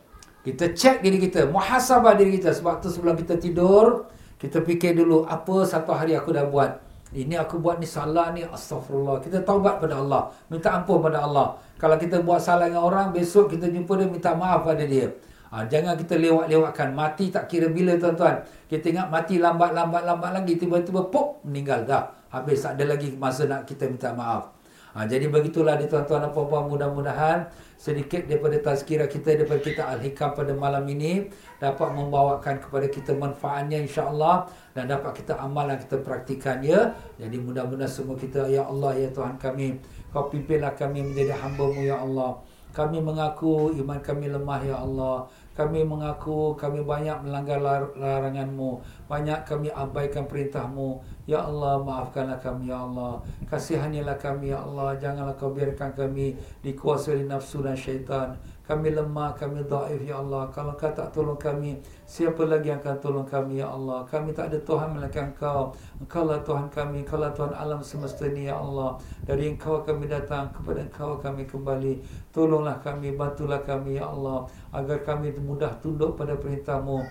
Kita 0.44 0.76
cek 0.76 1.00
diri 1.00 1.18
kita, 1.18 1.48
muhasabah 1.48 2.14
diri 2.20 2.36
kita. 2.36 2.52
Sebab 2.52 2.84
tu 2.84 2.92
sebelum 2.92 3.16
kita 3.16 3.40
tidur, 3.40 4.12
kita 4.36 4.60
fikir 4.60 4.92
dulu, 4.92 5.24
apa 5.24 5.64
satu 5.64 5.96
hari 5.96 6.12
aku 6.12 6.36
dah 6.36 6.44
buat. 6.44 6.83
Ini 7.14 7.38
aku 7.38 7.62
buat 7.62 7.78
ni 7.78 7.86
salah 7.86 8.34
ni, 8.34 8.42
astagfirullah. 8.42 9.22
Kita 9.22 9.46
taubat 9.46 9.78
pada 9.78 10.02
Allah. 10.02 10.34
Minta 10.50 10.74
ampun 10.74 10.98
pada 10.98 11.22
Allah. 11.22 11.54
Kalau 11.78 11.94
kita 11.94 12.18
buat 12.26 12.42
salah 12.42 12.66
dengan 12.66 12.82
orang, 12.82 13.14
besok 13.14 13.54
kita 13.54 13.70
jumpa 13.70 13.94
dia, 13.94 14.10
minta 14.10 14.34
maaf 14.34 14.66
pada 14.66 14.82
dia. 14.82 15.14
Ha, 15.54 15.62
jangan 15.70 15.94
kita 15.94 16.18
lewat-lewatkan. 16.18 16.90
Mati 16.90 17.30
tak 17.30 17.46
kira 17.46 17.70
bila 17.70 17.94
tuan-tuan. 17.94 18.42
Kita 18.66 18.90
ingat 18.90 19.06
mati 19.14 19.38
lambat-lambat-lambat 19.38 20.42
lagi. 20.42 20.58
Tiba-tiba 20.58 21.06
pop, 21.06 21.38
meninggal 21.46 21.86
dah. 21.86 22.10
Habis 22.34 22.66
tak 22.66 22.82
ada 22.82 22.98
lagi 22.98 23.14
masa 23.14 23.46
nak 23.46 23.62
kita 23.62 23.86
minta 23.86 24.10
maaf. 24.10 24.50
Ha, 24.94 25.10
jadi 25.10 25.26
begitulah 25.26 25.74
di 25.74 25.90
tuan-tuan 25.90 26.22
dan 26.22 26.30
puan-puan 26.30 26.70
mudah-mudahan 26.70 27.50
sedikit 27.74 28.30
daripada 28.30 28.54
tazkirah 28.62 29.10
kita 29.10 29.34
daripada 29.34 29.58
kita 29.58 29.82
Al-Hikam 29.90 30.38
pada 30.38 30.54
malam 30.54 30.86
ini 30.86 31.26
dapat 31.58 31.90
membawakan 31.90 32.62
kepada 32.62 32.86
kita 32.86 33.10
manfaatnya 33.10 33.82
insya-Allah 33.82 34.46
dan 34.70 34.86
dapat 34.86 35.18
kita 35.18 35.34
amal 35.42 35.66
dan 35.66 35.82
kita 35.82 35.98
praktikan 35.98 36.62
ya. 36.62 36.94
Jadi 37.18 37.42
mudah-mudahan 37.42 37.90
semua 37.90 38.14
kita 38.14 38.46
ya 38.46 38.70
Allah 38.70 38.94
ya 38.94 39.10
Tuhan 39.10 39.34
kami 39.34 39.82
kau 40.14 40.30
pimpinlah 40.30 40.78
kami 40.78 41.02
menjadi 41.02 41.34
hamba-Mu 41.42 41.82
ya 41.82 41.98
Allah. 41.98 42.38
Kami 42.70 42.98
mengaku 43.02 43.74
iman 43.82 43.98
kami 43.98 44.30
lemah 44.30 44.60
ya 44.62 44.78
Allah. 44.78 45.26
Kami 45.54 45.86
mengaku 45.86 46.58
kami 46.58 46.82
banyak 46.82 47.14
melanggar 47.22 47.62
larangan-Mu. 47.94 48.82
Banyak 49.06 49.46
kami 49.46 49.70
abaikan 49.70 50.26
perintah-Mu. 50.26 50.98
Ya 51.30 51.46
Allah, 51.46 51.78
maafkanlah 51.78 52.42
kami, 52.42 52.74
Ya 52.74 52.82
Allah. 52.82 53.22
Kasihanilah 53.46 54.18
kami, 54.18 54.50
Ya 54.50 54.60
Allah. 54.60 54.98
Janganlah 54.98 55.38
kau 55.38 55.54
biarkan 55.54 55.94
kami 55.94 56.34
dikuasai 56.66 57.22
nafsu 57.24 57.62
dan 57.62 57.78
syaitan. 57.78 58.34
Kami 58.64 58.96
lemah, 58.96 59.36
kami 59.36 59.60
daif 59.68 60.00
ya 60.08 60.24
Allah. 60.24 60.48
Kalau 60.48 60.72
kau 60.72 60.88
tak 60.88 61.12
tolong 61.12 61.36
kami, 61.36 61.76
siapa 62.08 62.48
lagi 62.48 62.72
yang 62.72 62.80
akan 62.80 62.96
tolong 62.96 63.28
kami 63.28 63.60
ya 63.60 63.68
Allah? 63.68 64.00
Kami 64.08 64.32
tak 64.32 64.48
ada 64.48 64.58
Tuhan 64.64 64.96
melainkan 64.96 65.36
Engkau. 65.36 65.76
Engkau 66.00 66.24
lah 66.24 66.40
Tuhan 66.40 66.72
kami, 66.72 67.04
Engkau 67.04 67.20
lah 67.20 67.28
Tuhan 67.36 67.52
alam 67.52 67.84
semesta 67.84 68.24
ini 68.24 68.48
ya 68.48 68.56
Allah. 68.56 68.96
Dari 69.28 69.52
Engkau 69.52 69.84
kami 69.84 70.08
datang, 70.08 70.48
kepada 70.48 70.80
Engkau 70.80 71.20
kami 71.20 71.44
kembali. 71.44 72.00
Tolonglah 72.32 72.80
kami, 72.80 73.12
bantulah 73.12 73.60
kami 73.60 74.00
ya 74.00 74.08
Allah. 74.08 74.48
Agar 74.72 75.04
kami 75.04 75.36
mudah 75.36 75.76
tunduk 75.84 76.16
pada 76.16 76.32
perintahmu. 76.32 77.04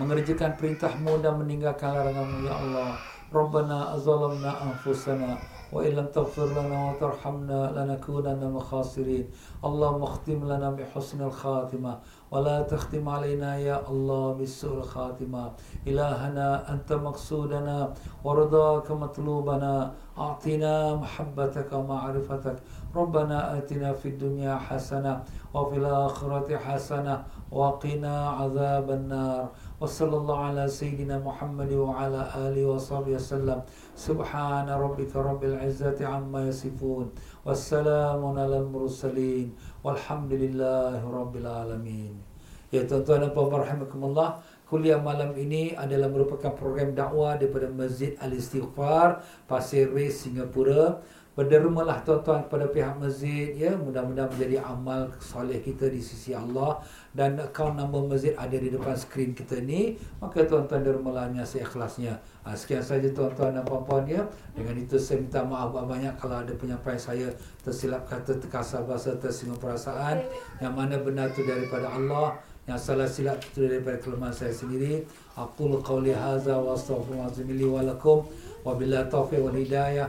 Mengerjakan 0.00 0.56
perintahmu 0.56 1.20
dan 1.20 1.36
meninggalkan 1.36 1.92
laranganmu 1.92 2.48
ya 2.48 2.54
Allah. 2.56 3.13
Rabbana 3.34 3.90
azalamna 3.94 4.50
anfusana. 4.62 5.38
وإن 5.74 5.92
لم 5.92 6.06
تغفر 6.06 6.46
لنا 6.46 6.78
وترحمنا 6.90 7.72
لنكونن 7.74 8.38
من 8.46 8.56
الخاسرين. 8.56 9.24
اللهم 9.64 10.02
اختم 10.02 10.40
لنا 10.46 10.70
بحسن 10.70 11.22
الخاتمة 11.22 11.98
ولا 12.30 12.62
تختم 12.62 13.08
علينا 13.08 13.58
يا 13.58 13.82
الله 13.90 14.32
بسوء 14.38 14.78
الخاتمة. 14.78 15.50
إلهنا 15.86 16.72
أنت 16.72 16.92
مقصودنا 16.92 17.92
ورضاك 18.24 18.90
مطلوبنا. 18.90 19.92
أعطنا 20.18 20.94
محبتك 20.94 21.72
ومعرفتك. 21.72 22.56
ربنا 22.95 23.57
آتنا 23.57 23.93
في 23.93 24.09
الدنيا 24.09 24.55
حسنة 24.55 25.23
وفي 25.53 25.75
الآخرة 25.77 26.57
حسنة 26.57 27.23
وقنا 27.51 28.29
عذاب 28.29 28.91
النار 28.91 29.49
وصلى 29.81 30.17
الله 30.17 30.39
على 30.39 30.67
سيدنا 30.67 31.17
محمد 31.19 31.71
وعلى 31.73 32.21
آله 32.35 32.65
وصحبه 32.65 33.11
وسلم 33.15 33.61
سبحان 33.95 34.69
ربك 34.69 35.15
رب 35.15 35.43
العزة 35.43 36.07
عما 36.07 36.47
يصفون 36.47 37.05
والسلام 37.45 38.21
على 38.25 38.57
المرسلين 38.57 39.47
والحمد 39.83 40.33
لله 40.33 40.99
رب 41.05 41.35
العالمين 41.35 42.29
Ya 42.69 42.85
tuan-tuan 42.85 43.25
dan 43.25 43.33
puan-puan 43.33 43.65
rahimakumullah 43.65 44.45
Kuliah 44.69 45.01
malam 45.01 45.33
ini 45.33 45.73
adalah 45.73 46.05
merupakan 46.05 46.53
program 46.53 46.93
dakwah 46.93 47.33
daripada 47.33 47.65
Masjid 47.65 48.13
Al-Istighfar 48.21 49.25
Pasir 49.49 49.89
Ris, 49.89 50.21
Singapura 50.21 51.01
Berdermalah 51.34 51.98
tuan-tuan 52.06 52.46
kepada 52.46 52.70
pihak 52.70 52.94
masjid 52.94 53.50
ya 53.58 53.74
mudah-mudahan 53.74 54.30
menjadi 54.30 54.62
amal 54.62 55.10
soleh 55.18 55.58
kita 55.58 55.90
di 55.90 55.98
sisi 55.98 56.30
Allah 56.30 56.78
dan 57.10 57.34
akaun 57.42 57.74
nombor 57.74 58.06
masjid 58.06 58.38
ada 58.38 58.54
di 58.54 58.70
depan 58.70 58.94
skrin 58.94 59.34
kita 59.34 59.58
ni 59.58 59.98
maka 60.22 60.46
tuan-tuan 60.46 60.86
dermalah 60.86 61.26
yang 61.34 61.42
seikhlasnya. 61.42 62.22
Ha, 62.46 62.54
sekian 62.54 62.86
saja 62.86 63.10
tuan-tuan 63.10 63.50
dan 63.50 63.66
puan-puan 63.66 64.06
ya. 64.06 64.22
Dengan 64.54 64.78
itu 64.78 64.94
saya 64.94 65.18
minta 65.18 65.42
maaf 65.42 65.74
banyak 65.74 66.14
kalau 66.22 66.38
ada 66.38 66.54
penyampaian 66.54 67.02
saya 67.02 67.26
tersilap 67.66 68.06
kata 68.06 68.38
terkasar 68.38 68.86
bahasa 68.86 69.18
tersinggung 69.18 69.58
perasaan 69.58 70.22
yang 70.62 70.70
mana 70.70 71.02
benar 71.02 71.34
itu 71.34 71.42
daripada 71.42 71.90
Allah 71.90 72.38
yang 72.64 72.80
salah 72.80 73.04
silap 73.04 73.44
itu 73.44 73.68
daripada 73.68 74.00
kelemahan 74.00 74.32
saya 74.32 74.54
sendiri. 74.54 75.04
Aku 75.36 75.82
qauli 75.84 76.14
hadza 76.16 76.56
wa 76.56 76.72
astaghfirullahalazim 76.72 77.50
wa 77.68 77.82
lakum 77.84 78.24
wa 78.64 78.72
billahi 78.72 79.10
taufiq 79.10 79.42
wal 79.42 79.52
hidayah. 79.52 80.08